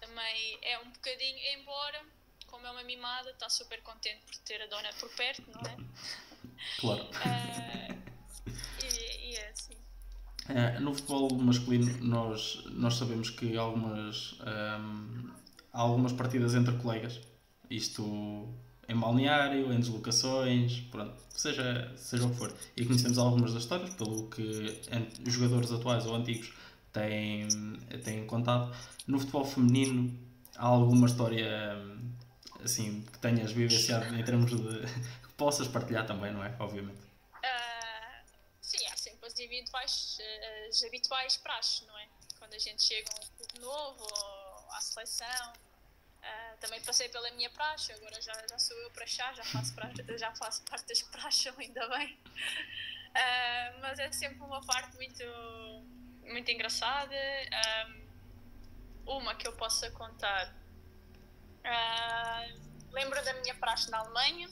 também 0.00 0.58
é 0.62 0.78
um 0.78 0.90
bocadinho, 0.90 1.38
embora, 1.58 2.04
como 2.46 2.66
é 2.66 2.70
uma 2.70 2.82
mimada, 2.82 3.30
está 3.30 3.48
super 3.48 3.82
contente 3.82 4.24
por 4.26 4.36
ter 4.38 4.60
a 4.60 4.66
dona 4.66 4.92
por 5.00 5.08
perto, 5.16 5.50
não 5.50 5.62
é? 5.62 5.76
Claro. 6.78 7.04
Uh. 7.04 7.65
Uh, 10.48 10.80
no 10.80 10.94
futebol 10.94 11.32
masculino, 11.38 11.92
nós, 12.00 12.64
nós 12.70 12.94
sabemos 12.94 13.30
que 13.30 13.56
algumas, 13.56 14.32
um, 14.40 14.46
ehm, 14.46 15.30
há 15.72 15.80
algumas 15.80 16.12
partidas 16.12 16.54
entre 16.54 16.76
colegas, 16.76 17.20
isto 17.68 18.48
em 18.88 18.96
balneário, 18.96 19.72
em 19.72 19.80
deslocações, 19.80 20.80
pronto, 20.90 21.14
seja, 21.30 21.92
seja 21.96 22.26
o 22.26 22.30
que 22.30 22.36
for. 22.36 22.54
E 22.76 22.84
conhecemos 22.84 23.18
algumas 23.18 23.54
das 23.54 23.62
histórias, 23.62 23.90
pelo 23.94 24.28
que 24.28 24.80
jogadores 25.26 25.72
atuais 25.72 26.06
ou 26.06 26.14
antigos 26.14 26.52
têm, 26.92 27.48
têm 28.04 28.24
contado. 28.26 28.72
No 29.06 29.18
futebol 29.18 29.44
feminino, 29.44 30.16
há 30.56 30.66
alguma 30.66 31.06
história 31.06 31.76
assim 32.64 33.02
que 33.12 33.18
tenhas 33.18 33.50
vivenciado 33.50 34.14
em 34.14 34.22
termos 34.22 34.50
de. 34.50 34.56
que 35.26 35.34
possas 35.36 35.66
partilhar 35.66 36.06
também, 36.06 36.32
não 36.32 36.44
é? 36.44 36.54
Obviamente 36.60 37.05
habituais, 39.58 40.18
as 40.68 40.82
habituais 40.82 41.36
praxes, 41.36 41.86
não 41.86 41.98
é? 41.98 42.08
Quando 42.38 42.54
a 42.54 42.58
gente 42.58 42.82
chega 42.82 43.08
a 43.10 43.24
um 43.24 43.28
clube 43.36 43.58
novo 43.60 44.06
à 44.72 44.80
seleção. 44.80 45.52
Uh, 46.22 46.56
também 46.58 46.80
passei 46.82 47.08
pela 47.08 47.30
minha 47.32 47.48
praxe, 47.50 47.92
agora 47.92 48.20
já, 48.20 48.32
já 48.48 48.58
sou 48.58 48.76
eu 48.78 48.90
para 48.90 49.06
chá, 49.06 49.32
já 49.32 49.44
faço, 49.44 49.72
já 50.18 50.34
faço 50.34 50.62
parte 50.64 50.88
das 50.88 51.02
praxes, 51.02 51.46
ainda 51.56 51.88
bem. 51.88 52.18
Uh, 53.10 53.80
mas 53.80 53.98
é 53.98 54.10
sempre 54.10 54.42
uma 54.42 54.60
parte 54.66 54.96
muito, 54.96 55.24
muito 56.24 56.50
engraçada. 56.50 57.14
Um, 57.88 58.06
uma 59.06 59.34
que 59.36 59.46
eu 59.46 59.52
possa 59.52 59.90
contar. 59.92 60.52
Uh, 61.64 62.92
lembro 62.92 63.24
da 63.24 63.32
minha 63.34 63.54
praxe 63.54 63.90
na 63.90 63.98
Alemanha 63.98 64.48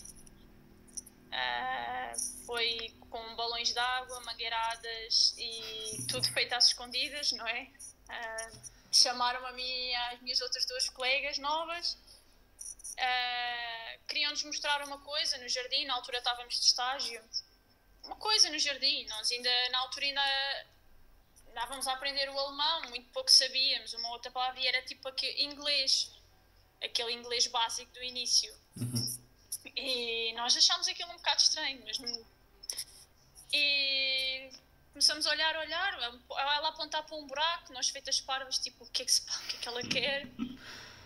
Uh, 1.34 2.46
foi 2.46 2.94
com 3.10 3.34
balões 3.34 3.72
de 3.72 3.78
água, 3.78 4.20
mangueiradas 4.20 5.34
e 5.36 6.06
tudo 6.08 6.28
feito 6.32 6.52
às 6.52 6.66
escondidas, 6.66 7.32
não 7.32 7.46
é? 7.48 7.72
Uh, 8.08 8.60
chamaram 8.92 9.44
a 9.44 9.52
mim 9.52 9.62
e 9.62 9.94
às 9.96 10.20
minhas 10.20 10.40
outras 10.40 10.64
duas 10.66 10.88
colegas 10.90 11.38
novas. 11.38 11.94
Uh, 12.92 14.06
Queriam-nos 14.06 14.44
mostrar 14.44 14.86
uma 14.86 14.98
coisa 14.98 15.36
no 15.38 15.48
jardim, 15.48 15.86
na 15.86 15.94
altura 15.94 16.18
estávamos 16.18 16.54
de 16.54 16.66
estágio. 16.66 17.20
Uma 18.04 18.16
coisa 18.16 18.48
no 18.50 18.58
jardim, 18.58 19.04
nós 19.06 19.30
ainda 19.32 19.50
na 19.70 19.78
altura 19.80 20.06
ainda 20.06 20.66
andávamos 21.48 21.88
a 21.88 21.94
aprender 21.94 22.28
o 22.28 22.38
alemão, 22.38 22.90
muito 22.90 23.10
pouco 23.10 23.30
sabíamos. 23.30 23.92
Uma 23.94 24.10
outra 24.10 24.30
palavra 24.30 24.60
era 24.64 24.82
tipo 24.82 25.08
aquele 25.08 25.42
inglês, 25.42 26.12
aquele 26.80 27.12
inglês 27.12 27.48
básico 27.48 27.90
do 27.92 28.02
início. 28.04 28.54
Uhum. 28.76 29.23
E 29.76 30.32
nós 30.34 30.56
achámos 30.56 30.88
aquilo 30.88 31.10
um 31.12 31.16
bocado 31.16 31.40
estranho, 31.40 31.82
mas 31.84 31.98
não... 31.98 32.24
E 33.52 34.50
começamos 34.92 35.26
a 35.26 35.30
olhar, 35.30 35.56
olhar, 35.56 35.92
ela 35.94 36.68
apontar 36.68 37.02
para 37.02 37.16
um 37.16 37.26
buraco, 37.26 37.72
nós 37.72 37.88
feitas 37.88 38.20
parvas, 38.20 38.58
tipo, 38.58 38.84
o 38.84 38.90
que 38.90 39.02
é 39.02 39.04
que, 39.04 39.12
se, 39.12 39.22
o 39.26 39.46
que, 39.48 39.56
é 39.56 39.60
que 39.60 39.68
ela 39.68 39.82
quer? 39.82 40.26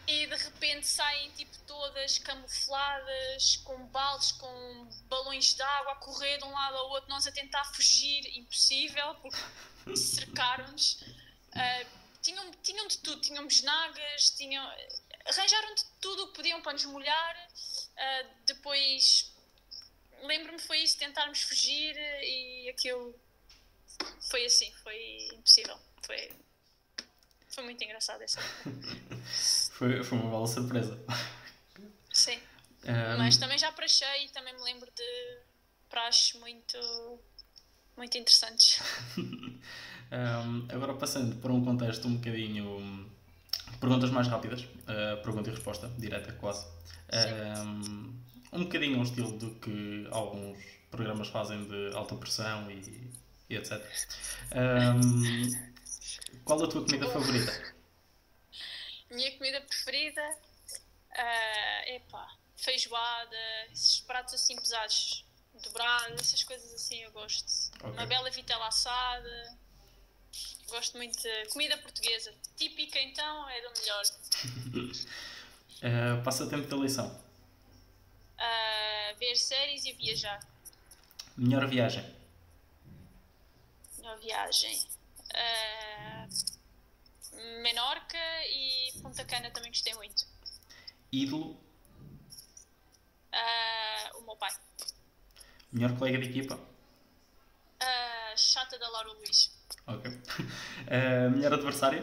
E 0.06 0.26
de 0.26 0.36
repente 0.36 0.86
saem 0.86 1.30
tipo 1.32 1.56
todas 1.66 2.18
camufladas, 2.18 3.56
com 3.59 3.76
baldes, 3.88 4.32
com 4.32 4.88
balões 5.09 5.54
de 5.54 5.62
água 5.62 5.92
a 5.92 5.96
correr 5.96 6.38
de 6.38 6.44
um 6.44 6.50
lado 6.50 6.76
ao 6.76 6.88
outro, 6.90 7.11
nós 7.11 7.26
a 7.26 7.32
tentar 7.32 7.64
fugir, 7.74 8.26
impossível, 8.38 9.14
porque 9.16 9.96
cercaram-nos. 9.96 11.02
Uh, 11.02 11.86
tinham, 12.22 12.50
tinham 12.62 12.86
de 12.88 12.98
tudo, 12.98 13.20
tinham 13.20 13.46
besnagas, 13.46 14.30
tinham, 14.30 14.64
arranjaram 15.26 15.74
de 15.74 15.84
tudo 16.00 16.24
o 16.24 16.26
que 16.28 16.34
podiam 16.34 16.62
para 16.62 16.72
nos 16.72 16.84
molhar. 16.86 17.48
Uh, 17.99 18.28
depois 18.46 19.32
lembro-me 20.22 20.59
foi 20.59 20.78
isso, 20.78 20.99
tentarmos 20.99 21.42
fugir 21.42 21.96
e 22.22 22.68
aquilo 22.70 23.14
foi 24.30 24.44
assim, 24.46 24.72
foi 24.82 25.28
impossível. 25.34 25.76
Foi, 26.03 26.30
foi 27.49 27.64
muito 27.64 27.82
engraçado 27.82 28.22
essa. 28.22 28.40
foi, 29.72 30.03
foi 30.03 30.18
uma 30.18 30.30
bela 30.30 30.46
surpresa. 30.46 30.99
Sim. 32.12 32.38
Um... 32.84 33.18
Mas 33.18 33.36
também 33.36 33.59
já 33.59 33.72
prachei 33.72 34.26
e 34.26 34.28
também 34.30 34.55
me 34.55 34.62
lembro 34.62 34.90
de 34.90 35.38
praxes 35.88 36.38
muito, 36.40 37.18
muito 37.96 38.16
interessantes. 38.16 38.80
um, 39.18 40.66
agora 40.70 40.94
passando 40.94 41.36
para 41.36 41.53
um 41.53 41.64
contexto 41.64 42.07
um 42.07 42.16
bocadinho. 42.16 43.18
Perguntas 43.80 44.11
mais 44.11 44.26
rápidas, 44.26 44.62
uh, 44.62 45.22
pergunta 45.22 45.51
e 45.51 45.53
resposta, 45.55 45.88
direta 45.99 46.32
quase. 46.32 46.66
Um, 47.12 48.18
um 48.53 48.64
bocadinho 48.64 48.96
ao 48.99 49.05
estilo 49.05 49.32
do 49.32 49.55
que 49.57 50.09
alguns 50.11 50.59
programas 50.90 51.28
fazem 51.28 51.64
de 51.68 51.94
alta 51.94 52.16
pressão 52.16 52.70
e, 52.70 53.12
e 53.49 53.57
etc. 53.57 53.80
Um, 54.53 55.68
qual 56.44 56.64
a 56.64 56.68
tua 56.68 56.84
comida 56.84 57.09
favorita? 57.09 57.74
Minha 59.11 59.36
comida 59.38 59.61
preferida? 59.61 60.22
Uh, 61.12 61.88
epá, 61.88 62.36
feijoada, 62.57 63.36
esses 63.72 64.01
pratos 64.01 64.34
assim 64.34 64.57
pesados, 64.57 65.24
dobrados, 65.62 66.20
essas 66.20 66.44
coisas 66.44 66.72
assim 66.74 67.03
eu 67.03 67.12
gosto. 67.12 67.51
Okay. 67.76 67.90
Uma 67.90 68.07
bela 68.07 68.30
vitela 68.30 68.68
assada. 68.68 69.57
Gosto 70.69 70.99
muito 70.99 71.16
de 71.21 71.47
comida 71.47 71.79
portuguesa. 71.79 72.35
Típica 72.57 73.01
então 73.01 73.49
é 73.49 73.61
do 73.62 73.73
melhor. 73.81 74.05
Uh, 75.83 76.23
passatempo 76.25 76.69
da 76.69 76.77
eleição. 76.77 77.09
Uh, 78.39 79.19
ver 79.19 79.35
séries 79.37 79.85
e 79.87 79.93
viajar. 79.93 80.41
Melhor 81.37 81.66
viagem. 81.66 82.05
Melhor 83.97 84.19
viagem. 84.19 84.79
Uh, 85.33 86.29
Menorca 87.62 88.19
e 88.47 88.93
Punta 89.01 89.25
Cana 89.25 89.51
também 89.51 89.71
gostei 89.71 89.95
muito. 89.95 90.27
Ídolo? 91.11 91.53
Uh, 93.33 94.19
o 94.19 94.23
meu 94.23 94.37
pai. 94.37 94.55
Melhor 95.73 95.97
colega 95.99 96.19
de 96.19 96.29
equipa? 96.29 96.57
Uh, 96.57 98.37
chata 98.37 98.79
da 98.79 98.89
Laura 98.91 99.12
Luís. 99.12 99.57
Ok. 99.87 100.11
Uh, 100.11 101.31
melhor 101.37 101.55
adversário? 101.55 102.03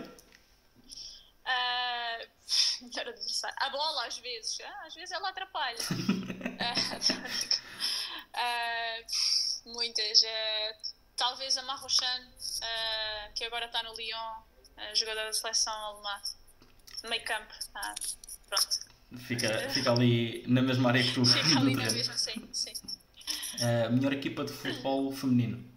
Uh, 1.45 2.25
melhor 2.81 3.07
adversário. 3.09 3.55
A 3.59 3.69
bola, 3.69 4.07
às 4.07 4.17
vezes. 4.17 4.57
Ah, 4.61 4.87
às 4.87 4.95
vezes 4.95 5.11
ela 5.11 5.29
atrapalha. 5.29 5.77
uh, 9.65 9.71
muitas. 9.73 10.21
talvez 11.15 11.57
a 11.57 11.61
Marrochan, 11.63 12.31
que 13.35 13.43
agora 13.45 13.65
está 13.65 13.83
no 13.83 13.93
Lyon, 13.95 14.43
jogadora 14.93 15.27
da 15.27 15.33
seleção 15.33 15.73
alemã. 15.73 16.21
Meio 17.09 17.23
campo. 17.23 17.53
pronto. 18.47 18.95
Fica, 19.27 19.69
fica 19.69 19.91
ali 19.91 20.43
na 20.47 20.61
mesma 20.61 20.89
área 20.89 21.03
que 21.03 21.13
tu. 21.13 21.23
Fica 21.23 21.59
ali 21.59 21.75
na 21.75 21.83
mesma, 21.83 22.17
sim. 22.17 22.49
sim. 22.51 22.73
melhor 23.91 24.11
equipa 24.13 24.43
de 24.43 24.51
futebol 24.51 25.11
feminino? 25.11 25.74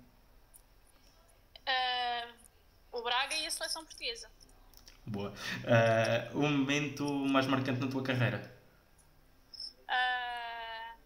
O 2.99 3.03
Braga 3.03 3.35
e 3.35 3.47
a 3.47 3.51
seleção 3.51 3.85
portuguesa. 3.85 4.31
Boa. 5.07 5.31
Uh, 5.31 6.39
o 6.39 6.43
momento 6.43 7.05
mais 7.05 7.47
marcante 7.47 7.81
na 7.81 7.89
tua 7.89 8.03
carreira? 8.03 8.55
Uh, 9.85 10.99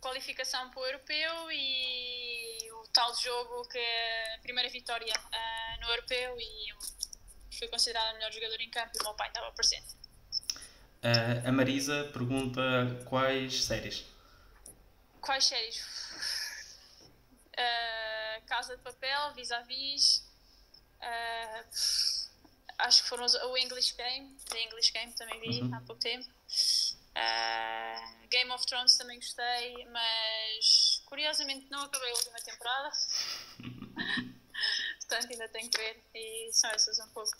qualificação 0.00 0.68
para 0.70 0.80
o 0.80 0.86
europeu 0.86 1.52
e 1.52 2.72
o 2.72 2.88
tal 2.92 3.14
jogo 3.14 3.68
que 3.68 3.78
é 3.78 4.34
a 4.34 4.38
primeira 4.40 4.68
vitória 4.68 5.12
uh, 5.14 5.80
no 5.80 5.88
europeu 5.88 6.36
e 6.38 6.74
fui 7.56 7.68
considerada 7.68 8.10
a 8.10 8.14
melhor 8.14 8.32
jogadora 8.32 8.62
em 8.62 8.70
campo 8.70 8.90
e 8.96 9.00
o 9.00 9.04
meu 9.04 9.14
pai 9.14 9.28
estava 9.28 9.52
presente. 9.52 9.94
Uh, 11.02 11.48
a 11.48 11.52
Marisa 11.52 12.10
pergunta 12.12 12.60
quais 13.04 13.64
séries? 13.64 14.04
Quais 15.20 15.44
séries? 15.44 16.00
Casa 18.46 18.76
de 18.76 18.82
Papel, 18.82 19.34
Vis-a-Vis. 19.34 20.24
-vis, 20.24 20.29
acho 22.78 23.02
que 23.02 23.08
foram 23.08 23.24
os, 23.24 23.34
o 23.34 23.56
English 23.56 23.94
Game, 23.96 24.36
The 24.48 24.62
English 24.62 24.92
Game 24.92 25.12
também 25.12 25.40
vi 25.40 25.62
uhum. 25.62 25.74
há 25.74 25.80
pouco 25.80 26.00
tempo. 26.00 26.28
Uh, 27.10 28.28
Game 28.28 28.50
of 28.52 28.64
Thrones 28.66 28.96
também 28.96 29.18
gostei, 29.18 29.86
mas 29.86 31.02
curiosamente 31.06 31.66
não 31.70 31.82
acabei 31.82 32.10
a 32.10 32.14
última 32.14 32.38
temporada. 32.38 32.90
Portanto, 35.00 35.32
ainda 35.32 35.48
tenho 35.48 35.70
que 35.70 35.78
ver 35.78 36.04
e 36.14 36.52
são 36.52 36.70
essas 36.70 36.98
um 37.00 37.08
pouco. 37.08 37.30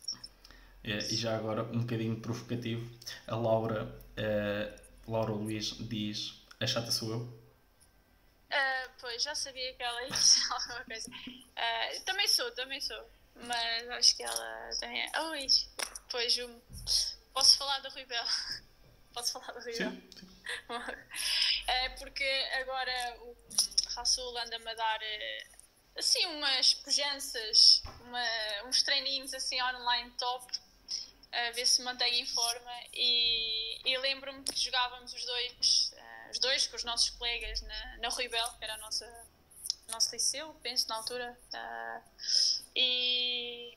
É, 0.83 0.97
e 0.97 1.17
já 1.17 1.37
agora, 1.37 1.63
um 1.63 1.81
bocadinho 1.81 2.21
provocativo, 2.21 2.91
a 3.27 3.37
Laura, 3.37 3.85
uh, 3.85 5.11
Laura 5.11 5.33
Luís 5.33 5.77
diz: 5.79 6.43
A 6.59 6.67
chata 6.67 6.91
sou 6.91 7.11
eu? 7.11 7.19
Uh, 7.21 8.91
pois, 8.99 9.23
já 9.23 9.35
sabia 9.35 9.73
que 9.75 9.83
ela 9.83 10.03
ia 10.03 10.11
dizer 10.11 10.43
alguma 10.51 10.85
coisa. 10.85 11.11
Uh, 11.11 12.05
também 12.05 12.27
sou, 12.27 12.51
também 12.53 12.81
sou. 12.81 13.11
Mas 13.43 13.89
acho 13.91 14.17
que 14.17 14.23
ela 14.23 14.71
também 14.79 15.03
é. 15.03 15.21
Oi! 15.21 15.47
Pois, 16.11 16.39
um... 16.39 16.61
posso 17.33 17.59
falar 17.59 17.79
da 17.81 17.89
Rui 17.89 18.05
Bel? 18.07 18.25
Posso 19.13 19.33
falar 19.33 19.53
da 19.53 19.61
Rui 19.61 19.77
Bel? 19.77 19.91
Sim, 19.91 20.11
sim. 20.17 20.29
é 21.67 21.89
porque 21.91 22.25
agora 22.61 23.17
o 23.23 23.37
Rasul 23.97 24.39
anda-me 24.39 24.71
a 24.71 24.75
dar 24.75 25.03
eh, 25.03 25.49
assim 25.97 26.25
umas 26.27 26.75
pujanças, 26.75 27.83
uma, 28.03 28.25
uns 28.67 28.85
treininhos 28.85 29.35
assim 29.35 29.61
online 29.61 30.13
top 30.13 30.47
a 31.33 31.51
ver 31.53 31.67
se 31.67 31.83
mantém 31.83 32.21
em 32.21 32.27
forma 32.27 32.73
e, 32.93 33.81
e 33.85 33.99
lembro-me 33.99 34.43
que 34.45 34.59
jogávamos 34.59 35.13
os 35.13 35.25
dois, 35.25 35.93
uh, 35.93 36.31
os 36.31 36.39
dois 36.39 36.67
com 36.67 36.77
os 36.77 36.85
nossos 36.85 37.11
colegas 37.11 37.61
na, 37.63 37.97
na 37.99 38.09
Rui 38.09 38.29
Bel, 38.29 38.49
que 38.59 38.65
era 38.65 38.75
a 38.75 38.79
nossa 38.79 39.07
nosso 39.89 40.13
liceu, 40.13 40.55
penso 40.63 40.89
na 40.89 40.97
altura. 40.97 41.39
Uh, 41.53 42.60
e, 42.75 43.77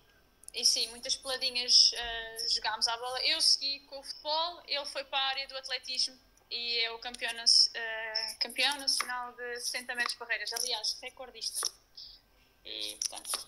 e 0.53 0.65
sim, 0.65 0.87
muitas 0.89 1.15
peladinhas 1.15 1.91
uh, 1.93 2.53
jogámos 2.53 2.87
à 2.87 2.97
bola. 2.97 3.19
Eu 3.25 3.41
segui 3.41 3.81
com 3.81 3.99
o 3.99 4.03
futebol, 4.03 4.61
ele 4.67 4.85
foi 4.85 5.03
para 5.05 5.17
a 5.17 5.27
área 5.29 5.47
do 5.47 5.57
atletismo 5.57 6.17
e 6.49 6.79
é 6.79 6.91
o 6.91 6.99
campeão, 6.99 7.31
uh, 7.33 8.39
campeão 8.39 8.77
nacional 8.77 9.33
de 9.33 9.59
60 9.59 9.95
metros 9.95 10.17
barreiras. 10.17 10.53
Aliás, 10.53 10.97
recordista. 11.01 11.59
E 12.65 12.97
portanto, 13.07 13.47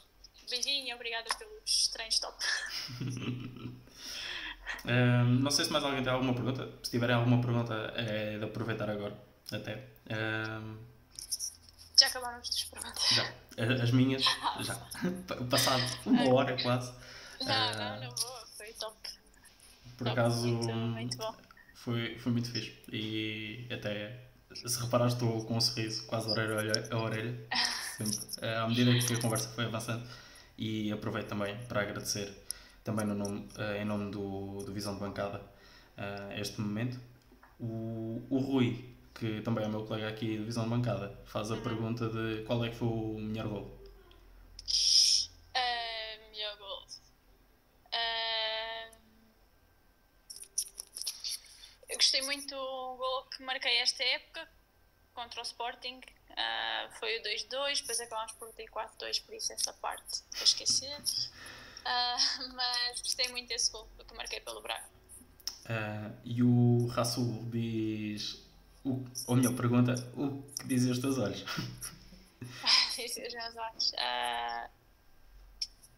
beijinho, 0.50 0.96
obrigada 0.96 1.30
pelos 1.38 1.88
treinos 1.89 2.20
top. 2.20 2.43
um, 4.86 5.26
não 5.41 5.52
sei 5.52 5.66
se 5.66 5.72
mais 5.72 5.84
alguém 5.84 6.04
tem 6.04 6.12
alguma 6.12 6.34
pergunta. 6.34 6.80
Se 6.84 6.91
tiverem 6.91 7.16
alguma 7.16 7.41
pergunta, 7.41 7.93
é 7.96 8.38
de 8.38 8.43
aproveitar 8.43 8.89
agora. 8.89 9.18
Até. 9.52 9.88
Um, 10.10 10.95
já 12.00 12.08
acabaram 12.08 12.38
as 12.38 12.50
tuas 12.50 12.64
perguntas? 12.66 13.10
Já. 13.12 13.84
As 13.84 13.91
minhas, 13.91 14.24
já. 14.62 14.76
Passado 15.50 15.84
uma 16.06 16.34
hora 16.34 16.62
quase. 16.62 16.93
Não, 17.41 17.72
uh, 17.72 17.78
não, 17.78 18.00
não 18.02 18.16
vou. 18.16 18.46
Foi 18.58 18.74
top. 18.74 18.96
Por 19.98 20.06
top, 20.06 20.10
acaso. 20.10 20.48
Muito, 20.48 20.74
muito 20.74 21.18
bom. 21.18 21.36
Foi, 21.74 22.18
foi 22.20 22.32
muito 22.32 22.52
fixe. 22.52 22.74
E 22.91 23.68
até, 23.72 24.20
se 24.54 24.80
reparaste, 24.82 25.24
estou 25.24 25.46
com 25.46 25.56
um 25.56 25.62
sorriso 25.62 26.06
quase 26.08 26.28
a 26.28 26.32
orelha 26.32 26.88
a 26.91 26.98
orelha. 26.98 27.48
Sempre. 27.98 28.48
À 28.48 28.68
medida 28.68 29.00
que 29.00 29.14
a 29.14 29.22
conversa 29.22 29.50
foi 29.50 29.66
avançando. 29.66 30.06
E 30.58 30.91
aproveito 30.91 31.28
também 31.28 31.58
para 31.68 31.82
agradecer, 31.82 32.34
também 32.84 33.06
no 33.06 33.14
nome, 33.14 33.48
em 33.78 33.84
nome 33.84 34.10
do, 34.10 34.64
do 34.64 34.74
Visão 34.74 34.93
de 34.93 35.02
Bancada, 35.02 35.41
este 36.38 36.60
momento. 36.62 37.00
O, 37.60 38.26
o 38.30 38.38
Rui 38.39 38.95
que 39.18 39.41
também 39.41 39.63
é 39.63 39.68
o 39.68 39.72
meu 39.72 39.86
colega 39.86 40.09
aqui 40.09 40.38
de 40.38 40.43
Visão 40.43 40.66
de 40.66 40.70
Bancada, 40.70 41.18
faz 41.26 41.49
a 41.49 41.55
uhum. 41.55 41.63
pergunta 41.63 42.09
de 42.09 42.43
qual 42.43 42.63
é 42.66 42.70
que 42.70 42.76
foi 42.76 42.88
o 42.88 43.18
melhor 43.18 43.47
gol. 43.47 43.84
Uh, 45.55 46.32
melhor 46.32 46.57
gol. 46.57 46.86
Uh, 47.88 48.97
eu 51.89 51.95
gostei 51.95 52.22
muito 52.24 52.47
do 52.47 52.95
gol 52.97 53.26
que 53.30 53.41
marquei 53.43 53.78
esta 53.78 54.03
época 54.03 54.47
contra 55.13 55.39
o 55.39 55.43
Sporting. 55.43 56.01
Uh, 56.32 56.99
foi 56.99 57.18
o 57.20 57.24
2-2, 57.24 57.80
depois 57.80 57.99
acabámos 58.01 58.34
por 58.34 58.51
ter 58.53 58.66
4-2, 58.66 59.26
por 59.26 59.34
isso 59.34 59.53
essa 59.53 59.72
parte 59.74 60.24
vou 60.34 60.43
esquecer. 60.43 60.99
Uh, 60.99 62.53
mas 62.53 62.99
gostei 62.99 63.30
muito 63.30 63.47
desse 63.47 63.72
gol 63.72 63.88
que 64.05 64.13
marquei 64.13 64.41
pelo 64.41 64.61
Braga. 64.61 64.89
Uh, 65.66 66.20
e 66.26 66.43
o 66.43 66.88
Rasul 66.88 67.49
diz 67.49 68.45
o, 68.86 69.03
ou 69.27 69.36
melhor, 69.36 69.55
pergunta: 69.55 69.95
o 70.15 70.43
que 70.53 70.67
dizem 70.67 70.91
os 70.91 70.99
teus 70.99 71.17
olhos? 71.17 71.43
os 73.01 73.33
meus 73.33 73.55
olhos. 73.55 73.91
Uh, 73.93 74.69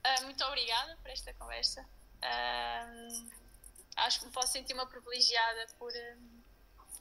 uh, 0.06 0.24
muito 0.24 0.44
obrigada 0.46 0.98
por 0.98 1.12
esta 1.12 1.34
conversa. 1.34 1.86
Uh, 2.18 3.30
acho 3.98 4.20
que 4.20 4.26
me 4.28 4.32
posso 4.32 4.54
sentir 4.54 4.74
uma 4.74 4.88
privilegiada 4.88 5.68
por 5.78 5.92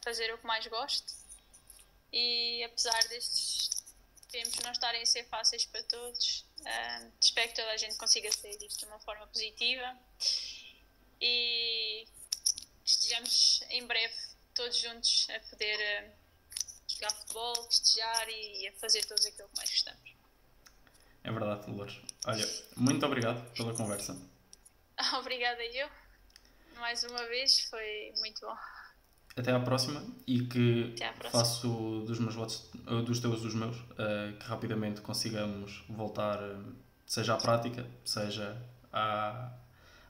fazer 0.05 0.35
o 0.35 0.39
que 0.39 0.47
mais 0.47 0.67
gosto. 0.67 1.15
E 2.13 2.65
apesar 2.65 3.01
destes 3.09 3.71
tempos 4.31 4.59
não 4.65 4.73
estarem 4.73 5.03
a 5.03 5.07
ser 5.07 5.25
fáceis 5.29 5.65
para 5.67 5.83
todos, 5.85 6.45
espero 7.21 7.49
que 7.49 7.55
toda 7.55 7.71
a 7.71 7.77
gente 7.77 7.97
consiga 7.97 8.31
sair 8.33 8.57
disto 8.59 8.81
de 8.81 8.87
uma 8.87 8.99
forma 9.01 9.27
positiva 9.27 9.97
e 11.21 12.07
estejamos 12.85 13.63
em 13.71 13.87
breve 13.87 14.36
todos 14.57 14.77
juntos 14.79 15.29
a 15.31 15.39
poder 15.51 15.77
uh, 15.77 16.13
jogar 16.89 17.11
futebol, 17.11 17.55
festejar 17.65 18.29
e 18.29 18.67
a 18.69 18.73
fazer 18.73 19.03
tudo 19.03 19.21
aquilo 19.21 19.49
que 19.49 19.57
mais 19.57 19.71
gostamos. 19.71 20.17
É 21.23 21.31
verdade, 21.31 21.67
Dolores. 21.67 22.01
Olha, 22.27 22.49
muito 22.77 23.05
obrigado 23.05 23.53
pela 23.53 23.75
conversa. 23.75 24.17
Obrigada 25.19 25.63
eu. 25.63 25.89
Mais 26.77 27.03
uma 27.05 27.25
vez, 27.27 27.61
foi 27.69 28.13
muito 28.19 28.41
bom. 28.41 28.57
Até 29.37 29.53
à 29.53 29.61
próxima 29.61 30.07
e 30.27 30.47
que 30.47 30.95
próxima. 31.19 31.31
faço 31.31 32.05
dos 32.07 32.19
meus 32.19 32.35
votos, 32.35 32.71
eh, 32.87 33.03
dos 33.03 33.19
teus 33.19 33.43
dos 33.43 33.55
meus, 33.55 33.77
uh, 33.77 34.39
que 34.39 34.47
rapidamente 34.47 35.03
consigamos 35.03 35.85
voltar, 35.89 36.39
seja 37.07 37.35
à 37.35 37.37
prática, 37.37 37.87
seja 38.05 38.57
à, 38.91 39.53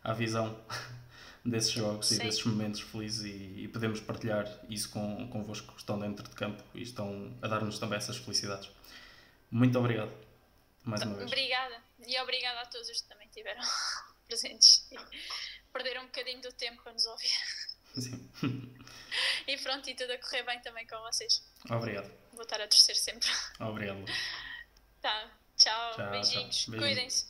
à 0.04 0.12
visão 0.12 0.56
desses 1.46 1.70
jogos 1.70 2.08
Sim. 2.08 2.16
e 2.16 2.18
desses 2.18 2.44
momentos 2.44 2.80
felizes 2.80 3.24
e, 3.24 3.62
e, 3.62 3.68
podemos 3.68 4.00
partilhar 4.00 4.46
isso 4.68 4.90
com, 4.90 5.28
convosco 5.30 5.72
que 5.72 5.80
estão 5.80 5.98
dentro 5.98 6.28
de 6.28 6.34
campo 6.34 6.62
e 6.74 6.82
estão 6.82 7.36
a 7.40 7.48
dar-nos 7.48 7.78
também 7.78 7.96
essas 7.96 8.16
felicidades. 8.16 8.68
Muito 9.50 9.78
obrigado, 9.78 10.12
mais 10.84 11.02
uma 11.02 11.14
vez. 11.14 11.26
Obrigada, 11.26 11.80
e 12.06 12.18
obrigada 12.20 12.60
a 12.60 12.66
todos 12.66 12.88
os 12.88 13.00
que 13.00 13.08
também 13.08 13.28
estiveram 13.28 13.62
presentes 14.26 14.86
e 14.90 14.98
perderam 15.72 16.02
um 16.02 16.06
bocadinho 16.06 16.42
do 16.42 16.52
tempo 16.52 16.82
para 16.82 16.92
nos 16.92 17.06
ouvir. 17.06 17.30
Sim. 17.94 18.30
e 19.46 19.56
pronto, 19.58 19.88
e 19.88 19.94
tudo 19.94 20.12
a 20.12 20.18
correr 20.18 20.42
bem 20.42 20.60
também 20.60 20.86
com 20.86 20.98
vocês. 20.98 21.42
Obrigado. 21.70 22.10
Vou 22.32 22.42
estar 22.42 22.60
a 22.60 22.68
torcer 22.68 22.96
sempre. 22.96 23.28
Obrigado. 23.60 24.04
Tá, 25.00 25.30
tchau, 25.56 25.94
tchau 25.94 26.10
beijinhos, 26.10 26.56
tchau. 26.56 26.74
cuidem-se. 26.76 27.26